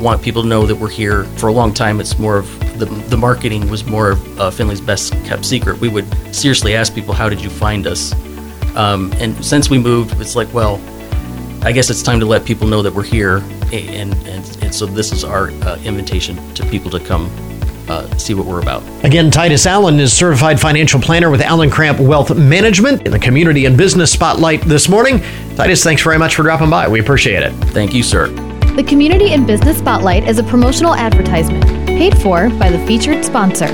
Want 0.01 0.23
people 0.23 0.43
to 0.43 0.49
know 0.49 0.65
that 0.67 0.77
we're 0.77 0.89
here. 0.89 1.25
For 1.37 1.49
a 1.49 1.53
long 1.53 1.75
time, 1.75 2.01
it's 2.01 2.19
more 2.19 2.39
of 2.39 2.72
the, 2.85 2.95
the 3.09 3.17
marketing 3.17 3.69
was 3.71 3.85
more 3.85 4.11
of 4.13 4.41
uh, 4.41 4.51
Findlay's 4.51 4.81
best 4.81 5.13
kept 5.25 5.45
secret. 5.45 5.81
We 5.81 5.89
would 5.89 6.07
seriously 6.35 6.75
ask 6.75 6.95
people, 6.95 7.15
"How 7.15 7.29
did 7.29 7.41
you 7.41 7.51
find 7.51 7.87
us?" 7.87 8.13
Um, 8.77 9.13
and 9.15 9.45
since 9.45 9.69
we 9.69 9.79
moved, 9.79 10.21
it's 10.21 10.37
like, 10.37 10.53
well, 10.53 10.81
I 11.63 11.73
guess 11.73 11.91
it's 11.91 12.03
time 12.03 12.21
to 12.21 12.27
let 12.27 12.45
people 12.45 12.67
know 12.67 12.83
that 12.83 12.93
we're 12.93 13.03
here. 13.03 13.39
And, 13.73 14.15
and, 14.27 14.59
and 14.63 14.75
so 14.75 14.87
this 14.87 15.13
is 15.13 15.25
our 15.25 15.51
uh, 15.51 15.79
invitation 15.85 16.37
to 16.55 16.67
people 16.67 16.91
to 16.91 17.01
come 17.01 17.31
uh, 17.89 18.07
see 18.17 18.35
what 18.35 18.47
we're 18.47 18.61
about. 18.61 18.83
Again, 19.05 19.31
Titus 19.31 19.67
Allen 19.67 19.99
is 20.01 20.13
certified 20.13 20.61
financial 20.61 21.01
planner 21.01 21.31
with 21.31 21.41
Allen 21.41 21.71
Cramp 21.71 22.01
Wealth 22.01 22.35
Management 22.35 23.03
in 23.07 23.13
the 23.13 23.19
community 23.19 23.67
and 23.67 23.77
business 23.77 24.13
spotlight 24.13 24.63
this 24.63 24.89
morning. 24.89 25.21
Titus, 25.57 25.83
thanks 25.83 26.03
very 26.03 26.19
much 26.19 26.35
for 26.35 26.43
dropping 26.43 26.71
by. 26.71 26.89
We 26.89 27.01
appreciate 27.01 27.43
it. 27.43 27.53
Thank 27.73 27.93
you, 27.93 28.03
sir. 28.03 28.29
The 28.77 28.85
Community 28.85 29.33
and 29.33 29.47
Business 29.47 29.77
Spotlight 29.77 30.27
is 30.27 30.39
a 30.39 30.43
promotional 30.43 30.95
advertisement 30.95 31.82
paid 31.97 32.17
for 32.19 32.49
by 32.51 32.71
the 32.71 32.85
featured 32.87 33.25
sponsor. 33.25 33.67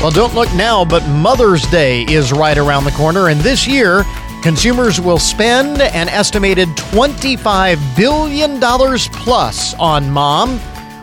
Well, 0.00 0.10
don't 0.12 0.34
look 0.34 0.52
now, 0.54 0.84
but 0.84 1.06
Mother's 1.08 1.66
Day 1.66 2.02
is 2.02 2.32
right 2.32 2.56
around 2.56 2.84
the 2.84 2.92
corner, 2.92 3.28
and 3.28 3.40
this 3.40 3.66
year, 3.66 4.04
consumers 4.42 5.00
will 5.00 5.18
spend 5.18 5.80
an 5.80 6.08
estimated 6.08 6.68
$25 6.68 7.96
billion 7.96 8.60
plus 8.60 9.74
on 9.74 10.08
mom 10.08 10.60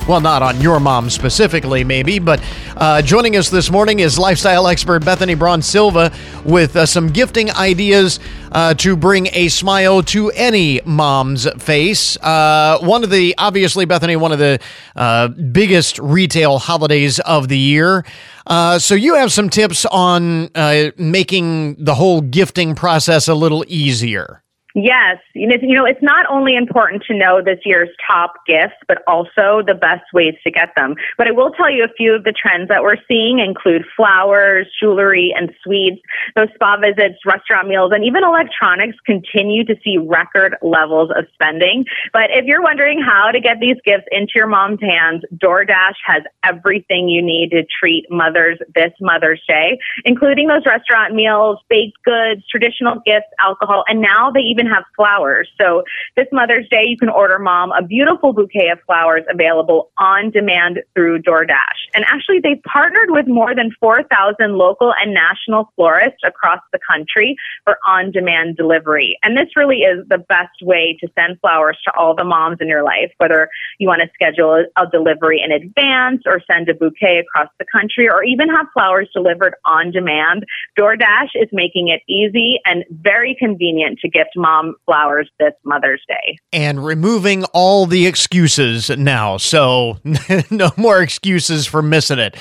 well, 0.08 0.22
not 0.22 0.44
on 0.44 0.62
your 0.62 0.80
mom 0.80 1.10
specifically, 1.10 1.84
maybe, 1.84 2.20
but 2.20 2.40
uh, 2.78 3.02
joining 3.02 3.36
us 3.36 3.50
this 3.50 3.72
morning 3.72 4.00
is 4.00 4.20
lifestyle 4.20 4.68
expert 4.68 5.04
Bethany 5.04 5.34
Braun 5.34 5.64
Silva 5.64 6.12
with 6.44 6.76
uh, 6.76 6.86
some 6.86 7.08
gifting 7.08 7.50
ideas 7.52 8.20
uh, 8.52 8.76
to 8.76 8.96
bring 8.96 9.28
a 9.34 9.48
smile 9.48 10.04
to 10.04 10.30
any 10.32 10.80
mom's 10.86 11.48
face. 11.58 12.18
Uh, 12.18 12.78
one 12.82 13.04
of 13.04 13.10
the, 13.10 13.34
obviously, 13.40 13.86
Bethany, 13.86 14.16
one 14.16 14.32
of 14.32 14.38
the 14.38 14.60
uh, 14.96 15.28
biggest 15.30 15.98
retail 15.98 16.60
holidays 16.60 17.20
of 17.22 17.48
the 17.48 17.58
year. 17.58 18.06
Uh, 18.46 18.78
so 18.78 18.94
you 18.94 19.16
have 19.16 19.32
some 19.32 19.50
tips 19.50 19.88
on 19.88 20.52
making 20.98 21.84
the 21.84 21.96
whole 21.96 22.22
gifting 22.22 22.76
process 22.76 23.28
a 23.28 23.34
little 23.34 23.66
easier. 23.68 24.44
Yes, 24.78 25.20
you 25.34 25.48
know, 25.48 25.86
it's 25.86 26.04
not 26.04 26.26
only 26.30 26.58
important 26.58 27.04
to 27.08 27.18
know 27.18 27.42
this 27.42 27.60
year's 27.64 27.88
top 28.06 28.34
gifts, 28.46 28.76
but 28.90 29.04
also 29.08 29.64
the 29.66 29.74
best 29.74 30.04
ways 30.14 30.36
to 30.44 30.52
get 30.52 30.74
them. 30.76 30.96
But 31.18 31.28
I 31.28 31.32
will 31.32 31.52
tell 31.52 31.72
you 31.72 31.86
a 31.86 31.94
few 31.96 32.14
of 32.14 32.26
the 32.26 32.34
trends 32.34 32.68
that 32.68 32.84
we're 32.84 32.98
seeing 33.08 33.40
include 33.40 33.86
flowers, 33.96 34.68
jewelry, 34.78 35.34
and 35.34 35.50
sweets. 35.64 36.02
Those 36.36 36.50
spa 36.56 36.76
visits, 36.76 37.16
restaurant 37.26 37.70
meals, 37.70 37.94
and 37.96 38.04
even 38.04 38.26
electronics 38.26 38.98
continue 39.06 39.64
to 39.64 39.76
see 39.82 39.98
record 39.98 40.58
levels 40.62 41.10
of 41.16 41.24
spending. 41.34 41.86
But 42.12 42.32
if 42.32 42.44
you're 42.44 42.62
wondering 42.62 43.00
how 43.00 43.32
to 43.32 43.40
get 43.40 43.62
these 43.62 43.78
gifts 43.86 44.08
into 44.12 44.34
your 44.36 44.48
mom's 44.48 44.82
hands, 44.82 45.24
DoorDash 45.38 45.96
has 46.06 46.24
everything 46.44 47.08
you 47.08 47.22
need 47.22 47.52
to 47.52 47.64
treat 47.80 48.08
mothers 48.12 48.60
this 48.76 48.92
Mother's 49.00 49.42
Day, 49.48 49.80
including 50.04 50.48
those 50.48 50.66
restaurant 50.66 51.16
meals, 51.16 51.60
baked 51.70 52.04
goods, 52.04 52.44
traditional 52.52 52.96
gifts, 53.06 53.32
alcohol, 53.40 53.86
and 53.88 54.02
now 54.02 54.32
they 54.32 54.42
even 54.42 54.65
even 54.66 54.74
have 54.74 54.84
flowers. 54.96 55.50
So 55.60 55.84
this 56.16 56.28
Mother's 56.32 56.68
Day, 56.70 56.84
you 56.88 56.98
can 56.98 57.10
order 57.10 57.40
mom 57.40 57.72
a 57.72 57.84
beautiful 57.84 58.34
bouquet 58.34 58.70
of 58.70 58.80
flowers 58.86 59.24
available 59.30 59.92
on 59.98 60.32
demand 60.32 60.82
through 60.94 61.22
DoorDash. 61.22 61.92
And 61.94 62.06
actually, 62.08 62.40
they've 62.42 62.62
partnered 62.64 63.10
with 63.10 63.28
more 63.28 63.56
than 63.56 63.72
4,000 63.80 64.58
local 64.58 64.94
and 65.02 65.14
national 65.14 65.72
florists 65.76 66.20
across 66.26 66.60
the 66.72 66.80
country 66.90 67.36
for 67.64 67.78
on 67.88 68.12
demand 68.12 68.58
delivery. 68.58 69.18
And 69.24 69.38
this 69.38 69.50
really 69.56 69.80
is 69.80 70.06
the 70.08 70.18
best 70.18 70.62
way 70.62 70.98
to 71.02 71.08
send 71.16 71.40
flowers 71.40 71.78
to 71.86 71.94
all 71.98 72.16
the 72.16 72.24
moms 72.24 72.58
in 72.60 72.68
your 72.68 72.84
life, 72.84 73.12
whether 73.18 73.50
you 73.80 73.88
want 73.88 74.02
to 74.02 74.10
schedule 74.14 74.66
a 74.76 74.88
delivery 74.92 75.42
in 75.44 75.52
advance 75.52 76.24
or 76.26 76.42
send 76.52 76.70
a 76.70 76.74
bouquet 76.74 77.20
across 77.20 77.50
the 77.60 77.66
country 77.72 78.10
or 78.10 78.24
even 78.24 78.50
have 78.50 78.68
flowers 78.74 79.10
delivered 79.14 79.56
on 79.66 79.92
demand. 79.92 80.46
DoorDash 80.78 81.36
is 81.36 81.50
making 81.52 81.90
it 81.90 82.02
easy 82.08 82.60
and 82.66 82.84
very 82.90 83.36
convenient 83.38 84.00
to 84.00 84.10
gift 84.10 84.32
moms 84.36 84.55
mom 84.56 84.76
flowers 84.86 85.30
this 85.40 85.54
Mother's 85.64 86.02
Day. 86.08 86.38
And 86.54 86.86
removing 86.86 87.44
all 87.46 87.86
the 87.86 88.08
excuses 88.08 88.90
now. 88.90 89.38
So 89.38 89.98
no 90.50 90.72
more 90.78 91.02
excuses 91.02 91.66
for 91.66 91.82
missing 91.82 92.20
it. 92.20 92.36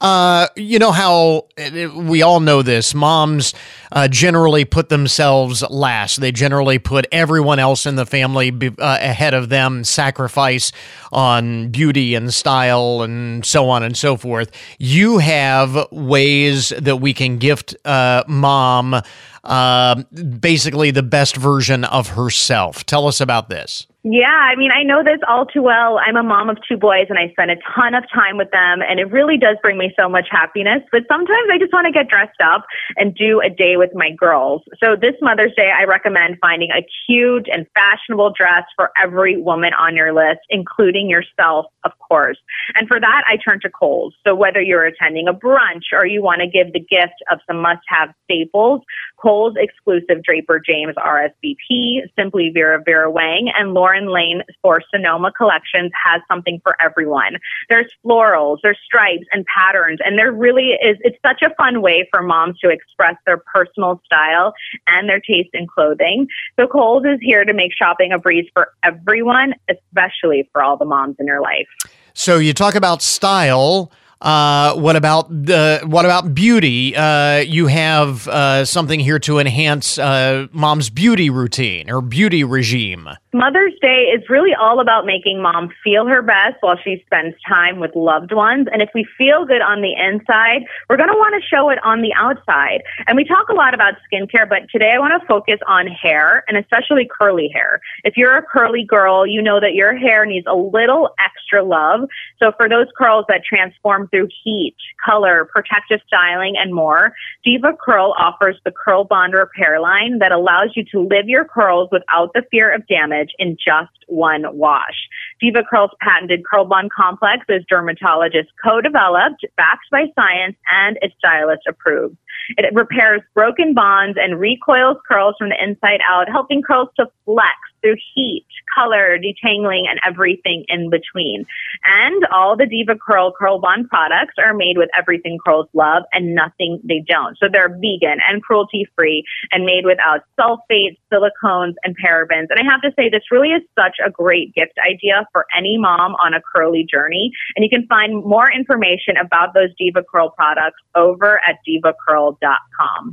Uh, 0.00 0.48
you 0.56 0.78
know 0.78 0.92
how 0.92 1.46
we 1.94 2.22
all 2.22 2.40
know 2.40 2.62
this. 2.62 2.94
Moms 2.94 3.54
uh, 3.92 4.08
generally 4.08 4.64
put 4.64 4.88
themselves 4.88 5.62
last. 5.68 6.20
They 6.20 6.32
generally 6.32 6.78
put 6.78 7.06
everyone 7.12 7.58
else 7.58 7.86
in 7.86 7.96
the 7.96 8.06
family 8.06 8.50
be, 8.50 8.68
uh, 8.68 8.98
ahead 9.00 9.34
of 9.34 9.48
them, 9.48 9.84
sacrifice 9.84 10.72
on 11.12 11.68
beauty 11.68 12.14
and 12.14 12.32
style 12.32 13.02
and 13.02 13.44
so 13.44 13.68
on 13.68 13.82
and 13.82 13.96
so 13.96 14.16
forth. 14.16 14.50
You 14.78 15.18
have 15.18 15.86
ways 15.90 16.70
that 16.70 16.96
we 16.96 17.12
can 17.12 17.38
gift 17.38 17.76
uh, 17.84 18.24
mom 18.26 19.02
uh, 19.44 20.02
basically 20.40 20.90
the 20.90 21.02
best 21.02 21.36
version 21.36 21.84
of 21.84 22.10
herself. 22.10 22.84
Tell 22.84 23.06
us 23.06 23.20
about 23.20 23.48
this. 23.48 23.86
Yeah, 24.02 24.32
I 24.32 24.56
mean, 24.56 24.70
I 24.72 24.82
know 24.82 25.04
this 25.04 25.20
all 25.28 25.44
too 25.44 25.60
well. 25.60 25.98
I'm 25.98 26.16
a 26.16 26.22
mom 26.22 26.48
of 26.48 26.56
two 26.66 26.78
boys 26.78 27.06
and 27.10 27.18
I 27.18 27.28
spend 27.32 27.50
a 27.50 27.56
ton 27.76 27.94
of 27.94 28.04
time 28.08 28.38
with 28.38 28.50
them 28.50 28.80
and 28.80 28.98
it 28.98 29.12
really 29.12 29.36
does 29.36 29.58
bring 29.60 29.76
me 29.76 29.92
so 29.98 30.08
much 30.08 30.26
happiness. 30.30 30.80
But 30.90 31.02
sometimes 31.06 31.48
I 31.52 31.58
just 31.58 31.70
want 31.70 31.84
to 31.84 31.92
get 31.92 32.08
dressed 32.08 32.40
up 32.42 32.64
and 32.96 33.14
do 33.14 33.42
a 33.44 33.50
day 33.50 33.76
with 33.76 33.90
my 33.92 34.10
girls. 34.18 34.62
So 34.82 34.96
this 34.96 35.12
Mother's 35.20 35.52
Day, 35.54 35.70
I 35.70 35.84
recommend 35.84 36.38
finding 36.40 36.70
a 36.70 36.80
cute 37.04 37.46
and 37.52 37.66
fashionable 37.74 38.32
dress 38.32 38.64
for 38.74 38.90
every 39.02 39.36
woman 39.36 39.74
on 39.74 39.94
your 39.94 40.14
list, 40.14 40.40
including 40.48 41.10
yourself, 41.10 41.66
of 41.84 41.92
course. 41.98 42.38
And 42.76 42.88
for 42.88 42.98
that, 43.00 43.22
I 43.28 43.36
turn 43.36 43.60
to 43.60 43.68
Kohl's. 43.68 44.14
So 44.26 44.34
whether 44.34 44.62
you're 44.62 44.86
attending 44.86 45.28
a 45.28 45.34
brunch 45.34 45.92
or 45.92 46.06
you 46.06 46.22
want 46.22 46.40
to 46.40 46.46
give 46.46 46.72
the 46.72 46.80
gift 46.80 47.20
of 47.30 47.40
some 47.46 47.60
must 47.60 47.82
have 47.88 48.14
staples, 48.24 48.80
Kohl's 49.20 49.56
exclusive 49.58 50.22
Draper 50.24 50.58
James 50.58 50.94
RSVP, 50.96 52.08
Simply 52.18 52.50
Vera 52.54 52.80
Vera 52.82 53.10
Wang, 53.10 53.52
and 53.58 53.74
Lauren 53.74 53.89
Lauren 53.90 54.12
Lane 54.12 54.42
for 54.62 54.80
Sonoma 54.94 55.32
Collections 55.32 55.90
has 56.04 56.22
something 56.28 56.60
for 56.62 56.76
everyone. 56.80 57.36
There's 57.68 57.90
florals, 58.04 58.58
there's 58.62 58.78
stripes 58.84 59.24
and 59.32 59.44
patterns, 59.46 59.98
and 60.04 60.18
there 60.18 60.30
really 60.32 60.70
is, 60.82 60.96
it's 61.00 61.18
such 61.26 61.42
a 61.42 61.52
fun 61.56 61.82
way 61.82 62.08
for 62.12 62.22
moms 62.22 62.58
to 62.60 62.68
express 62.68 63.16
their 63.26 63.38
personal 63.38 64.00
style 64.04 64.54
and 64.86 65.08
their 65.08 65.20
taste 65.20 65.50
in 65.54 65.66
clothing. 65.66 66.28
So 66.58 66.66
Kohl's 66.66 67.04
is 67.04 67.18
here 67.20 67.44
to 67.44 67.52
make 67.52 67.72
shopping 67.74 68.12
a 68.12 68.18
breeze 68.18 68.48
for 68.54 68.72
everyone, 68.84 69.54
especially 69.68 70.48
for 70.52 70.62
all 70.62 70.76
the 70.76 70.84
moms 70.84 71.16
in 71.18 71.26
your 71.26 71.40
life. 71.40 71.68
So 72.14 72.38
you 72.38 72.52
talk 72.52 72.76
about 72.76 73.02
style. 73.02 73.90
Uh, 74.20 74.74
what 74.74 74.96
about 74.96 75.28
the 75.30 75.80
what 75.86 76.04
about 76.04 76.34
beauty? 76.34 76.94
Uh, 76.94 77.38
you 77.38 77.68
have 77.68 78.28
uh, 78.28 78.66
something 78.66 79.00
here 79.00 79.18
to 79.18 79.38
enhance 79.38 79.98
uh, 79.98 80.46
mom's 80.52 80.90
beauty 80.90 81.30
routine 81.30 81.90
or 81.90 82.02
beauty 82.02 82.44
regime. 82.44 83.08
Mother's 83.32 83.72
Day 83.80 84.10
is 84.14 84.28
really 84.28 84.52
all 84.52 84.80
about 84.80 85.06
making 85.06 85.40
mom 85.40 85.70
feel 85.82 86.04
her 86.06 86.20
best 86.20 86.56
while 86.60 86.76
she 86.82 87.02
spends 87.06 87.34
time 87.48 87.78
with 87.78 87.94
loved 87.94 88.32
ones. 88.32 88.66
And 88.70 88.82
if 88.82 88.90
we 88.94 89.06
feel 89.16 89.46
good 89.46 89.62
on 89.62 89.80
the 89.80 89.94
inside, 89.94 90.66
we're 90.88 90.96
going 90.98 91.08
to 91.08 91.14
want 91.14 91.40
to 91.40 91.48
show 91.48 91.70
it 91.70 91.78
on 91.84 92.02
the 92.02 92.12
outside. 92.14 92.82
And 93.06 93.16
we 93.16 93.24
talk 93.24 93.48
a 93.48 93.54
lot 93.54 93.72
about 93.72 93.94
skincare, 94.12 94.48
but 94.48 94.68
today 94.70 94.92
I 94.94 94.98
want 94.98 95.18
to 95.18 95.26
focus 95.26 95.60
on 95.66 95.86
hair 95.86 96.44
and 96.48 96.58
especially 96.58 97.08
curly 97.08 97.48
hair. 97.54 97.80
If 98.04 98.16
you're 98.16 98.36
a 98.36 98.42
curly 98.42 98.84
girl, 98.84 99.26
you 99.26 99.40
know 99.40 99.60
that 99.60 99.74
your 99.74 99.96
hair 99.96 100.26
needs 100.26 100.46
a 100.46 100.56
little 100.56 101.14
extra 101.18 101.64
love. 101.64 102.08
So 102.38 102.52
for 102.56 102.68
those 102.68 102.88
curls 102.98 103.24
that 103.28 103.44
transform 103.44 104.08
through 104.10 104.28
heat, 104.44 104.76
color, 105.04 105.48
protective 105.52 106.00
styling, 106.06 106.54
and 106.58 106.74
more, 106.74 107.12
Diva 107.44 107.72
Curl 107.82 108.14
offers 108.18 108.56
the 108.64 108.72
Curl 108.72 109.04
Bond 109.04 109.34
Repair 109.34 109.80
line 109.80 110.18
that 110.18 110.32
allows 110.32 110.70
you 110.74 110.84
to 110.92 111.00
live 111.00 111.28
your 111.28 111.44
curls 111.44 111.88
without 111.92 112.32
the 112.34 112.42
fear 112.50 112.72
of 112.74 112.86
damage 112.86 113.30
in 113.38 113.56
just 113.56 113.90
one 114.08 114.44
wash. 114.56 115.08
DevaCurl's 115.42 115.94
patented 116.00 116.42
Curl 116.44 116.66
Bond 116.66 116.90
Complex 116.92 117.44
is 117.48 117.64
dermatologist 117.68 118.48
co-developed, 118.62 119.44
backed 119.56 119.86
by 119.90 120.06
science, 120.14 120.56
and 120.72 120.98
is 121.02 121.12
stylist 121.18 121.62
approved. 121.68 122.16
It 122.56 122.74
repairs 122.74 123.22
broken 123.34 123.74
bonds 123.74 124.18
and 124.20 124.38
recoils 124.38 124.96
curls 125.08 125.36
from 125.38 125.50
the 125.50 125.62
inside 125.62 126.00
out, 126.08 126.28
helping 126.28 126.62
curls 126.62 126.88
to 126.96 127.06
flex 127.24 127.56
through 127.80 127.96
heat, 128.14 128.46
color, 128.74 129.18
detangling, 129.18 129.88
and 129.88 130.00
everything 130.06 130.64
in 130.68 130.90
between. 130.90 131.44
And 131.84 132.24
all 132.32 132.56
the 132.56 132.64
DevaCurl 132.64 133.32
Curl 133.38 133.60
Bond 133.60 133.88
products 133.88 134.34
are 134.38 134.54
made 134.54 134.76
with 134.76 134.90
everything 134.96 135.38
curls 135.44 135.68
love 135.72 136.04
and 136.12 136.34
nothing 136.34 136.80
they 136.84 137.02
don't. 137.06 137.36
So 137.38 137.46
they're 137.50 137.68
vegan 137.68 138.18
and 138.28 138.42
cruelty 138.42 138.86
free 138.96 139.24
and 139.50 139.64
made 139.64 139.84
without 139.84 140.20
sulfates, 140.38 140.98
silicones, 141.12 141.74
and 141.84 141.96
parabens. 141.98 142.46
And 142.50 142.58
I 142.58 142.64
have 142.70 142.82
to 142.82 142.92
say, 142.96 143.08
this 143.08 143.30
really 143.30 143.48
is 143.48 143.62
such 143.78 143.96
a 144.04 144.10
great 144.10 144.54
gift 144.54 144.74
idea 144.86 145.26
for 145.32 145.46
any 145.56 145.78
mom 145.78 146.14
on 146.16 146.34
a 146.34 146.40
curly 146.54 146.86
journey. 146.90 147.32
And 147.56 147.64
you 147.64 147.70
can 147.70 147.86
find 147.86 148.24
more 148.24 148.50
information 148.50 149.16
about 149.16 149.54
those 149.54 149.70
DevaCurl 149.80 150.34
products 150.34 150.80
over 150.94 151.40
at 151.46 151.56
devacurl.com. 151.66 153.12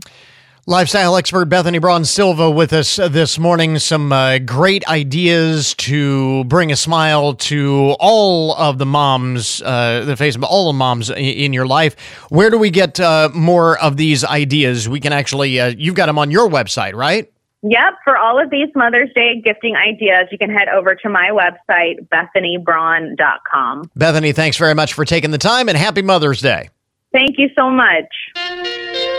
Lifestyle 0.70 1.16
expert 1.16 1.46
Bethany 1.46 1.78
Braun 1.78 2.04
Silva 2.04 2.52
with 2.52 2.74
us 2.74 2.98
this 2.98 3.40
morning. 3.40 3.80
Some 3.80 4.12
uh, 4.12 4.40
great 4.40 4.86
ideas 4.90 5.74
to 5.76 6.44
bring 6.44 6.74
a 6.74 6.76
smile 6.76 7.36
to 7.36 7.96
all 8.02 8.54
of 8.54 8.78
the 8.78 8.86
moms, 8.86 9.62
uh, 9.62 10.04
the 10.04 10.18
face 10.18 10.36
of 10.36 10.44
all 10.44 10.68
the 10.68 10.78
moms 10.78 11.10
in 11.10 11.54
your 11.54 11.66
life. 11.66 11.98
Where 12.28 12.50
do 12.50 12.58
we 12.58 12.70
get 12.70 13.00
uh, 13.00 13.30
more 13.34 13.80
of 13.80 13.96
these 13.96 14.26
ideas? 14.26 14.90
We 14.90 15.00
can 15.00 15.14
actually, 15.14 15.58
uh, 15.58 15.68
you've 15.68 15.96
got 15.96 16.08
them 16.08 16.20
on 16.20 16.32
your 16.32 16.50
website, 16.50 16.96
right? 16.96 17.32
Yep. 17.62 17.94
For 18.04 18.18
all 18.18 18.38
of 18.38 18.50
these 18.50 18.68
Mother's 18.76 19.14
Day 19.16 19.42
gifting 19.42 19.78
ideas, 19.78 20.28
you 20.34 20.38
can 20.38 20.50
head 20.50 20.68
over 20.68 20.96
to 20.96 21.08
my 21.08 21.30
website, 21.30 22.10
bethanybraun.com. 22.10 23.90
Bethany, 23.96 24.34
thanks 24.34 24.58
very 24.58 24.76
much 24.76 24.92
for 24.92 25.06
taking 25.06 25.32
the 25.32 25.38
time 25.38 25.70
and 25.70 25.78
happy 25.78 26.02
Mother's 26.02 26.42
Day. 26.42 26.72
Thank 27.14 27.38
you 27.38 27.48
so 27.56 27.70
much. 27.70 29.14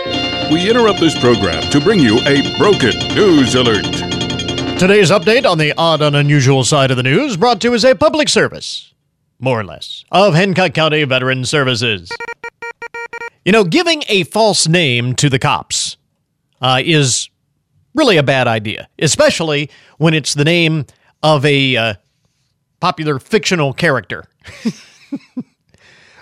We 0.51 0.67
interrupt 0.67 0.99
this 0.99 1.15
program 1.19 1.61
to 1.69 1.79
bring 1.79 1.99
you 1.99 2.17
a 2.25 2.57
broken 2.57 2.97
news 3.13 3.53
alert. 3.53 3.85
Today's 4.79 5.11
update 5.11 5.45
on 5.45 5.59
the 5.59 5.75
odd 5.77 6.01
and 6.01 6.15
unusual 6.15 6.63
side 6.63 6.89
of 6.89 6.97
the 6.97 7.03
news 7.03 7.37
brought 7.37 7.61
to 7.61 7.67
you 7.67 7.75
as 7.75 7.85
a 7.85 7.93
public 7.93 8.27
service, 8.27 8.91
more 9.39 9.59
or 9.59 9.63
less, 9.63 10.03
of 10.11 10.33
Hancock 10.33 10.73
County 10.73 11.03
Veteran 11.03 11.45
Services. 11.45 12.11
You 13.45 13.51
know, 13.51 13.63
giving 13.63 14.01
a 14.09 14.23
false 14.23 14.67
name 14.67 15.13
to 15.17 15.29
the 15.29 15.37
cops 15.37 15.97
uh, 16.63 16.81
is 16.83 17.29
really 17.93 18.17
a 18.17 18.23
bad 18.23 18.47
idea, 18.47 18.89
especially 18.97 19.69
when 19.99 20.15
it's 20.15 20.33
the 20.33 20.45
name 20.45 20.87
of 21.21 21.45
a 21.45 21.77
uh, 21.77 21.93
popular 22.79 23.19
fictional 23.19 23.71
character. 23.71 24.25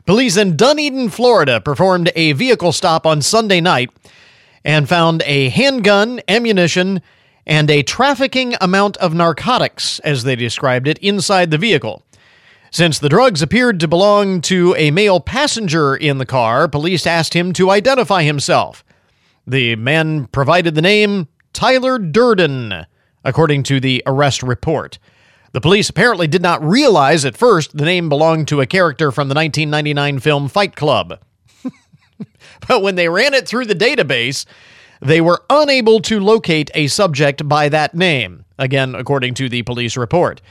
Police 0.08 0.38
in 0.38 0.56
Dunedin, 0.56 1.10
Florida 1.10 1.60
performed 1.60 2.14
a 2.16 2.32
vehicle 2.32 2.72
stop 2.72 3.06
on 3.06 3.22
Sunday 3.22 3.60
night 3.60 3.92
and 4.64 4.88
found 4.88 5.22
a 5.26 5.50
handgun, 5.50 6.22
ammunition, 6.30 7.02
and 7.46 7.70
a 7.70 7.84
trafficking 7.84 8.56
amount 8.62 8.96
of 8.98 9.14
narcotics, 9.14 10.00
as 10.00 10.24
they 10.24 10.38
described 10.38 10.88
it, 10.88 10.98
inside 11.00 11.52
the 11.52 11.58
vehicle. 11.58 12.04
Since 12.72 13.00
the 13.00 13.10
drugs 13.10 13.42
appeared 13.42 13.82
to 13.82 13.88
belong 13.90 14.40
to 14.44 14.74
a 14.78 14.92
male 14.92 15.20
passenger 15.20 15.94
in 15.94 16.20
the 16.20 16.26
car, 16.26 16.70
police 16.70 17.06
asked 17.06 17.34
him 17.34 17.52
to 17.54 17.70
identify 17.70 18.24
himself. 18.24 18.86
The 19.46 19.76
man 19.76 20.28
provided 20.28 20.74
the 20.74 20.82
name 20.82 21.28
Tyler 21.52 22.00
Durden, 22.00 22.86
according 23.26 23.64
to 23.64 23.82
the 23.82 24.04
arrest 24.06 24.42
report. 24.42 25.00
The 25.54 25.62
police 25.62 25.90
apparently 25.90 26.28
did 26.28 26.42
not 26.42 26.64
realize 26.64 27.26
at 27.26 27.38
first 27.38 27.78
the 27.78 27.86
name 27.86 28.10
belonged 28.10 28.48
to 28.50 28.62
a 28.62 28.66
character 28.66 29.12
from 29.12 29.30
the 29.30 29.36
1999 29.36 30.20
film 30.20 30.48
Fight 30.50 30.76
Club. 30.76 31.20
but 32.68 32.82
when 32.82 32.96
they 32.96 33.10
ran 33.10 33.34
it 33.34 33.48
through 33.48 33.66
the 33.66 33.76
database, 33.76 34.46
they 35.02 35.22
were 35.22 35.44
unable 35.50 36.00
to 36.02 36.20
locate 36.20 36.72
a 36.74 36.88
subject 36.88 37.48
by 37.48 37.70
that 37.70 37.94
name, 37.94 38.46
again, 38.58 38.96
according 38.96 39.34
to 39.36 39.50
the 39.50 39.64
police 39.64 39.96
report. 39.96 40.42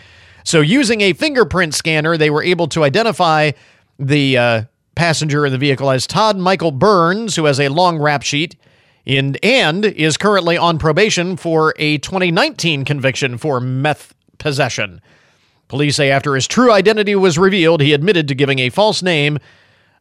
So, 0.45 0.61
using 0.61 1.01
a 1.01 1.13
fingerprint 1.13 1.75
scanner, 1.75 2.17
they 2.17 2.31
were 2.31 2.43
able 2.43 2.69
to 2.69 2.85
identify 2.85 3.51
the 3.99 4.39
uh, 4.39 4.63
passenger 4.95 5.45
in 5.45 5.53
the 5.53 5.59
vehicle 5.59 5.91
as 5.91 6.07
Todd 6.07 6.37
Michael 6.37 6.71
Burns, 6.71 7.37
who 7.37 7.47
has 7.47 7.59
a 7.59 7.69
long 7.69 7.99
rap 7.99 8.23
sheet 8.23 8.57
in, 9.05 9.37
and 9.43 9.85
is 9.85 10.17
currently 10.17 10.57
on 10.57 10.79
probation 10.79 11.37
for 11.37 11.75
a 11.79 11.99
2019 11.99 12.85
conviction 12.85 13.39
for 13.39 13.61
meth 13.61 14.15
possession. 14.39 15.01
Police 15.69 15.97
say 15.97 16.11
after 16.11 16.35
his 16.35 16.47
true 16.47 16.71
identity 16.71 17.15
was 17.15 17.39
revealed, 17.39 17.81
he 17.81 17.93
admitted 17.93 18.29
to 18.29 18.35
giving 18.35 18.61
a 18.61 18.71
false 18.71 19.03
name. 19.03 19.39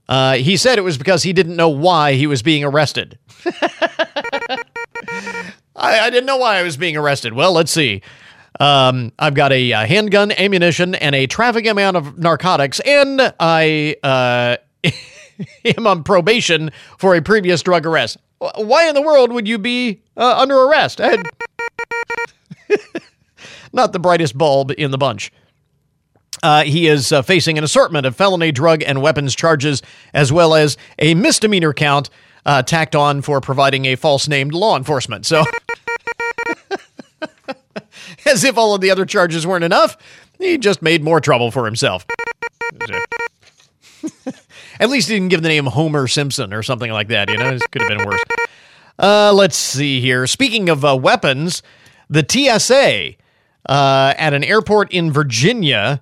Uh, 0.07 0.35
he 0.35 0.55
said 0.57 0.77
it 0.77 0.83
was 0.83 0.97
because 0.97 1.23
he 1.23 1.33
didn't 1.33 1.55
know 1.55 1.69
why 1.69 2.13
he 2.13 2.27
was 2.27 2.43
being 2.43 2.63
arrested. 2.63 3.17
I, 5.75 5.99
I, 5.99 6.09
didn't 6.09 6.27
know 6.27 6.37
why 6.37 6.57
I 6.57 6.63
was 6.63 6.77
being 6.77 6.95
arrested. 6.95 7.33
Well, 7.33 7.51
let's 7.53 7.71
see. 7.71 8.01
Um, 8.59 9.11
I've 9.17 9.33
got 9.33 9.51
a, 9.51 9.71
a, 9.71 9.85
handgun, 9.85 10.31
ammunition, 10.31 10.95
and 10.95 11.15
a 11.15 11.27
traffic 11.27 11.65
amount 11.65 11.97
of 11.97 12.17
narcotics, 12.19 12.79
and 12.81 13.33
I 13.39 13.95
uh, 14.03 14.57
am 15.77 15.87
on 15.87 16.03
probation 16.03 16.71
for 16.97 17.15
a 17.15 17.21
previous 17.21 17.63
drug 17.63 17.85
arrest. 17.85 18.17
Why 18.55 18.87
in 18.87 18.95
the 18.95 19.01
world 19.01 19.31
would 19.31 19.47
you 19.47 19.57
be 19.57 20.01
uh, 20.15 20.35
under 20.37 20.55
arrest? 20.55 21.01
not 23.75 23.93
the 23.93 23.99
brightest 23.99 24.37
bulb 24.37 24.71
in 24.77 24.89
the 24.91 24.97
bunch. 24.97 25.31
Uh, 26.41 26.63
he 26.63 26.87
is 26.87 27.11
uh, 27.11 27.21
facing 27.21 27.57
an 27.57 27.63
assortment 27.63 28.05
of 28.05 28.15
felony 28.15 28.51
drug 28.51 28.83
and 28.83 29.01
weapons 29.01 29.35
charges, 29.35 29.81
as 30.13 30.31
well 30.31 30.53
as 30.53 30.77
a 30.99 31.13
misdemeanor 31.15 31.73
count 31.73 32.09
uh, 32.45 32.61
tacked 32.61 32.95
on 32.95 33.21
for 33.21 33.41
providing 33.41 33.85
a 33.85 33.95
false 33.95 34.27
name 34.27 34.51
to 34.51 34.57
law 34.57 34.77
enforcement. 34.77 35.25
So, 35.25 35.43
as 38.25 38.43
if 38.43 38.57
all 38.57 38.75
of 38.75 38.81
the 38.81 38.91
other 38.91 39.05
charges 39.05 39.47
weren't 39.47 39.63
enough, 39.63 39.97
he 40.37 40.57
just 40.57 40.81
made 40.81 41.03
more 41.03 41.21
trouble 41.21 41.51
for 41.51 41.65
himself. 41.65 42.05
At 44.79 44.89
least 44.89 45.07
he 45.07 45.15
didn't 45.15 45.29
give 45.29 45.41
the 45.41 45.47
name 45.49 45.65
Homer 45.65 46.07
Simpson 46.07 46.53
or 46.53 46.61
something 46.61 46.91
like 46.91 47.07
that. 47.07 47.29
You 47.29 47.37
know, 47.37 47.51
this 47.51 47.65
could 47.67 47.81
have 47.81 47.89
been 47.89 48.05
worse. 48.05 48.21
Uh, 48.99 49.33
let's 49.33 49.55
see 49.55 50.01
here. 50.01 50.27
Speaking 50.27 50.69
of 50.69 50.83
uh, 50.83 50.95
weapons, 50.97 51.63
the 52.09 52.25
TSA 52.27 53.15
uh, 53.67 54.13
at 54.17 54.33
an 54.33 54.43
airport 54.43 54.91
in 54.91 55.11
Virginia 55.11 56.01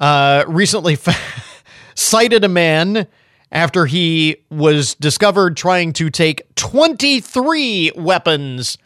uh, 0.00 0.44
recently 0.46 0.94
f- 0.94 1.64
cited 1.94 2.44
a 2.44 2.48
man 2.48 3.06
after 3.50 3.86
he 3.86 4.36
was 4.50 4.94
discovered 4.94 5.56
trying 5.56 5.92
to 5.94 6.10
take 6.10 6.54
23 6.54 7.92
weapons 7.96 8.78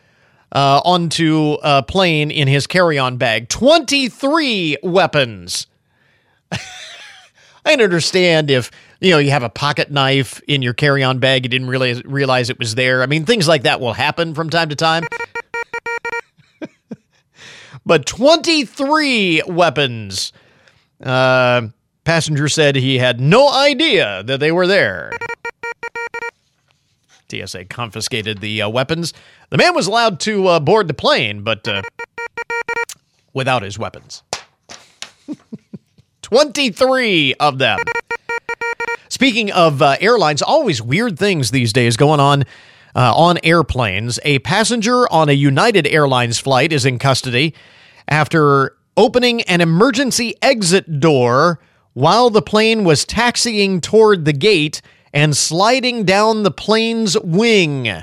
uh, 0.52 0.80
onto 0.84 1.56
a 1.62 1.82
plane 1.82 2.30
in 2.30 2.46
his 2.46 2.66
carry 2.66 2.98
on 2.98 3.16
bag. 3.16 3.48
23 3.48 4.76
weapons. 4.82 5.66
I 7.64 7.74
understand 7.74 8.50
if 8.50 8.70
you 9.00 9.12
know 9.12 9.18
you 9.18 9.30
have 9.30 9.42
a 9.44 9.48
pocket 9.48 9.90
knife 9.90 10.40
in 10.48 10.62
your 10.62 10.74
carry-on 10.74 11.18
bag, 11.20 11.44
you 11.44 11.48
didn't 11.48 11.68
really 11.68 12.02
realize 12.04 12.50
it 12.50 12.58
was 12.58 12.74
there. 12.74 13.02
I 13.02 13.06
mean, 13.06 13.24
things 13.24 13.46
like 13.46 13.62
that 13.62 13.80
will 13.80 13.92
happen 13.92 14.34
from 14.34 14.50
time 14.50 14.68
to 14.68 14.76
time. 14.76 15.04
But 17.84 18.06
23 18.06 19.42
weapons. 19.46 20.32
Uh, 21.02 21.68
passenger 22.04 22.48
said 22.48 22.76
he 22.76 22.98
had 22.98 23.20
no 23.20 23.52
idea 23.52 24.22
that 24.24 24.40
they 24.40 24.52
were 24.52 24.66
there. 24.66 25.12
TSA 27.28 27.64
confiscated 27.66 28.40
the 28.40 28.62
uh, 28.62 28.68
weapons. 28.68 29.14
The 29.50 29.56
man 29.56 29.74
was 29.74 29.86
allowed 29.86 30.20
to 30.20 30.48
uh, 30.48 30.60
board 30.60 30.86
the 30.86 30.94
plane, 30.94 31.42
but 31.42 31.66
uh, 31.66 31.82
without 33.32 33.62
his 33.62 33.78
weapons. 33.78 34.22
23 36.22 37.34
of 37.34 37.58
them. 37.58 37.78
Speaking 39.08 39.50
of 39.52 39.82
uh, 39.82 39.96
airlines, 40.00 40.42
always 40.42 40.82
weird 40.82 41.18
things 41.18 41.50
these 41.50 41.72
days 41.72 41.96
going 41.96 42.20
on 42.20 42.44
uh, 42.94 43.14
on 43.14 43.38
airplanes. 43.42 44.18
A 44.24 44.38
passenger 44.40 45.10
on 45.12 45.28
a 45.28 45.32
United 45.32 45.86
Airlines 45.86 46.38
flight 46.38 46.72
is 46.72 46.84
in 46.84 46.98
custody 46.98 47.54
after 48.08 48.76
opening 48.96 49.42
an 49.42 49.60
emergency 49.60 50.34
exit 50.42 51.00
door 51.00 51.58
while 51.94 52.30
the 52.30 52.42
plane 52.42 52.84
was 52.84 53.04
taxiing 53.04 53.80
toward 53.80 54.24
the 54.24 54.32
gate 54.32 54.82
and 55.12 55.36
sliding 55.36 56.04
down 56.04 56.42
the 56.42 56.50
plane's 56.50 57.18
wing. 57.20 58.02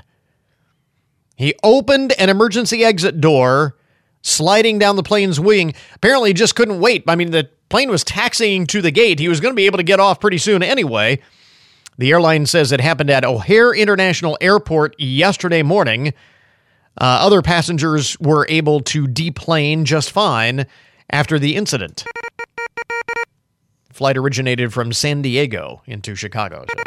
He 1.35 1.53
opened 1.63 2.13
an 2.19 2.29
emergency 2.29 2.83
exit 2.83 3.21
door, 3.21 3.77
sliding 4.21 4.77
down 4.77 4.95
the 4.95 5.03
plane's 5.03 5.39
wing. 5.39 5.73
Apparently, 5.95 6.33
just 6.33 6.55
couldn't 6.55 6.81
wait. 6.81 7.03
I 7.07 7.15
mean, 7.15 7.31
the 7.31 7.49
plane 7.69 7.89
was 7.89 8.03
taxiing 8.03 8.67
to 8.67 8.81
the 8.81 8.91
gate. 8.91 9.19
He 9.19 9.29
was 9.29 9.39
going 9.39 9.53
to 9.53 9.55
be 9.55 9.65
able 9.65 9.77
to 9.77 9.83
get 9.83 9.99
off 9.99 10.19
pretty 10.19 10.37
soon 10.37 10.61
anyway. 10.61 11.21
The 11.99 12.11
airline 12.11 12.45
says 12.45 12.71
it 12.71 12.79
happened 12.79 13.09
at 13.09 13.25
O'Hare 13.25 13.73
International 13.73 14.37
Airport 14.39 14.97
yesterday 14.97 15.63
morning. 15.63 16.13
Uh, 16.97 17.19
other 17.19 17.41
passengers 17.41 18.17
were 18.21 18.47
able 18.47 18.79
to 18.79 19.05
deplane 19.05 19.83
just 19.83 20.09
fine 20.09 20.65
after 21.09 21.37
the 21.37 21.57
incident. 21.57 22.05
Flight 23.91 24.15
originated 24.15 24.71
from 24.71 24.93
San 24.93 25.21
Diego 25.21 25.81
into 25.87 26.15
Chicago. 26.15 26.63
So. 26.73 26.83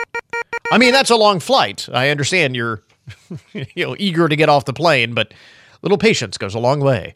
I 0.73 0.79
mean, 0.79 0.93
that's 0.93 1.11
a 1.11 1.17
long 1.17 1.41
flight. 1.41 1.91
I 1.93 2.09
understand 2.09 2.57
you're 2.57 2.83
you 3.53 3.87
know 3.87 3.95
eager 3.99 4.31
to 4.31 4.37
get 4.37 4.49
off 4.49 4.65
the 4.65 4.73
plane, 4.73 5.13
but 5.13 5.35
little 5.83 5.99
patience 5.99 6.39
goes 6.39 6.55
a 6.55 6.59
long 6.59 6.81
way. 6.81 7.13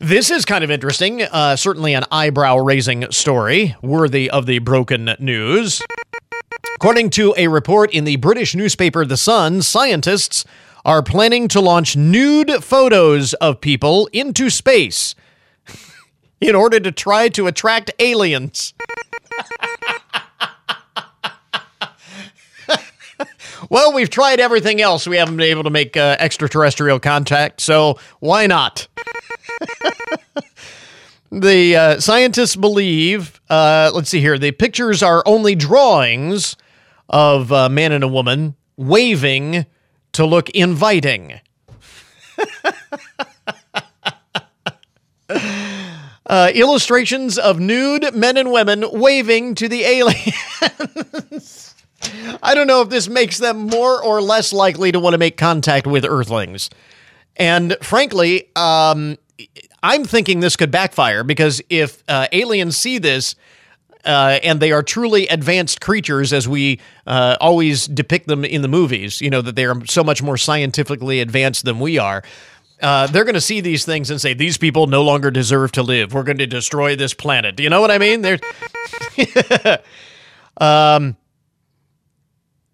This 0.00 0.30
is 0.30 0.44
kind 0.44 0.62
of 0.62 0.70
interesting. 0.70 1.22
Uh, 1.22 1.56
certainly 1.56 1.92
an 1.92 2.04
eyebrow 2.12 2.58
raising 2.58 3.10
story 3.10 3.74
worthy 3.82 4.30
of 4.30 4.46
the 4.46 4.60
broken 4.60 5.16
news. 5.18 5.82
According 6.76 7.10
to 7.10 7.34
a 7.36 7.48
report 7.48 7.92
in 7.92 8.04
the 8.04 8.14
British 8.14 8.54
newspaper 8.54 9.04
The 9.04 9.16
Sun, 9.16 9.62
scientists 9.62 10.44
are 10.84 11.02
planning 11.02 11.48
to 11.48 11.60
launch 11.60 11.96
nude 11.96 12.62
photos 12.62 13.34
of 13.34 13.60
people 13.60 14.08
into 14.12 14.50
space 14.50 15.16
in 16.40 16.54
order 16.54 16.78
to 16.78 16.92
try 16.92 17.28
to 17.30 17.48
attract 17.48 17.90
aliens. 17.98 18.74
well, 23.68 23.92
we've 23.92 24.10
tried 24.10 24.38
everything 24.38 24.80
else. 24.80 25.08
We 25.08 25.16
haven't 25.16 25.38
been 25.38 25.50
able 25.50 25.64
to 25.64 25.70
make 25.70 25.96
uh, 25.96 26.14
extraterrestrial 26.20 27.00
contact, 27.00 27.60
so 27.60 27.98
why 28.20 28.46
not? 28.46 28.86
the 31.32 31.76
uh, 31.76 32.00
scientists 32.00 32.56
believe, 32.56 33.40
uh, 33.50 33.90
let's 33.94 34.10
see 34.10 34.20
here, 34.20 34.38
the 34.38 34.52
pictures 34.52 35.02
are 35.02 35.22
only 35.26 35.54
drawings 35.54 36.56
of 37.08 37.50
a 37.50 37.68
man 37.68 37.92
and 37.92 38.04
a 38.04 38.08
woman 38.08 38.54
waving 38.76 39.66
to 40.12 40.26
look 40.26 40.50
inviting. 40.50 41.40
Uh, 46.28 46.52
illustrations 46.54 47.38
of 47.38 47.58
nude 47.58 48.14
men 48.14 48.36
and 48.36 48.52
women 48.52 48.84
waving 48.92 49.54
to 49.54 49.66
the 49.66 49.82
aliens. 49.82 51.74
I 52.42 52.54
don't 52.54 52.66
know 52.66 52.82
if 52.82 52.90
this 52.90 53.08
makes 53.08 53.38
them 53.38 53.68
more 53.68 54.02
or 54.02 54.20
less 54.20 54.52
likely 54.52 54.92
to 54.92 55.00
want 55.00 55.14
to 55.14 55.18
make 55.18 55.38
contact 55.38 55.86
with 55.86 56.04
Earthlings. 56.04 56.68
And 57.36 57.78
frankly, 57.80 58.50
um, 58.56 59.16
I'm 59.82 60.04
thinking 60.04 60.40
this 60.40 60.56
could 60.56 60.70
backfire 60.70 61.24
because 61.24 61.62
if 61.68 62.02
uh, 62.08 62.26
aliens 62.32 62.76
see 62.76 62.98
this, 62.98 63.34
uh, 64.04 64.38
and 64.42 64.60
they 64.60 64.72
are 64.72 64.82
truly 64.82 65.26
advanced 65.28 65.80
creatures 65.80 66.32
as 66.32 66.48
we 66.48 66.80
uh, 67.06 67.36
always 67.40 67.86
depict 67.86 68.26
them 68.26 68.44
in 68.44 68.62
the 68.62 68.68
movies, 68.68 69.20
you 69.20 69.28
know, 69.28 69.42
that 69.42 69.56
they 69.56 69.66
are 69.66 69.84
so 69.86 70.02
much 70.02 70.22
more 70.22 70.36
scientifically 70.36 71.20
advanced 71.20 71.64
than 71.64 71.78
we 71.78 71.98
are. 71.98 72.22
Uh, 72.80 73.06
they're 73.08 73.24
going 73.24 73.34
to 73.34 73.40
see 73.40 73.60
these 73.60 73.84
things 73.84 74.10
and 74.10 74.20
say, 74.20 74.34
these 74.34 74.56
people 74.56 74.86
no 74.86 75.02
longer 75.02 75.30
deserve 75.30 75.72
to 75.72 75.82
live. 75.82 76.14
We're 76.14 76.22
going 76.22 76.38
to 76.38 76.46
destroy 76.46 76.94
this 76.94 77.12
planet. 77.12 77.56
Do 77.56 77.62
you 77.62 77.70
know 77.70 77.80
what 77.80 77.90
I 77.90 77.98
mean? 77.98 78.22
There's. 78.22 78.40
um, 80.58 81.16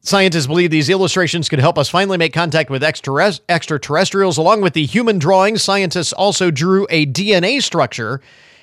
Scientists 0.05 0.47
believe 0.47 0.71
these 0.71 0.91
illustrations 0.91 1.49
could 1.49 1.59
help 1.59 1.79
us 1.79 1.89
finally 1.89 2.19
make 2.19 2.35
contact 2.35 2.69
with 2.69 2.85
extraterrestrials. 2.85 4.37
Along 4.37 4.61
with 4.61 4.75
the 4.75 4.85
human 4.85 5.19
drawings, 5.19 5.63
scientists 5.63 6.13
also 6.13 6.51
drew 6.51 6.87
a 6.91 7.07
DNA 7.07 7.63
structure 7.63 8.21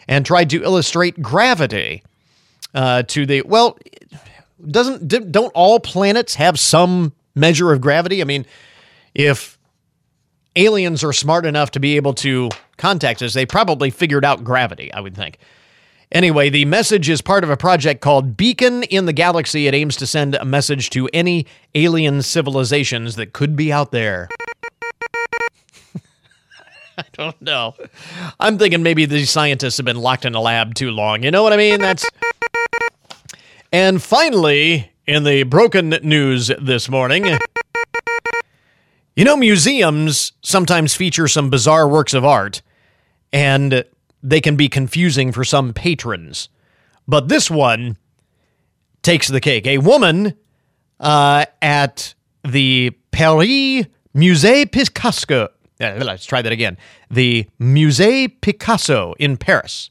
and 0.08 0.24
tried 0.24 0.52
to 0.52 0.62
illustrate 0.64 1.20
gravity. 1.20 2.04
Uh, 2.76 3.02
to 3.04 3.26
the 3.26 3.42
well, 3.42 3.78
doesn't 4.70 5.32
don't 5.32 5.52
all 5.56 5.80
planets 5.80 6.36
have 6.36 6.60
some 6.60 7.12
measure 7.34 7.74
of 7.74 7.82
gravity? 7.82 8.22
I 8.22 8.26
mean, 8.26 8.46
if 9.16 9.58
aliens 10.56 11.04
are 11.04 11.12
smart 11.12 11.48
enough 11.48 11.72
to 11.72 11.80
be 11.80 11.96
able 11.96 12.14
to 12.14 12.50
contact 12.78 13.24
us, 13.24 13.34
they 13.34 13.48
probably 13.48 13.90
figured 13.90 14.24
out 14.24 14.44
gravity, 14.44 14.94
I 14.94 15.00
would 15.02 15.16
think. 15.16 15.40
Anyway, 16.12 16.50
the 16.50 16.66
message 16.66 17.10
is 17.10 17.22
part 17.22 17.46
of 17.46 17.50
a 17.50 17.56
project 17.56 18.02
called 18.02 18.36
Beacon 18.36 18.84
in 18.84 19.06
the 19.06 19.14
Galaxy. 19.14 19.68
It 19.68 19.74
aims 19.74 19.96
to 19.98 20.06
send 20.06 20.36
a 20.36 20.44
message 20.44 20.90
to 20.90 21.08
any 21.14 21.46
alien 21.74 22.22
civilizations 22.22 23.16
that 23.16 23.32
could 23.32 23.56
be 23.56 23.72
out 23.72 23.92
there. 23.92 24.28
I 26.98 27.06
don't 27.14 27.42
know. 27.42 27.76
I'm 28.42 28.58
thinking 28.58 28.84
maybe 28.84 29.06
these 29.06 29.30
scientists 29.30 29.78
have 29.78 29.86
been 29.86 30.02
locked 30.02 30.26
in 30.26 30.36
a 30.36 30.42
lab 30.42 30.76
too 30.76 30.92
long. 30.92 31.24
You 31.24 31.32
know 31.32 31.44
what 31.44 31.54
I 31.54 31.58
mean? 31.58 31.80
That's. 31.80 32.06
And 33.72 34.04
finally, 34.04 34.92
in 35.08 35.24
the 35.24 35.44
broken 35.44 35.92
news 36.04 36.52
this 36.62 36.90
morning, 36.90 37.26
you 39.16 39.24
know, 39.24 39.38
museums 39.38 40.34
sometimes 40.42 40.94
feature 40.94 41.30
some 41.30 41.50
bizarre 41.50 41.88
works 41.88 42.14
of 42.14 42.26
art, 42.26 42.62
and 43.32 43.86
they 44.24 44.42
can 44.42 44.56
be 44.56 44.70
confusing 44.70 45.32
for 45.32 45.44
some 45.44 45.74
patrons. 45.74 46.50
But 47.08 47.28
this 47.28 47.50
one 47.50 47.98
takes 49.02 49.28
the 49.28 49.40
cake. 49.42 49.66
A 49.66 49.80
woman 49.80 50.36
uh, 51.00 51.46
at 51.62 52.14
the 52.44 52.92
Paris 53.12 53.86
Musée 54.16 54.72
Picasso. 54.72 55.50
Uh, 55.80 56.00
let's 56.04 56.26
try 56.26 56.42
that 56.42 56.52
again. 56.52 56.78
The 57.10 57.48
Musée 57.60 58.32
Picasso 58.42 59.14
in 59.20 59.38
Paris 59.38 59.90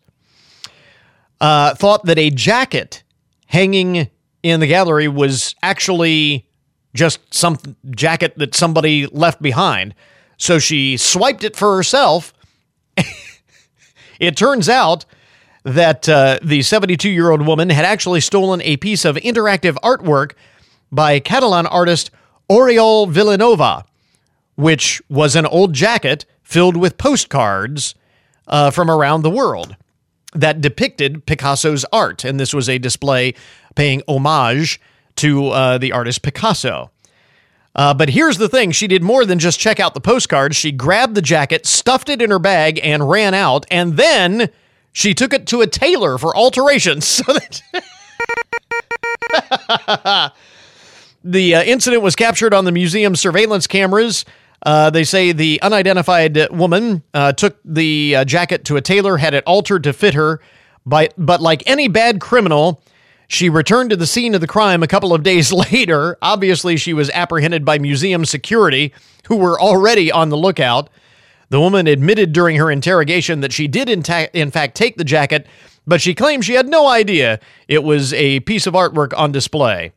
uh, 1.41 1.75
thought 1.75 2.05
that 2.05 2.19
a 2.19 2.31
jacket 2.31 3.03
hanging 3.47 4.09
in 4.43 4.61
the 4.61 4.67
gallery 4.67 5.09
was 5.09 5.55
actually 5.63 6.47
just 6.95 7.33
some 7.33 7.59
jacket 7.91 8.37
that 8.37 8.55
somebody 8.55 9.07
left 9.07 9.43
behind. 9.43 9.95
So 10.37 10.59
she 10.59 10.97
swiped 10.97 11.45
it 11.45 11.57
for 11.57 11.77
herself. 11.77 12.33
It 14.21 14.37
turns 14.37 14.69
out 14.69 15.05
that 15.65 16.09
uh, 16.09 16.39
the 16.43 16.63
72 16.63 17.09
year 17.09 17.31
old 17.31 17.45
woman 17.45 17.71
had 17.71 17.85
actually 17.85 18.21
stolen 18.21 18.63
a 18.63 18.77
piece 18.77 19.05
of 19.05 19.17
interactive 19.17 19.75
artwork 19.83 20.33
by 20.93 21.19
Catalan 21.19 21.67
artist 21.67 22.11
Oriol 22.49 23.11
Vilanova, 23.13 23.85
which 24.55 25.03
was 25.09 25.35
an 25.35 25.47
old 25.47 25.73
jacket 25.73 26.25
filled 26.43 26.77
with 26.77 26.99
postcards 26.99 27.95
uh, 28.47 28.71
from 28.71 28.91
around 28.91 29.23
the 29.23 29.31
world 29.31 29.77
that 30.35 30.61
depicted 30.61 31.27
Picasso's 31.27 31.85
art. 31.93 32.25
And 32.25 32.39
this 32.39 32.55
was 32.55 32.69
a 32.69 32.79
display 32.79 33.35
paying 33.75 34.03
homage 34.07 34.81
to 35.17 35.49
uh, 35.49 35.79
the 35.79 35.93
artist 35.93 36.23
Picasso. 36.23 36.91
Uh, 37.75 37.95
but 37.95 38.11
here's 38.11 38.39
the 38.39 38.49
thing 38.49 38.73
she 38.73 38.87
did 38.87 39.03
more 39.03 39.25
than 39.25 39.39
just 39.39 39.61
check 39.61 39.79
out 39.79 39.95
the 39.95 40.01
postcards. 40.01 40.57
She 40.57 40.73
grabbed 40.73 41.15
the 41.15 41.23
jacket, 41.23 41.67
stuffed 41.67 42.09
it 42.09 42.21
in 42.21 42.31
her 42.31 42.39
bag, 42.39 42.81
and 42.83 43.09
ran 43.09 43.35
out. 43.35 43.65
And 43.71 43.97
then 43.97 44.51
she 44.93 45.15
took 45.15 45.33
it 45.33 45.47
to 45.49 45.61
a 45.61 45.67
tailor 45.67 46.19
for 46.19 46.37
alterations. 46.37 47.23
So 47.25 47.33
that. 47.33 47.63
the 51.25 51.55
uh, 51.55 51.63
incident 51.63 52.03
was 52.03 52.17
captured 52.17 52.53
on 52.53 52.65
the 52.65 52.73
museum 52.73 53.15
surveillance 53.15 53.67
cameras. 53.67 54.25
Uh, 54.63 54.91
they 54.91 55.05
say 55.05 55.33
the 55.33 55.61
unidentified 55.63 56.51
woman 56.51 57.03
uh, 57.15 57.33
took 57.33 57.59
the 57.65 58.17
uh, 58.17 58.25
jacket 58.25 58.65
to 58.67 58.77
a 58.77 58.81
tailor, 58.81 59.17
had 59.17 59.35
it 59.35 59.45
altered 59.47 59.85
to 59.85 59.93
fit 59.93 60.15
her, 60.15 60.41
but 60.85 61.15
like 61.19 61.63
any 61.67 61.89
bad 61.89 62.21
criminal, 62.21 62.83
she 63.31 63.49
returned 63.49 63.91
to 63.91 63.97
the 63.97 64.09
scene 64.09 64.35
of 64.35 64.41
the 64.41 64.47
crime 64.49 64.83
a 64.83 64.89
couple 64.89 65.15
of 65.15 65.23
days 65.23 65.53
later. 65.73 66.19
Obviously, 66.21 66.77
she 66.77 66.93
was 66.93 67.11
apprehended 67.11 67.65
by 67.65 67.79
museum 67.79 68.25
security, 68.25 68.93
who 69.29 69.37
were 69.37 69.59
already 69.59 70.11
on 70.11 70.31
the 70.31 70.37
lookout. 70.37 70.91
The 71.49 71.61
woman 71.61 71.87
admitted 71.87 72.33
during 72.33 72.57
her 72.57 72.73
interrogation 72.73 73.41
that 73.41 73.53
she 73.53 73.69
did, 73.69 73.89
in, 73.89 74.03
ta- 74.03 74.27
in 74.33 74.51
fact, 74.51 74.75
take 74.75 74.97
the 74.97 75.05
jacket, 75.05 75.47
but 75.87 76.01
she 76.01 76.13
claimed 76.13 76.45
she 76.45 76.55
had 76.55 76.69
no 76.69 76.89
idea 76.89 77.39
it 77.69 77.85
was 77.85 78.13
a 78.15 78.41
piece 78.41 78.67
of 78.67 78.75
artwork 78.75 79.17
on 79.17 79.31
display. 79.31 79.93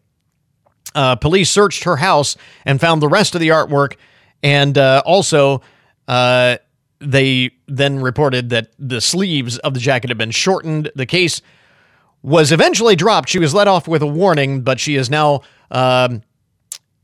Uh, 0.93 1.15
police 1.15 1.49
searched 1.49 1.85
her 1.85 1.95
house 1.95 2.37
and 2.65 2.79
found 2.79 3.01
the 3.01 3.07
rest 3.07 3.33
of 3.33 3.41
the 3.41 3.49
artwork, 3.49 3.95
and 4.43 4.77
uh, 4.77 5.01
also 5.07 5.61
uh, 6.07 6.57
they 6.99 7.49
then 7.67 7.99
reported 7.99 8.49
that 8.51 8.69
the 8.77 9.01
sleeves 9.01 9.57
of 9.59 9.73
the 9.73 9.79
jacket 9.79 10.11
had 10.11 10.19
been 10.19 10.29
shortened. 10.29 10.91
The 10.95 11.07
case 11.07 11.41
was 12.23 12.51
eventually 12.51 12.95
dropped. 12.95 13.29
She 13.29 13.39
was 13.39 13.53
let 13.53 13.67
off 13.67 13.87
with 13.87 14.01
a 14.01 14.07
warning, 14.07 14.61
but 14.61 14.79
she 14.79 14.95
is 14.95 15.09
now 15.09 15.41
um, 15.69 16.23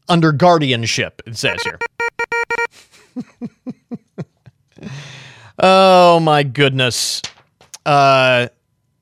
under 0.08 0.32
guardianship, 0.32 1.22
it 1.26 1.38
says 1.38 1.62
here. 1.64 1.80
oh, 5.60 6.20
my 6.22 6.44
goodness. 6.44 7.22
Uh, 7.86 8.48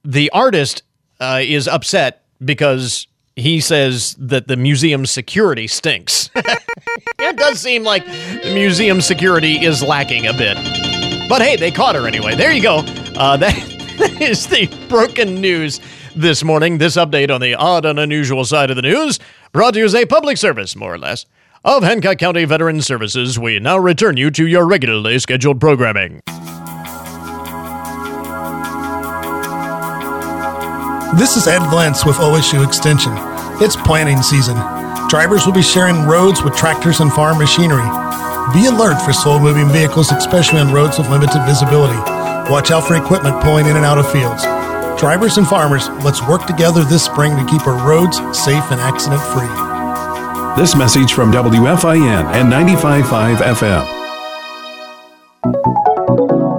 the 0.03 0.29
artist 0.31 0.83
uh, 1.19 1.41
is 1.43 1.67
upset 1.67 2.23
because 2.43 3.07
he 3.35 3.61
says 3.61 4.15
that 4.19 4.47
the 4.47 4.57
museum 4.57 5.05
security 5.05 5.67
stinks. 5.67 6.31
it 6.35 7.37
does 7.37 7.59
seem 7.59 7.83
like 7.83 8.03
the 8.05 8.51
museum 8.53 9.01
security 9.01 9.63
is 9.63 9.83
lacking 9.83 10.25
a 10.25 10.33
bit. 10.33 10.57
But 11.29 11.41
hey, 11.41 11.55
they 11.55 11.69
caught 11.69 11.93
her 11.93 12.07
anyway. 12.07 12.35
There 12.35 12.51
you 12.51 12.63
go. 12.63 12.77
Uh, 13.15 13.37
that 13.37 14.17
is 14.19 14.47
the 14.47 14.67
broken 14.89 15.35
news 15.35 15.79
this 16.19 16.43
morning. 16.43 16.77
This 16.77 16.95
update 16.95 17.33
on 17.33 17.41
the 17.41 17.55
odd 17.55 17.85
and 17.85 17.99
unusual 17.99 18.45
side 18.45 18.69
of 18.69 18.75
the 18.75 18.81
news 18.81 19.19
brought 19.51 19.73
to 19.73 19.79
you 19.79 19.85
as 19.85 19.95
a 19.95 20.05
public 20.05 20.37
service, 20.37 20.75
more 20.75 20.93
or 20.93 20.97
less, 20.97 21.25
of 21.63 21.83
Hancock 21.83 22.17
County 22.17 22.45
Veteran 22.45 22.81
Services. 22.81 23.39
We 23.39 23.59
now 23.59 23.77
return 23.77 24.17
you 24.17 24.31
to 24.31 24.47
your 24.47 24.65
regularly 24.65 25.19
scheduled 25.19 25.59
programming. 25.59 26.21
This 31.17 31.37
is 31.37 31.47
Ed 31.47 31.59
Valence 31.69 32.05
with 32.05 32.17
OSU 32.17 32.65
Extension. 32.65 33.13
It's 33.61 33.75
planting 33.75 34.21
season. 34.21 34.55
Drivers 35.09 35.45
will 35.45 35.53
be 35.53 35.61
sharing 35.61 36.05
roads 36.05 36.43
with 36.43 36.55
tractors 36.55 36.99
and 36.99 37.11
farm 37.11 37.37
machinery. 37.37 37.87
Be 38.53 38.65
alert 38.65 39.01
for 39.01 39.13
slow 39.13 39.39
moving 39.39 39.69
vehicles, 39.69 40.11
especially 40.11 40.59
on 40.59 40.73
roads 40.73 40.97
with 40.97 41.09
limited 41.09 41.43
visibility. 41.45 41.97
Watch 42.51 42.71
out 42.71 42.87
for 42.87 42.95
equipment 42.95 43.41
pulling 43.41 43.67
in 43.67 43.75
and 43.75 43.85
out 43.85 43.97
of 43.97 44.11
fields. 44.11 44.43
Drivers 44.97 45.37
and 45.37 45.47
farmers, 45.47 45.89
let's 46.03 46.27
work 46.27 46.47
together 46.47 46.83
this 46.83 47.05
spring 47.05 47.35
to 47.37 47.45
keep 47.45 47.67
our 47.67 47.87
roads 47.87 48.17
safe 48.35 48.63
and 48.71 48.81
accident 48.81 49.21
free. 49.21 49.47
This 50.59 50.75
message 50.75 51.13
from 51.13 51.31
WFIN 51.31 52.25
and 52.33 52.51
95.5 52.51 53.35
FM. 53.35 53.85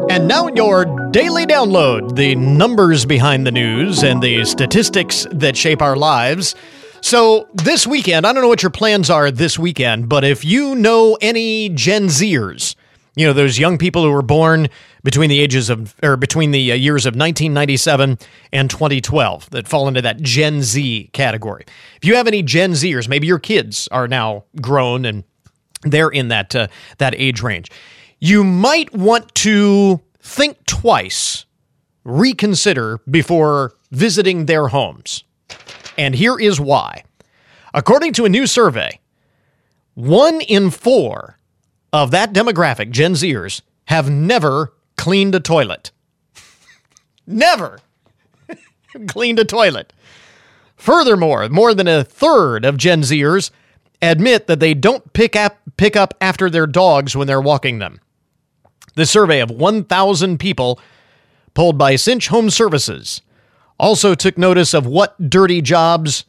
And 0.09 0.29
now 0.29 0.47
your 0.55 0.85
daily 1.11 1.47
download 1.47 2.15
the 2.15 2.37
numbers 2.37 3.05
behind 3.05 3.45
the 3.45 3.51
news 3.51 4.05
and 4.05 4.23
the 4.23 4.45
statistics 4.45 5.27
that 5.33 5.57
shape 5.57 5.83
our 5.83 5.97
lives. 5.97 6.55
So, 7.01 7.49
this 7.55 7.89
weekend, 7.89 8.25
I 8.25 8.33
don't 8.33 8.43
know 8.43 8.49
what 8.49 8.63
your 8.63 8.71
plans 8.71 9.11
are 9.11 9.33
this 9.33 9.59
weekend, 9.59 10.09
but 10.09 10.23
if 10.23 10.45
you 10.45 10.77
know 10.77 11.19
any 11.21 11.71
Gen 11.71 12.07
Zers, 12.07 12.77
you 13.19 13.27
know, 13.27 13.33
those 13.33 13.59
young 13.59 13.79
people 13.79 14.05
who 14.05 14.13
were 14.13 14.23
born 14.23 14.69
between 15.03 15.29
the 15.29 15.41
ages 15.41 15.71
of, 15.71 15.97
or 16.05 16.17
between 16.17 16.53
the 16.53 16.71
uh, 16.71 16.75
years 16.77 17.05
of 17.05 17.15
1997 17.15 18.17
and 18.53 18.71
2012 18.71 19.51
that 19.51 19.67
fall 19.67 19.89
into 19.89 20.01
that 20.01 20.23
Gen 20.23 20.63
Z 20.63 21.11
category. 21.13 21.65
If 21.97 22.05
you 22.05 22.15
have 22.15 22.29
any 22.29 22.45
Gen 22.45 22.73
Zers, 22.73 23.09
maybe 23.09 23.27
your 23.27 23.41
kids 23.41 23.89
are 23.91 24.07
now 24.07 24.45
grown 24.63 25.05
and 25.05 25.25
they're 25.83 26.11
in 26.11 26.29
that, 26.29 26.55
uh, 26.55 26.69
that 26.99 27.17
age 27.17 27.43
range. 27.43 27.73
You 28.21 28.45
might 28.45 28.95
want 28.95 29.35
to 29.37 30.01
think 30.21 30.65
twice, 30.67 31.45
reconsider 32.05 33.01
before 33.11 33.73
visiting 33.91 34.47
their 34.47 34.69
homes. 34.69 35.25
And 35.97 36.15
here 36.15 36.39
is 36.39 36.61
why. 36.61 37.03
According 37.75 38.13
to 38.13 38.27
a 38.27 38.29
new 38.29 38.47
survey, 38.47 39.01
one 39.95 40.41
in 40.43 40.71
four 40.71 41.38
of 41.93 42.11
that 42.11 42.33
demographic, 42.33 42.91
Gen 42.91 43.15
Zers, 43.15 43.63
have 43.87 44.11
never 44.11 44.75
cleaned 44.97 45.35
a 45.35 45.41
toilet. 45.41 45.91
never 47.27 47.81
cleaned 49.09 49.39
a 49.39 49.45
toilet. 49.45 49.93
Furthermore, 50.77 51.49
more 51.49 51.75
than 51.75 51.89
a 51.89 52.05
third 52.05 52.65
of 52.65 52.77
Gen 52.77 53.03
Zers 53.03 53.51
admit 54.01 54.47
that 54.47 54.61
they 54.61 54.75
don't 54.75 55.13
pick 55.13 55.35
up, 55.35 55.59
pick 55.77 55.97
up 55.97 56.15
after 56.21 56.49
their 56.49 56.67
dogs 56.67 57.17
when 57.17 57.27
they're 57.27 57.41
walking 57.41 57.79
them. 57.79 58.01
The 58.95 59.07
survey 59.07 59.41
of 59.41 59.51
1,000 59.51 60.39
people 60.39 60.81
polled 61.55 61.79
by 61.79 61.97
Cinch 61.97 62.29
Home 62.29 62.51
Services 62.51 63.23
also 63.79 64.15
took 64.15 64.37
notice 64.37 64.75
of 64.75 64.87
what 64.87 65.31
dirty 65.31 65.61
jobs 65.61 66.25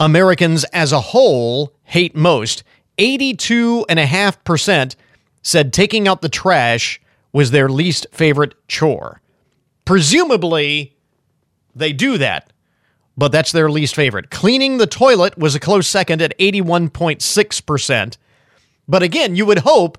Americans 0.00 0.64
as 0.64 0.92
a 0.92 1.00
whole 1.00 1.74
hate 1.84 2.16
most. 2.16 2.64
82.5% 2.98 4.96
said 5.42 5.72
taking 5.72 6.08
out 6.08 6.22
the 6.22 6.28
trash 6.28 7.00
was 7.32 7.50
their 7.50 7.68
least 7.68 8.06
favorite 8.12 8.54
chore. 8.68 9.20
Presumably, 9.84 10.96
they 11.74 11.92
do 11.92 12.16
that, 12.18 12.52
but 13.16 13.32
that's 13.32 13.52
their 13.52 13.70
least 13.70 13.94
favorite. 13.94 14.30
Cleaning 14.30 14.78
the 14.78 14.86
toilet 14.86 15.36
was 15.36 15.54
a 15.54 15.60
close 15.60 15.86
second 15.86 16.22
at 16.22 16.38
81.6%. 16.38 18.16
But 18.86 19.02
again, 19.02 19.36
you 19.36 19.44
would 19.46 19.58
hope 19.58 19.98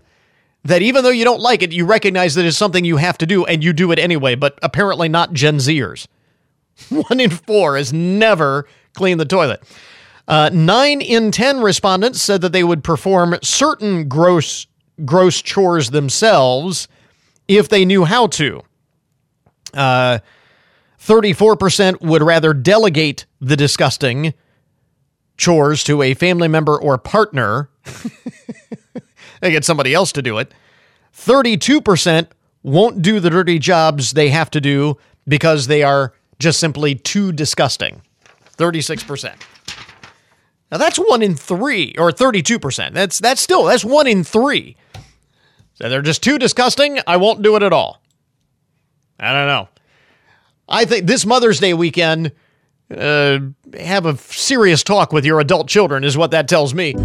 that 0.63 0.81
even 0.81 1.03
though 1.03 1.09
you 1.09 1.23
don't 1.23 1.41
like 1.41 1.61
it, 1.61 1.71
you 1.71 1.85
recognize 1.85 2.35
that 2.35 2.45
it's 2.45 2.57
something 2.57 2.83
you 2.85 2.97
have 2.97 3.17
to 3.19 3.25
do 3.25 3.45
and 3.45 3.63
you 3.63 3.71
do 3.73 3.91
it 3.91 3.99
anyway, 3.99 4.35
but 4.35 4.57
apparently 4.63 5.07
not 5.07 5.33
Gen 5.33 5.57
Zers. 5.57 6.07
One 6.89 7.19
in 7.19 7.29
four 7.29 7.77
has 7.77 7.93
never 7.93 8.67
cleaned 8.93 9.19
the 9.19 9.25
toilet. 9.25 9.61
Uh, 10.27 10.49
nine 10.51 11.01
in 11.01 11.31
10 11.31 11.61
respondents 11.61 12.21
said 12.21 12.41
that 12.41 12.51
they 12.51 12.63
would 12.63 12.83
perform 12.83 13.37
certain 13.43 14.07
gross, 14.07 14.65
gross 15.03 15.41
chores 15.41 15.91
themselves 15.91 16.87
if 17.47 17.69
they 17.69 17.85
knew 17.85 18.05
how 18.05 18.27
to. 18.27 18.61
Uh, 19.73 20.19
34% 20.99 22.01
would 22.01 22.23
rather 22.23 22.53
delegate 22.53 23.25
the 23.39 23.55
disgusting 23.55 24.33
chores 25.37 25.83
to 25.83 26.01
a 26.01 26.13
family 26.13 26.47
member 26.47 26.79
or 26.79 26.97
partner. 26.97 27.69
they 29.41 29.51
get 29.51 29.65
somebody 29.65 29.93
else 29.93 30.11
to 30.13 30.21
do 30.21 30.37
it. 30.39 30.53
32% 31.15 32.27
won't 32.63 33.01
do 33.01 33.19
the 33.19 33.29
dirty 33.29 33.59
jobs 33.59 34.13
they 34.13 34.29
have 34.29 34.49
to 34.51 34.59
do 34.59 34.97
because 35.27 35.67
they 35.67 35.83
are 35.83 36.13
just 36.39 36.59
simply 36.59 36.95
too 36.95 37.31
disgusting. 37.31 38.01
36%. 38.57 39.35
Now 40.71 40.77
that's 40.77 40.97
one 40.97 41.21
in 41.21 41.35
three, 41.35 41.93
or 41.97 42.11
32%. 42.11 42.93
That's 42.93 43.19
that's 43.19 43.41
still 43.41 43.65
that's 43.65 43.85
one 43.85 44.07
in 44.07 44.23
three. 44.23 44.75
So 45.75 45.89
they're 45.89 46.01
just 46.01 46.23
too 46.23 46.37
disgusting. 46.39 46.99
I 47.05 47.17
won't 47.17 47.41
do 47.41 47.55
it 47.55 47.63
at 47.63 47.73
all. 47.73 48.01
I 49.19 49.31
don't 49.33 49.47
know. 49.47 49.69
I 50.67 50.85
think 50.85 51.05
this 51.05 51.25
Mother's 51.25 51.59
Day 51.59 51.73
weekend, 51.73 52.31
uh, 52.95 53.39
have 53.79 54.05
a 54.05 54.17
serious 54.17 54.83
talk 54.83 55.11
with 55.11 55.25
your 55.25 55.39
adult 55.39 55.67
children 55.67 56.03
is 56.03 56.17
what 56.17 56.31
that 56.31 56.47
tells 56.47 56.73
me. 56.73 56.95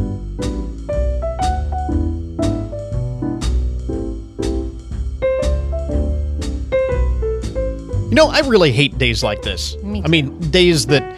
You 8.09 8.17
know, 8.17 8.29
I 8.29 8.41
really 8.41 8.73
hate 8.73 8.99
days 8.99 9.23
like 9.23 9.43
this. 9.43 9.77
Me 9.83 10.03
I 10.05 10.09
mean, 10.09 10.39
days 10.51 10.87
that 10.87 11.17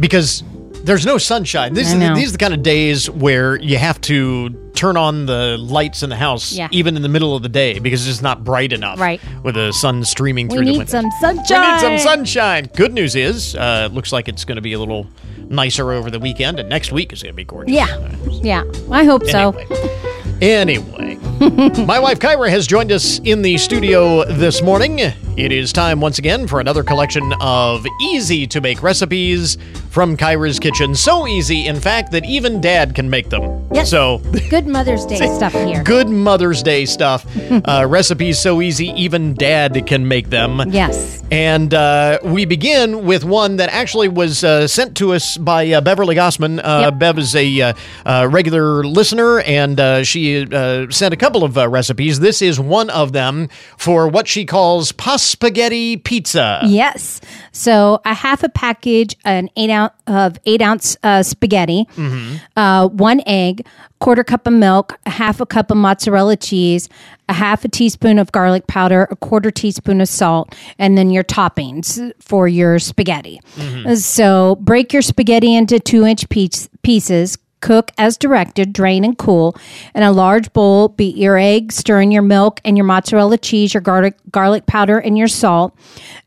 because 0.00 0.42
there's 0.84 1.06
no 1.06 1.18
sunshine. 1.18 1.74
This 1.74 1.92
I 1.92 1.98
know. 1.98 2.14
these 2.14 2.28
are 2.30 2.32
the 2.32 2.38
kind 2.38 2.54
of 2.54 2.62
days 2.62 3.08
where 3.08 3.56
you 3.56 3.78
have 3.78 4.00
to 4.02 4.50
turn 4.74 4.96
on 4.96 5.26
the 5.26 5.56
lights 5.58 6.02
in 6.02 6.10
the 6.10 6.16
house 6.16 6.52
Yeah. 6.52 6.68
even 6.72 6.96
in 6.96 7.02
the 7.02 7.08
middle 7.08 7.36
of 7.36 7.42
the 7.42 7.48
day 7.48 7.78
because 7.78 8.00
it's 8.00 8.08
just 8.16 8.22
not 8.22 8.42
bright 8.42 8.72
enough. 8.72 8.98
Right. 8.98 9.20
With 9.44 9.54
the 9.54 9.70
sun 9.72 10.04
streaming 10.04 10.48
We 10.48 10.56
through 10.56 10.64
the 10.64 10.70
need 10.72 10.78
windows. 10.78 10.90
some 10.90 11.04
We 11.04 11.36
need 11.38 11.46
sunshine. 11.46 11.80
some 11.80 11.98
sunshine. 11.98 12.70
Good 12.74 12.92
news 12.92 13.14
is, 13.14 13.54
uh, 13.54 13.88
it 13.90 13.94
looks 13.94 14.12
like 14.12 14.28
it's 14.28 14.44
going 14.44 14.56
to 14.56 14.62
be 14.62 14.72
a 14.72 14.78
little 14.78 15.06
nicer 15.48 15.92
over 15.92 16.10
the 16.10 16.18
weekend, 16.18 16.58
and 16.58 16.68
next 16.68 16.90
week 16.92 17.12
is 17.12 17.22
going 17.22 17.32
to 17.34 17.36
be 17.36 17.44
gorgeous. 17.44 17.74
Yeah. 17.74 18.08
Yeah. 18.42 18.64
I 18.90 19.04
hope 19.04 19.24
so. 19.26 19.52
Anyway, 20.42 21.14
my 21.86 22.00
wife 22.00 22.18
Kyra 22.18 22.48
has 22.50 22.66
joined 22.66 22.90
us 22.90 23.20
in 23.20 23.42
the 23.42 23.56
studio 23.58 24.24
this 24.24 24.60
morning. 24.60 24.98
It 24.98 25.50
is 25.52 25.72
time 25.72 26.00
once 26.00 26.18
again 26.18 26.48
for 26.48 26.58
another 26.60 26.82
collection 26.82 27.32
of 27.40 27.86
easy 28.02 28.46
to 28.48 28.60
make 28.60 28.82
recipes 28.82 29.56
from 29.88 30.16
Kyra's 30.16 30.58
Kitchen. 30.58 30.94
So 30.94 31.26
easy, 31.26 31.66
in 31.66 31.80
fact, 31.80 32.12
that 32.12 32.24
even 32.26 32.60
dad 32.60 32.94
can 32.94 33.08
make 33.08 33.30
them. 33.30 33.66
Yes. 33.72 33.88
So, 33.88 34.18
Good 34.50 34.66
Mother's 34.66 35.06
Day 35.06 35.16
stuff 35.36 35.52
here. 35.54 35.82
good 35.84 36.08
Mother's 36.10 36.62
Day 36.62 36.84
stuff. 36.86 37.24
uh, 37.50 37.86
recipes 37.88 38.38
so 38.38 38.60
easy, 38.60 38.88
even 38.88 39.32
dad 39.34 39.86
can 39.86 40.06
make 40.08 40.28
them. 40.28 40.60
Yes. 40.70 41.22
And 41.30 41.72
uh, 41.72 42.18
we 42.24 42.44
begin 42.44 43.06
with 43.06 43.24
one 43.24 43.56
that 43.56 43.70
actually 43.70 44.08
was 44.08 44.44
uh, 44.44 44.68
sent 44.68 44.98
to 44.98 45.14
us 45.14 45.38
by 45.38 45.70
uh, 45.70 45.80
Beverly 45.80 46.16
Gossman. 46.16 46.58
Uh, 46.58 46.80
Yep. 46.82 46.98
Bev 46.98 47.18
is 47.18 47.34
a 47.36 47.74
uh, 48.04 48.28
regular 48.30 48.84
listener, 48.84 49.40
and 49.40 49.78
uh, 49.80 50.02
she 50.32 50.54
uh, 50.54 50.90
sent 50.90 51.12
a 51.14 51.16
couple 51.16 51.44
of 51.44 51.56
uh, 51.56 51.68
recipes. 51.68 52.20
This 52.20 52.42
is 52.42 52.58
one 52.58 52.90
of 52.90 53.12
them 53.12 53.48
for 53.76 54.08
what 54.08 54.26
she 54.28 54.44
calls 54.44 54.92
pasta 54.92 55.28
spaghetti 55.28 55.96
pizza. 55.96 56.60
Yes. 56.64 57.20
So 57.52 58.00
a 58.04 58.14
half 58.14 58.42
a 58.42 58.48
package, 58.48 59.16
an 59.24 59.48
eight 59.56 59.70
ounce 59.70 59.92
of 60.06 60.38
eight 60.46 60.62
ounce 60.62 60.96
uh, 61.02 61.22
spaghetti, 61.22 61.86
Mm-hmm. 61.96 62.36
uh, 62.56 62.88
one 62.88 63.22
egg, 63.26 63.66
quarter 64.00 64.24
cup 64.24 64.46
of 64.46 64.52
milk, 64.52 64.98
a 65.06 65.10
half 65.10 65.40
a 65.40 65.46
cup 65.46 65.70
of 65.70 65.76
mozzarella 65.76 66.36
cheese, 66.36 66.88
a 67.28 67.32
half 67.32 67.64
a 67.64 67.68
teaspoon 67.68 68.18
of 68.18 68.32
garlic 68.32 68.66
powder, 68.66 69.06
a 69.10 69.16
quarter 69.16 69.50
teaspoon 69.50 70.00
of 70.00 70.08
salt, 70.08 70.54
and 70.78 70.98
then 70.98 71.10
your 71.10 71.22
toppings 71.24 72.12
for 72.20 72.48
your 72.48 72.78
spaghetti. 72.78 73.40
Mm-hmm. 73.56 73.94
So 73.94 74.56
break 74.56 74.92
your 74.92 75.02
spaghetti 75.02 75.54
into 75.54 75.78
two 75.78 76.04
inch 76.04 76.28
piece, 76.28 76.68
pieces. 76.82 77.38
Cook 77.62 77.90
as 77.96 78.18
directed, 78.18 78.74
drain 78.74 79.04
and 79.04 79.16
cool. 79.16 79.56
In 79.94 80.02
a 80.02 80.12
large 80.12 80.52
bowl, 80.52 80.88
beat 80.88 81.16
your 81.16 81.38
egg, 81.38 81.72
stir 81.72 82.02
in 82.02 82.10
your 82.10 82.22
milk 82.22 82.60
and 82.64 82.76
your 82.76 82.84
mozzarella 82.84 83.38
cheese, 83.38 83.72
your 83.72 83.80
garlic, 83.80 84.16
garlic 84.30 84.66
powder, 84.66 84.98
and 84.98 85.16
your 85.16 85.28
salt. 85.28 85.74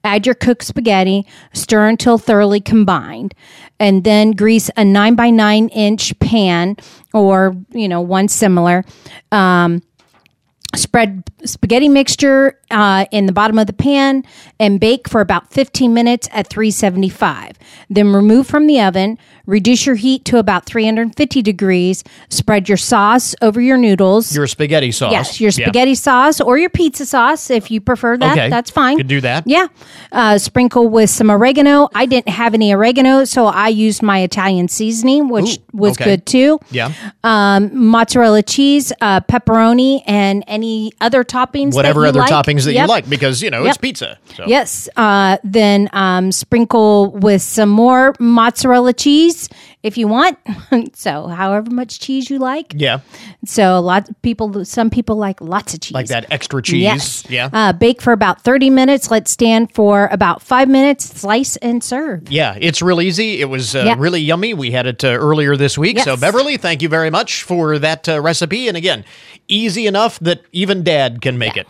Add 0.03 0.25
your 0.25 0.33
cooked 0.33 0.63
spaghetti, 0.63 1.27
stir 1.53 1.87
until 1.87 2.17
thoroughly 2.17 2.61
combined, 2.61 3.35
and 3.79 4.03
then 4.03 4.31
grease 4.31 4.71
a 4.75 4.83
nine 4.83 5.13
by 5.15 5.29
nine 5.29 5.67
inch 5.69 6.17
pan 6.19 6.77
or, 7.13 7.55
you 7.71 7.87
know, 7.87 8.01
one 8.01 8.27
similar. 8.27 8.83
Um, 9.31 9.83
spread 10.77 11.23
spaghetti 11.43 11.89
mixture 11.89 12.59
uh, 12.71 13.05
in 13.11 13.25
the 13.25 13.31
bottom 13.31 13.57
of 13.57 13.67
the 13.67 13.73
pan 13.73 14.23
and 14.59 14.79
bake 14.79 15.07
for 15.07 15.21
about 15.21 15.51
15 15.51 15.93
minutes 15.93 16.27
at 16.31 16.47
375 16.47 17.57
then 17.89 18.11
remove 18.11 18.47
from 18.47 18.67
the 18.67 18.81
oven 18.81 19.17
reduce 19.45 19.85
your 19.85 19.95
heat 19.95 20.25
to 20.25 20.37
about 20.37 20.65
350 20.65 21.41
degrees 21.41 22.03
spread 22.29 22.67
your 22.69 22.77
sauce 22.77 23.35
over 23.41 23.61
your 23.61 23.77
noodles 23.77 24.35
Your 24.35 24.47
spaghetti 24.47 24.91
sauce. 24.91 25.11
yes 25.11 25.39
your 25.41 25.51
Yeah. 25.55 25.65
spaghetti 25.67 25.95
sauce 25.95 26.41
or 26.41 26.57
your 26.57 26.69
pizza 26.69 27.05
sauce 27.05 27.49
if 27.49 27.69
you 27.71 27.79
prefer 27.81 28.17
that 28.17 28.31
Okay. 28.33 28.49
that's 28.49 28.71
fine 28.71 28.93
You 28.93 28.97
Could 28.97 29.07
do 29.07 29.21
that. 29.21 29.43
yeah 29.45 29.67
uh, 30.11 30.37
sprinkle 30.37 30.87
with 30.89 31.09
some 31.09 31.29
oregano 31.29 31.89
i 31.95 32.05
didn't 32.05 32.29
have 32.29 32.53
any 32.53 32.73
oregano 32.73 33.23
so 33.25 33.45
i 33.45 33.67
used 33.67 34.01
my 34.01 34.19
italian 34.19 34.67
seasoning 34.67 35.29
which 35.29 35.57
Ooh, 35.57 35.63
was 35.73 35.93
okay. 35.93 36.05
good 36.05 36.25
too 36.25 36.59
Yeah. 36.71 36.91
um, 37.23 37.69
mozzarella 37.89 38.41
cheese, 38.43 38.91
uh, 39.01 39.21
pepperoni, 39.21 40.01
and 40.07 40.43
any 40.47 40.91
other 41.01 41.23
toppings. 41.23 41.71
that 41.71 41.75
Whatever 41.75 42.05
other 42.05 42.19
like. 42.19 42.31
toppings 42.31 42.65
that 42.65 42.73
you 42.73 42.85
like, 42.87 43.09
because, 43.09 43.41
you 43.41 43.49
know, 43.49 43.65
it's 43.65 43.77
pizza. 43.77 44.17
So. 44.35 44.45
Yes. 44.47 44.87
Uh, 44.95 45.37
then 45.43 45.89
um, 45.93 46.31
sprinkle 46.31 47.11
with 47.11 47.41
some 47.41 47.69
more 47.69 48.13
mozzarella 48.19 48.93
cheese 48.93 49.34
peace 49.35 49.49
if 49.85 49.99
you 49.99 50.07
want. 50.07 50.39
so, 50.95 51.27
however 51.27 51.69
much 51.69 51.99
cheese 51.99 52.27
you 52.29 52.39
like. 52.39 52.73
Yeah. 52.75 53.01
So, 53.45 53.77
a 53.77 53.79
lot 53.79 54.09
of 54.09 54.19
people, 54.23 54.65
some 54.65 54.89
people 54.89 55.15
like 55.15 55.39
lots 55.39 55.75
of 55.75 55.81
cheese. 55.81 55.93
Like 55.93 56.07
that 56.07 56.25
extra 56.31 56.61
cheese. 56.61 56.81
Yes. 56.81 57.23
Yeah. 57.29 57.49
Uh, 57.53 57.71
bake 57.71 58.01
for 58.01 58.11
about 58.11 58.41
30 58.41 58.71
minutes. 58.71 59.11
Let 59.11 59.27
stand 59.27 59.71
for 59.73 60.07
about 60.11 60.41
five 60.41 60.67
minutes. 60.67 61.05
Slice 61.05 61.55
and 61.57 61.83
serve. 61.83 62.31
Yeah, 62.31 62.57
it's 62.59 62.81
real 62.81 62.99
easy. 62.99 63.39
It 63.41 63.45
was 63.45 63.75
uh, 63.75 63.83
Yeah. 63.85 63.95
really 63.97 64.21
yummy. 64.21 64.55
We 64.55 64.71
had 64.71 64.87
it 64.87 65.03
uh, 65.03 65.09
earlier 65.09 65.55
this 65.55 65.77
week. 65.77 65.99
So, 65.99 66.17
Beverly, 66.17 66.57
thank 66.57 66.81
you 66.81 66.89
very 66.89 67.11
much 67.11 67.43
for 67.43 67.77
that 67.77 68.09
uh, 68.09 68.19
recipe. 68.19 68.67
And 68.67 68.75
again, 68.75 69.05
easy 69.47 69.85
enough 69.85 70.17
that 70.19 70.41
even 70.51 70.83
dad 70.83 71.21
can 71.21 71.37
make 71.37 71.57
it. 71.57 71.67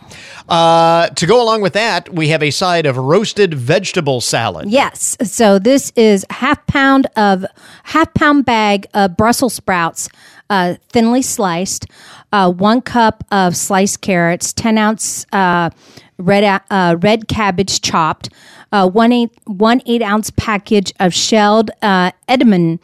Uh, 0.48 1.08
to 1.10 1.26
go 1.26 1.42
along 1.42 1.60
with 1.60 1.74
that, 1.74 2.14
we 2.14 2.28
have 2.28 2.42
a 2.42 2.50
side 2.50 2.86
of 2.86 2.96
roasted 2.96 3.52
vegetable 3.52 4.22
salad. 4.22 4.70
Yes. 4.70 5.18
So 5.22 5.58
this 5.58 5.92
is 5.96 6.24
half 6.30 6.66
pound 6.66 7.06
of 7.16 7.44
half 7.84 8.05
pound 8.14 8.44
bag 8.44 8.86
of 8.94 9.16
Brussels 9.16 9.54
sprouts, 9.54 10.08
uh, 10.50 10.74
thinly 10.90 11.22
sliced. 11.22 11.86
Uh, 12.32 12.50
one 12.50 12.80
cup 12.80 13.24
of 13.30 13.56
sliced 13.56 14.00
carrots, 14.00 14.52
ten 14.52 14.78
ounce 14.78 15.26
uh, 15.32 15.70
red 16.18 16.62
uh, 16.70 16.96
red 17.00 17.28
cabbage 17.28 17.80
chopped. 17.80 18.28
Uh, 18.72 18.88
one 18.88 19.12
eight 19.12 19.30
one 19.44 19.80
eight 19.86 20.02
ounce 20.02 20.30
package 20.30 20.92
of 20.98 21.14
shelled 21.14 21.70
uh, 21.82 22.10
Edamame 22.28 22.80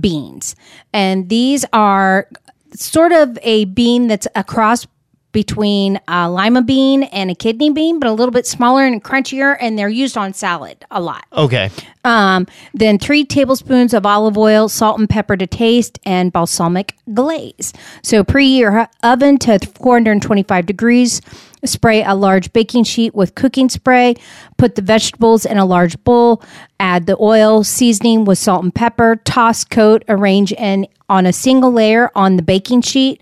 beans, 0.00 0.54
and 0.92 1.28
these 1.28 1.64
are 1.72 2.28
sort 2.74 3.12
of 3.12 3.38
a 3.42 3.64
bean 3.66 4.08
that's 4.08 4.26
a 4.34 4.44
cross 4.44 4.86
between 5.32 5.98
a 6.08 6.30
lima 6.30 6.62
bean 6.62 7.04
and 7.04 7.30
a 7.30 7.34
kidney 7.34 7.70
bean, 7.70 7.98
but 7.98 8.08
a 8.08 8.12
little 8.12 8.32
bit 8.32 8.46
smaller 8.46 8.84
and 8.84 9.02
crunchier, 9.02 9.56
and 9.60 9.78
they're 9.78 9.88
used 9.88 10.16
on 10.16 10.32
salad 10.32 10.84
a 10.90 11.00
lot. 11.00 11.24
Okay. 11.32 11.70
Um, 12.04 12.46
then 12.74 12.98
three 12.98 13.24
tablespoons 13.24 13.94
of 13.94 14.04
olive 14.06 14.36
oil, 14.36 14.68
salt 14.68 14.98
and 14.98 15.08
pepper 15.08 15.36
to 15.36 15.46
taste, 15.46 15.98
and 16.04 16.32
balsamic 16.32 16.96
glaze. 17.14 17.72
So 18.02 18.24
preheat 18.24 18.58
your 18.58 18.88
oven 19.02 19.38
to 19.38 19.58
425 19.58 20.66
degrees. 20.66 21.20
Spray 21.64 22.02
a 22.02 22.14
large 22.14 22.52
baking 22.52 22.84
sheet 22.84 23.14
with 23.14 23.34
cooking 23.34 23.68
spray. 23.68 24.14
Put 24.56 24.74
the 24.74 24.82
vegetables 24.82 25.44
in 25.46 25.58
a 25.58 25.64
large 25.64 26.02
bowl. 26.04 26.42
Add 26.80 27.06
the 27.06 27.16
oil, 27.20 27.62
seasoning 27.62 28.24
with 28.24 28.38
salt 28.38 28.64
and 28.64 28.74
pepper. 28.74 29.16
Toss, 29.24 29.64
coat, 29.64 30.04
arrange, 30.08 30.52
and 30.54 30.88
on 31.08 31.26
a 31.26 31.32
single 31.32 31.70
layer 31.72 32.10
on 32.14 32.36
the 32.36 32.42
baking 32.42 32.80
sheet. 32.82 33.20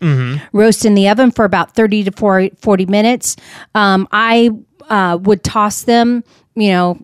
Roast 0.53 0.85
in 0.85 0.95
the 0.95 1.09
oven 1.09 1.31
for 1.31 1.45
about 1.45 1.75
30 1.75 2.05
to 2.05 2.13
40 2.13 2.53
40 2.61 2.87
minutes. 2.87 3.37
Um, 3.75 4.09
I 4.13 4.51
uh, 4.89 5.19
would 5.21 5.43
toss 5.45 5.83
them, 5.83 6.25
you 6.55 6.71
know, 6.71 6.99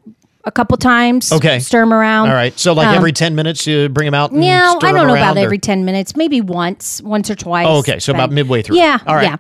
a 0.47 0.53
couple 0.53 0.77
times. 0.79 1.33
Okay. 1.33 1.59
Stir 1.59 1.81
them 1.81 1.93
around. 1.93 2.29
All 2.29 2.35
right. 2.35 2.59
So, 2.59 2.73
like 2.73 2.89
Um, 2.89 2.95
every 2.95 3.13
10 3.13 3.35
minutes, 3.35 3.67
you 3.67 3.89
bring 3.89 4.07
them 4.07 4.15
out 4.15 4.31
and 4.31 4.43
I 4.43 4.93
don't 4.93 5.07
know 5.09 5.15
about 5.15 5.37
or- 5.37 5.41
every 5.41 5.59
10 5.59 5.85
minutes, 5.85 6.17
maybe 6.17 6.41
once, 6.41 7.03
once 7.03 7.29
or 7.31 7.35
twice. 7.35 7.67
Oh, 7.69 7.79
okay. 7.79 7.99
So 7.99 8.13
about 8.13 8.31
midway 8.31 8.63
through. 8.63 8.77
Yeah. 8.79 8.99
All 9.07 9.15
right. 9.17 9.25
Yeah. 9.25 9.37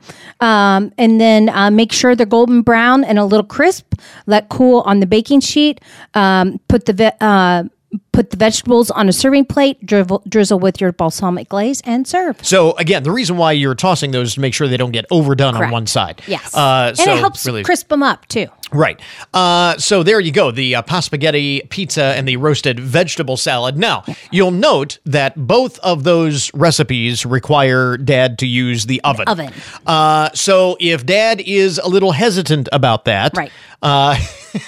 Um, 0.76 0.92
and 0.98 1.20
then 1.20 1.48
uh, 1.48 1.70
make 1.70 1.92
sure 1.92 2.14
they're 2.14 2.26
golden 2.26 2.62
brown 2.62 3.04
and 3.04 3.18
a 3.18 3.24
little 3.24 3.46
crisp. 3.46 3.94
Let 4.26 4.48
cool 4.48 4.80
on 4.84 5.00
the 5.00 5.06
baking 5.06 5.40
sheet. 5.40 5.80
Um, 6.14 6.60
put 6.68 6.86
the 6.86 6.92
ve- 6.92 7.10
uh, 7.20 7.64
put 8.12 8.30
the 8.30 8.36
vegetables 8.36 8.90
on 8.90 9.08
a 9.08 9.12
serving 9.12 9.44
plate. 9.44 9.84
Drizzle, 9.86 10.22
drizzle 10.28 10.58
with 10.58 10.80
your 10.80 10.92
balsamic 10.92 11.48
glaze 11.48 11.80
and 11.84 12.06
serve. 12.06 12.36
So, 12.44 12.72
again, 12.72 13.02
the 13.04 13.10
reason 13.12 13.36
why 13.36 13.52
you're 13.52 13.74
tossing 13.74 14.10
those 14.10 14.28
is 14.28 14.34
to 14.34 14.40
make 14.40 14.54
sure 14.54 14.68
they 14.68 14.76
don't 14.76 14.90
get 14.90 15.06
overdone 15.10 15.54
on 15.56 15.70
one 15.70 15.86
side. 15.86 16.20
Yes. 16.26 16.54
Uh, 16.54 16.86
and 16.88 16.98
so 16.98 17.12
it 17.14 17.18
helps 17.18 17.46
really, 17.46 17.62
crisp 17.62 17.88
them 17.88 18.02
up 18.02 18.26
too. 18.26 18.48
Right. 18.72 19.00
Uh, 19.32 19.78
so 19.78 20.02
there 20.02 20.18
you 20.18 20.32
go. 20.32 20.50
The 20.50 20.74
uh, 20.74 20.82
pasta 20.82 21.06
spaghetti 21.06 21.60
pizza 21.70 22.02
and 22.16 22.26
the 22.26 22.36
roasted 22.36 22.80
vegetable 22.80 23.36
salad. 23.36 23.78
Now, 23.78 24.02
you'll 24.32 24.50
note 24.50 24.98
that 25.06 25.36
both 25.36 25.78
of 25.80 26.02
those 26.02 26.52
recipes 26.52 27.24
require 27.24 27.96
dad 27.96 28.38
to 28.40 28.46
use 28.46 28.86
the 28.86 29.00
oven. 29.02 29.28
Oven. 29.28 29.52
Uh, 29.86 30.30
so 30.34 30.76
if 30.80 31.06
dad 31.06 31.40
is 31.40 31.78
a 31.78 31.88
little 31.88 32.10
hesitant 32.12 32.68
about 32.72 33.04
that, 33.04 33.36
Right. 33.36 33.52
uh, 33.82 34.16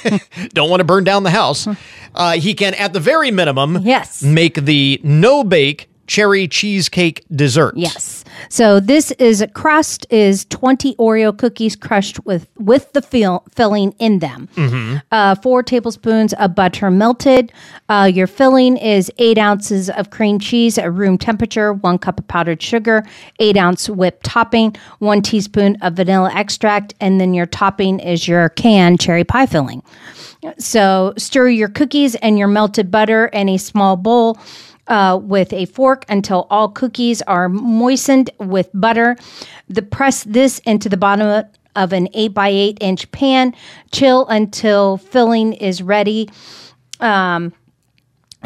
don't 0.55 0.71
want 0.71 0.81
to 0.81 0.85
burn 0.85 1.03
down 1.05 1.25
the 1.25 1.31
house, 1.31 1.67
uh, 2.15 2.33
he 2.35 2.55
can, 2.55 2.75
at 2.75 2.93
the 2.93 3.01
very 3.01 3.31
minimum, 3.33 3.81
Yes. 3.83 4.23
make 4.23 4.55
the 4.55 5.01
no 5.03 5.43
bake 5.43 5.89
cherry 6.09 6.49
cheesecake 6.49 7.25
dessert. 7.37 7.75
Yes. 7.77 8.25
So 8.49 8.81
this 8.81 9.13
is 9.13 9.41
a 9.41 9.47
crust 9.47 10.07
is 10.11 10.47
20 10.47 10.97
Oreo 10.97 11.37
cookies 11.37 11.77
crushed 11.77 12.25
with 12.25 12.49
with 12.57 12.93
the 12.93 13.03
fill, 13.03 13.45
filling 13.55 13.93
in 13.99 14.19
them. 14.19 14.49
Uh, 15.13 15.35
four 15.37 15.63
tablespoons 15.63 16.33
of 16.35 16.55
butter 16.55 16.91
melted. 16.91 17.53
Uh, 17.89 18.11
your 18.13 18.27
filling 18.27 18.77
is 18.79 19.13
eight 19.19 19.39
ounces 19.39 19.91
of 19.91 20.11
cream 20.11 20.39
cheese 20.39 20.79
at 20.79 20.93
room 20.93 21.19
temperature, 21.19 21.75
one 21.75 21.99
cup 21.99 22.19
of 22.19 22.27
powdered 22.27 22.63
sugar, 22.63 23.05
eight 23.39 23.57
ounce 23.57 23.89
whipped 23.89 24.25
topping, 24.25 24.75
one 24.99 25.23
teaspoon 25.23 25.77
of 25.83 25.95
vanilla 25.95 26.33
extract, 26.35 26.95
and 27.01 27.21
then 27.21 27.35
your 27.35 27.47
topping 27.47 28.01
is 28.01 28.27
your 28.27 28.49
canned 28.51 28.99
cherry 28.99 29.25
pie 29.25 29.47
filling. 29.47 29.83
So 30.59 31.13
stir 31.19 31.49
your 31.49 31.69
cookies 31.69 32.15
and 32.17 32.39
your 32.39 32.49
melted 32.49 32.91
butter 32.91 33.27
in 33.27 33.49
a 33.51 33.59
small 33.59 33.97
bowl 33.97 34.39
uh, 34.89 35.19
with 35.23 35.53
a 35.53 35.67
fork 35.67 36.05
until 36.09 36.47
all 36.51 36.69
cookies 36.69 37.23
are 37.23 37.49
moistened 37.49 38.31
with 38.39 38.69
butter. 38.75 39.17
The 39.69 39.83
press 39.83 40.25
this 40.25 40.59
into 40.61 40.89
the 40.89 40.97
bottom 40.97 41.45
of 41.77 41.93
an 41.93 42.09
eight 42.15 42.35
by 42.35 42.49
eight 42.49 42.79
inch 42.81 43.11
pan. 43.13 43.55
Chill 43.93 44.27
until 44.27 44.97
filling 44.97 45.53
is 45.53 45.83
ready. 45.83 46.29
Um, 47.01 47.53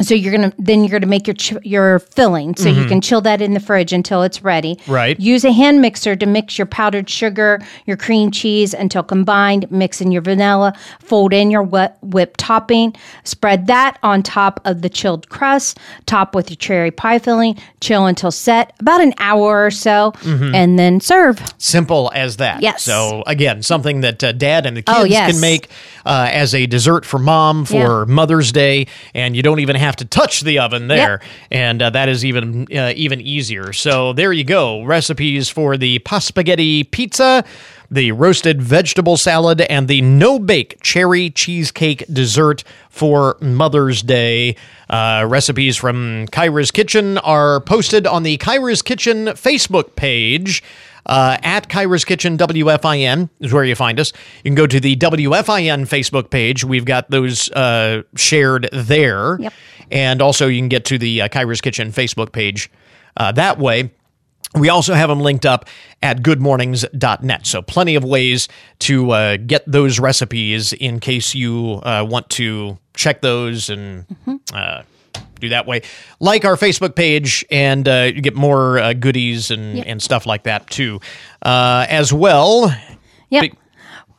So 0.03 0.13
you're 0.15 0.31
gonna 0.33 0.53
then 0.59 0.83
you're 0.83 0.99
gonna 0.99 1.09
make 1.09 1.25
your 1.27 1.33
ch- 1.35 1.53
your 1.63 1.99
filling, 1.99 2.55
so 2.55 2.69
you 2.69 2.83
Mhm. 2.85 2.87
can 2.89 3.01
chill 3.01 3.21
that 3.21 3.41
in 3.41 3.53
the 3.53 3.59
fridge 3.59 3.91
until 3.93 4.21
it's 4.23 4.43
ready. 4.43 4.77
Right. 4.87 5.19
Use 5.19 5.43
a 5.45 5.51
hand 5.51 5.81
mixer 5.81 6.15
to 6.15 6.25
mix 6.25 6.57
your 6.57 6.65
powdered 6.67 7.09
sugar, 7.09 7.61
your 7.85 7.97
cream 7.97 8.29
cheese 8.31 8.73
until 8.73 9.03
combined. 9.03 9.65
Mix 9.71 10.01
in 10.01 10.11
your 10.11 10.21
vanilla. 10.21 10.73
Fold 10.99 11.33
in 11.33 11.49
your 11.51 11.63
wet 11.63 11.97
whipped 12.01 12.39
topping. 12.39 12.93
Spread 13.23 13.67
that 13.67 13.97
on 14.03 14.21
top 14.23 14.59
of 14.65 14.81
the 14.81 14.89
chilled 14.89 15.29
crust. 15.29 15.79
Top 16.05 16.35
with 16.35 16.49
your 16.49 16.57
cherry 16.57 16.91
pie 16.91 17.19
filling. 17.19 17.55
Chill 17.81 18.05
until 18.05 18.31
set, 18.31 18.73
about 18.79 19.01
an 19.01 19.13
hour 19.19 19.65
or 19.65 19.71
so, 19.71 20.13
Mhm. 20.23 20.53
and 20.53 20.77
then 20.79 20.99
serve. 20.99 21.41
Simple 21.57 22.11
as 22.13 22.37
that. 22.37 22.61
Yes. 22.61 22.83
So 22.83 23.23
again, 23.27 23.61
something 23.63 24.01
that 24.01 24.23
uh, 24.23 24.31
dad 24.33 24.65
and 24.65 24.75
the 24.77 24.81
kids 24.81 24.97
Oh, 24.99 25.03
yes. 25.05 25.31
can 25.31 25.39
make 25.39 25.69
uh, 26.05 26.27
as 26.31 26.53
a 26.53 26.65
dessert 26.65 27.05
for 27.05 27.17
mom 27.17 27.63
for 27.63 28.05
Mother's 28.05 28.51
Day, 28.51 28.87
and 29.15 29.35
you 29.37 29.41
don't 29.41 29.59
even 29.61 29.77
have 29.77 29.92
to 29.97 30.05
touch 30.05 30.41
the 30.41 30.59
oven 30.59 30.87
there, 30.87 31.21
and 31.51 31.81
uh, 31.81 31.89
that 31.91 32.09
is 32.09 32.23
even 32.25 32.67
uh, 32.75 32.93
even 32.95 33.21
easier. 33.21 33.73
So 33.73 34.13
there 34.13 34.33
you 34.33 34.43
go, 34.43 34.83
recipes 34.83 35.49
for 35.49 35.77
the 35.77 36.01
spaghetti 36.19 36.83
pizza. 36.83 37.43
The 37.91 38.11
roasted 38.11 38.59
vegetable 38.59 39.17
salad 39.17 39.61
and 39.61 39.87
the 39.87 40.01
no 40.01 40.39
bake 40.39 40.81
cherry 40.81 41.29
cheesecake 41.29 42.03
dessert 42.11 42.63
for 42.89 43.37
Mother's 43.39 44.01
Day. 44.01 44.55
Uh, 44.89 45.25
recipes 45.29 45.77
from 45.77 46.25
Kyra's 46.27 46.71
Kitchen 46.71 47.19
are 47.19 47.59
posted 47.59 48.07
on 48.07 48.23
the 48.23 48.37
Kyra's 48.37 48.81
Kitchen 48.81 49.27
Facebook 49.27 49.95
page 49.95 50.63
uh, 51.05 51.37
at 51.43 51.69
Kyra's 51.69 52.05
Kitchen 52.05 52.37
WFIN 52.37 53.29
is 53.39 53.53
where 53.53 53.63
you 53.63 53.75
find 53.75 53.99
us. 53.99 54.13
You 54.43 54.49
can 54.49 54.55
go 54.55 54.67
to 54.67 54.79
the 54.79 54.95
WFIN 54.95 55.87
Facebook 55.87 56.29
page. 56.29 56.63
We've 56.63 56.85
got 56.85 57.09
those 57.09 57.51
uh, 57.51 58.03
shared 58.15 58.69
there. 58.71 59.37
Yep. 59.39 59.53
And 59.91 60.21
also, 60.21 60.47
you 60.47 60.59
can 60.59 60.69
get 60.69 60.85
to 60.85 60.97
the 60.97 61.23
uh, 61.23 61.27
Kyra's 61.27 61.61
Kitchen 61.61 61.91
Facebook 61.91 62.31
page 62.31 62.69
uh, 63.17 63.31
that 63.33 63.59
way. 63.59 63.91
We 64.55 64.69
also 64.69 64.93
have 64.93 65.09
them 65.09 65.19
linked 65.21 65.45
up 65.47 65.65
at 66.03 66.21
goodmornings.net. 66.21 67.47
So, 67.47 67.61
plenty 67.63 67.95
of 67.95 68.03
ways 68.03 68.47
to 68.79 69.11
uh, 69.11 69.37
get 69.37 69.63
those 69.65 69.99
recipes 69.99 70.73
in 70.73 70.99
case 70.99 71.33
you 71.33 71.79
uh, 71.83 72.05
want 72.07 72.29
to 72.31 72.77
check 72.95 73.21
those 73.21 73.69
and 73.71 74.05
uh, 74.53 74.83
do 75.39 75.49
that 75.49 75.65
way. 75.65 75.81
Like 76.19 76.45
our 76.45 76.55
Facebook 76.55 76.95
page, 76.95 77.43
and 77.49 77.87
uh, 77.87 78.11
you 78.13 78.21
get 78.21 78.35
more 78.35 78.77
uh, 78.77 78.93
goodies 78.93 79.49
and, 79.49 79.77
Yep. 79.77 79.85
and 79.87 80.01
stuff 80.01 80.25
like 80.27 80.43
that 80.43 80.69
too. 80.69 80.99
Uh, 81.41 81.85
as 81.89 82.13
well, 82.13 82.75
Yep. 83.29 83.53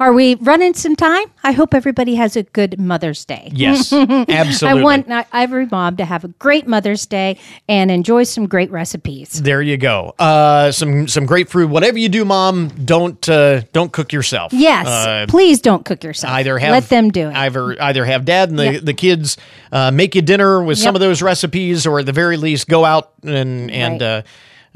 Are 0.00 0.12
we 0.12 0.34
running 0.34 0.74
some 0.74 0.96
time? 0.96 1.26
I 1.44 1.52
hope 1.52 1.72
everybody 1.72 2.16
has 2.16 2.36
a 2.36 2.42
good 2.42 2.80
Mother's 2.80 3.24
Day. 3.24 3.48
Yes, 3.54 3.92
absolutely. 3.92 4.66
I 4.68 4.74
want 4.82 5.06
every 5.32 5.66
mom 5.66 5.96
to 5.98 6.04
have 6.04 6.24
a 6.24 6.28
great 6.28 6.66
Mother's 6.66 7.06
Day 7.06 7.38
and 7.68 7.90
enjoy 7.92 8.24
some 8.24 8.46
great 8.48 8.70
recipes. 8.72 9.40
there 9.40 9.62
you 9.62 9.76
go. 9.76 10.12
Uh, 10.18 10.72
some 10.72 11.06
some 11.06 11.26
grapefruit. 11.26 11.70
Whatever 11.70 11.98
you 11.98 12.08
do, 12.08 12.24
Mom, 12.24 12.68
don't 12.84 13.26
uh, 13.28 13.60
don't 13.72 13.92
cook 13.92 14.12
yourself. 14.12 14.52
Yes, 14.52 14.86
Uh, 14.86 15.26
please 15.28 15.60
don't 15.60 15.84
cook 15.84 16.02
yourself. 16.02 16.32
either 16.34 16.58
have 16.58 16.72
let 16.72 16.88
them 16.88 17.10
do 17.10 17.28
it. 17.28 17.36
Either 17.36 17.80
either 17.80 18.04
have 18.04 18.24
dad 18.24 18.50
and 18.50 18.58
the, 18.58 18.72
Yep. 18.74 18.82
the 18.82 18.94
kids 18.94 19.36
uh, 19.70 19.90
make 19.92 20.14
you 20.16 20.22
dinner 20.22 20.62
with 20.62 20.76
some 20.78 20.96
of 20.96 21.00
those 21.00 21.22
recipes, 21.22 21.86
or 21.86 22.00
at 22.00 22.06
the 22.06 22.12
very 22.12 22.36
least, 22.36 22.66
go 22.68 22.84
out 22.84 23.12
and 23.22 23.70
and 23.70 24.00
Right. 24.00 24.08
uh, 24.08 24.22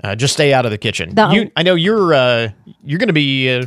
uh, 0.04 0.14
just 0.14 0.32
stay 0.34 0.52
out 0.52 0.64
of 0.64 0.70
the 0.70 0.78
kitchen. 0.78 1.12
The- 1.16 1.28
you, 1.30 1.50
I 1.56 1.64
know 1.64 1.74
you're 1.74 2.14
uh, 2.14 2.50
you're 2.84 2.98
going 3.00 3.08
to 3.08 3.12
be 3.12 3.50
uh, 3.52 3.64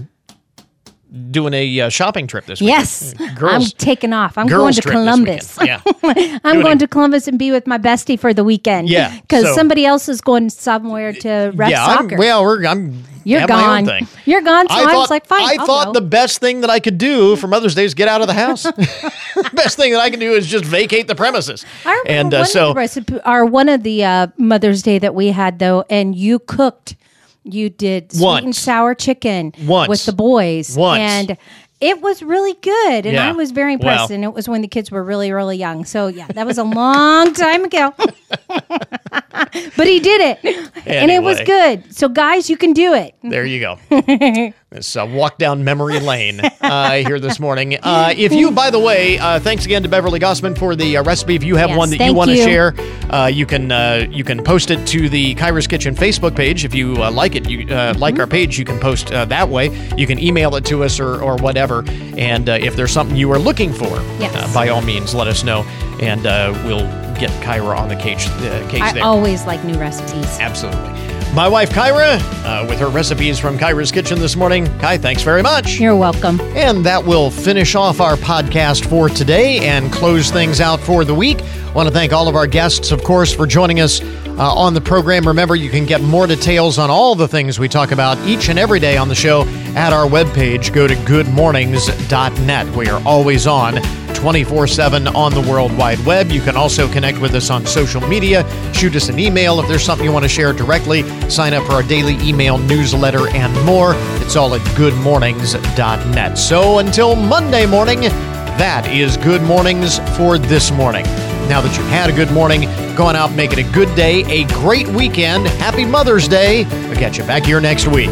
doing 1.31 1.53
a 1.53 1.81
uh, 1.81 1.89
shopping 1.89 2.27
trip 2.27 2.45
this 2.45 2.61
week. 2.61 2.69
Yes, 2.69 3.13
I'm 3.19 3.61
taking 3.61 4.13
off. 4.13 4.37
I'm 4.37 4.47
going 4.47 4.73
to 4.73 4.81
Columbus. 4.81 5.57
Yeah. 5.61 5.81
I'm 6.03 6.13
Doing 6.13 6.61
going 6.61 6.77
a- 6.77 6.79
to 6.79 6.87
Columbus 6.87 7.27
and 7.27 7.37
be 7.37 7.51
with 7.51 7.67
my 7.67 7.77
bestie 7.77 8.19
for 8.19 8.33
the 8.33 8.43
weekend. 8.43 8.89
Yeah, 8.89 9.19
because 9.21 9.43
so- 9.45 9.55
somebody 9.55 9.85
else 9.85 10.07
is 10.07 10.21
going 10.21 10.49
somewhere 10.49 11.13
to 11.13 11.51
rep 11.55 11.69
yeah, 11.69 11.85
soccer. 11.85 12.15
I'm, 12.15 12.19
well, 12.19 12.43
we're, 12.43 12.65
I'm 12.65 13.03
You're 13.23 13.41
have 13.41 13.49
my 13.49 13.79
own 13.79 13.85
gone. 13.85 14.07
You're 14.25 14.41
gone. 14.41 14.67
So 14.69 14.75
I, 14.75 14.83
thought, 14.85 14.95
was 14.95 15.09
like, 15.09 15.25
fine. 15.25 15.41
I 15.41 15.57
I'll 15.59 15.65
thought 15.65 15.85
go. 15.87 15.93
the 15.93 16.01
best 16.01 16.39
thing 16.39 16.61
that 16.61 16.69
I 16.69 16.79
could 16.79 16.97
do 16.97 17.35
for 17.35 17.47
Mother's 17.47 17.75
Day 17.75 17.83
is 17.83 17.93
get 17.93 18.07
out 18.07 18.21
of 18.21 18.27
the 18.27 18.33
house. 18.33 18.63
best 19.53 19.77
thing 19.77 19.91
that 19.91 20.01
I 20.01 20.09
can 20.09 20.19
do 20.19 20.33
is 20.33 20.47
just 20.47 20.63
vacate 20.65 21.07
the 21.07 21.15
premises. 21.15 21.65
I 21.85 21.89
remember 21.89 22.09
and 22.09 22.31
one 22.31 22.39
uh, 22.39 22.41
of 22.43 22.47
so 22.47 22.67
the 22.69 22.75
recipe, 22.75 23.19
or 23.25 23.45
one 23.45 23.67
of 23.69 23.83
the 23.83 24.05
uh, 24.05 24.27
Mother's 24.37 24.81
Day 24.81 24.97
that 24.99 25.13
we 25.13 25.27
had 25.27 25.59
though, 25.59 25.83
and 25.89 26.15
you 26.15 26.39
cooked. 26.39 26.95
You 27.43 27.69
did 27.69 28.11
sweet 28.13 28.43
and 28.43 28.55
sour 28.55 28.93
chicken 28.95 29.53
Once. 29.65 29.89
with 29.89 30.05
the 30.05 30.13
boys, 30.13 30.77
Once. 30.77 30.99
and 30.99 31.37
it 31.79 31.99
was 32.01 32.21
really 32.21 32.53
good. 32.61 33.05
And 33.07 33.15
Yeah. 33.15 33.27
I 33.29 33.31
was 33.31 33.49
very 33.51 33.73
impressed. 33.73 34.11
And 34.11 34.23
it 34.23 34.33
was 34.33 34.47
when 34.47 34.61
the 34.61 34.67
kids 34.67 34.91
were 34.91 35.03
really, 35.03 35.31
really 35.31 35.57
young. 35.57 35.83
So 35.85 36.05
yeah, 36.07 36.27
that 36.35 36.45
was 36.45 36.59
a 36.59 36.63
long 36.63 37.33
time 37.45 37.63
ago. 37.65 37.93
but 38.47 39.87
he 39.87 39.99
did 39.99 40.21
it, 40.21 40.39
and 40.85 41.09
it 41.11 41.23
was 41.23 41.39
Anyway. 41.39 41.45
good. 41.81 41.95
So 41.95 42.07
guys, 42.09 42.49
you 42.49 42.57
can 42.57 42.73
do 42.73 42.93
it. 42.93 43.15
There 43.23 43.45
you 43.45 43.59
go. 43.59 44.53
It's 44.73 44.95
a 44.95 45.05
walk 45.05 45.37
down 45.37 45.65
memory 45.65 45.99
lane 45.99 46.39
uh, 46.61 46.91
here 46.93 47.19
this 47.19 47.41
morning. 47.41 47.77
Uh, 47.83 48.13
if 48.15 48.31
you, 48.31 48.51
by 48.51 48.69
the 48.69 48.79
way, 48.79 49.19
uh, 49.19 49.37
thanks 49.37 49.65
again 49.65 49.83
to 49.83 49.89
Beverly 49.89 50.17
Gossman 50.17 50.57
for 50.57 50.77
the 50.77 50.95
uh, 50.95 51.03
recipe. 51.03 51.35
If 51.35 51.43
you 51.43 51.57
have 51.57 51.71
Yes, 51.71 51.77
one 51.77 51.89
that 51.89 51.99
you 51.99 52.13
want 52.13 52.29
to 52.31 52.37
share, 52.37 52.73
uh, 53.13 53.25
you 53.27 53.45
can 53.45 53.69
uh, 53.69 54.07
you 54.09 54.23
can 54.23 54.41
post 54.41 54.71
it 54.71 54.87
to 54.87 55.09
the 55.09 55.35
Kyra's 55.35 55.67
Kitchen 55.67 55.93
Facebook 55.93 56.37
page. 56.37 56.63
If 56.63 56.73
you 56.73 57.03
uh, 57.03 57.11
like 57.11 57.35
it, 57.35 57.49
you 57.49 57.67
uh, 57.67 57.95
like 57.97 58.13
Mm-hmm. 58.13 58.21
our 58.21 58.27
page, 58.27 58.57
you 58.57 58.63
can 58.63 58.79
post 58.79 59.11
uh, 59.11 59.25
that 59.25 59.49
way. 59.49 59.67
You 59.97 60.07
can 60.07 60.17
email 60.19 60.55
it 60.55 60.63
to 60.65 60.85
us 60.85 61.01
or, 61.01 61.21
or 61.21 61.35
whatever. 61.35 61.83
And 62.17 62.47
uh, 62.47 62.53
if 62.53 62.77
there's 62.77 62.91
something 62.93 63.17
you 63.17 63.29
are 63.33 63.39
looking 63.39 63.73
for, 63.73 63.87
Yes. 64.21 64.33
uh, 64.35 64.53
by 64.53 64.69
all 64.69 64.81
means, 64.81 65.13
let 65.13 65.27
us 65.27 65.43
know, 65.43 65.63
and 66.01 66.25
uh, 66.25 66.53
we'll 66.65 66.87
get 67.19 67.29
Kyra 67.43 67.77
on 67.77 67.89
the 67.89 67.97
case, 67.97 68.25
uh, 68.29 68.65
case 68.71 68.81
I 68.81 68.93
there. 68.93 69.03
always 69.03 69.45
like 69.45 69.61
new 69.65 69.77
recipes. 69.77 70.39
Absolutely. 70.39 71.10
My 71.33 71.47
wife 71.47 71.69
Kyra, 71.69 72.19
uh, 72.43 72.65
with 72.67 72.77
her 72.79 72.89
recipes 72.89 73.39
from 73.39 73.57
Kyra's 73.57 73.89
Kitchen 73.89 74.19
this 74.19 74.35
morning. 74.35 74.65
Kai, 74.79 74.97
thanks 74.97 75.23
very 75.23 75.41
much. 75.41 75.79
You're 75.79 75.95
welcome. 75.95 76.41
And 76.41 76.85
that 76.85 77.05
will 77.05 77.31
finish 77.31 77.73
off 77.73 78.01
our 78.01 78.17
podcast 78.17 78.85
for 78.85 79.07
today 79.07 79.59
and 79.59 79.93
close 79.93 80.29
things 80.29 80.59
out 80.59 80.81
for 80.81 81.05
the 81.05 81.15
week. 81.15 81.41
I 81.41 81.71
Want 81.71 81.87
to 81.87 81.93
thank 81.93 82.11
all 82.11 82.27
of 82.27 82.35
our 82.35 82.47
guests, 82.47 82.91
of 82.91 83.01
course, 83.05 83.33
for 83.33 83.47
joining 83.47 83.79
us 83.79 84.01
uh, 84.41 84.51
on 84.55 84.73
the 84.73 84.81
program. 84.81 85.27
Remember, 85.27 85.55
you 85.55 85.69
can 85.69 85.85
get 85.85 86.01
more 86.01 86.25
details 86.25 86.79
on 86.79 86.89
all 86.89 87.13
the 87.13 87.27
things 87.27 87.59
we 87.59 87.69
talk 87.69 87.91
about 87.91 88.17
each 88.27 88.49
and 88.49 88.57
every 88.57 88.79
day 88.79 88.97
on 88.97 89.07
the 89.07 89.15
show 89.15 89.43
at 89.75 89.93
our 89.93 90.09
webpage. 90.09 90.73
Go 90.73 90.87
to 90.87 90.95
goodmornings.net. 90.95 92.75
We 92.75 92.89
are 92.89 93.01
always 93.05 93.45
on 93.45 93.75
24 94.15 94.67
7 94.67 95.07
on 95.09 95.33
the 95.33 95.41
World 95.41 95.77
Wide 95.77 96.03
Web. 96.05 96.31
You 96.31 96.41
can 96.41 96.57
also 96.57 96.91
connect 96.91 97.21
with 97.21 97.35
us 97.35 97.51
on 97.51 97.67
social 97.67 98.01
media. 98.01 98.43
Shoot 98.73 98.95
us 98.95 99.09
an 99.09 99.19
email 99.19 99.59
if 99.59 99.67
there's 99.67 99.83
something 99.83 100.05
you 100.05 100.11
want 100.11 100.25
to 100.25 100.29
share 100.29 100.53
directly. 100.53 101.03
Sign 101.29 101.53
up 101.53 101.63
for 101.67 101.73
our 101.73 101.83
daily 101.83 102.15
email 102.27 102.57
newsletter 102.57 103.27
and 103.29 103.53
more. 103.63 103.93
It's 104.23 104.35
all 104.35 104.55
at 104.55 104.61
goodmornings.net. 104.75 106.37
So 106.37 106.79
until 106.79 107.15
Monday 107.15 107.67
morning, 107.67 108.01
that 108.01 108.87
is 108.87 109.17
Good 109.17 109.43
Mornings 109.43 109.99
for 110.17 110.39
this 110.39 110.71
morning. 110.71 111.05
Now 111.51 111.59
that 111.59 111.75
you've 111.75 111.85
had 111.87 112.09
a 112.09 112.13
good 112.13 112.31
morning, 112.31 112.61
go 112.95 113.07
on 113.07 113.17
out, 113.17 113.33
make 113.33 113.51
it 113.51 113.59
a 113.59 113.73
good 113.73 113.93
day, 113.93 114.23
a 114.31 114.47
great 114.61 114.87
weekend. 114.87 115.47
Happy 115.47 115.83
Mother's 115.83 116.29
Day. 116.29 116.63
We'll 116.87 116.95
catch 116.95 117.17
you 117.17 117.25
back 117.25 117.43
here 117.43 117.59
next 117.59 117.87
week. 117.87 118.09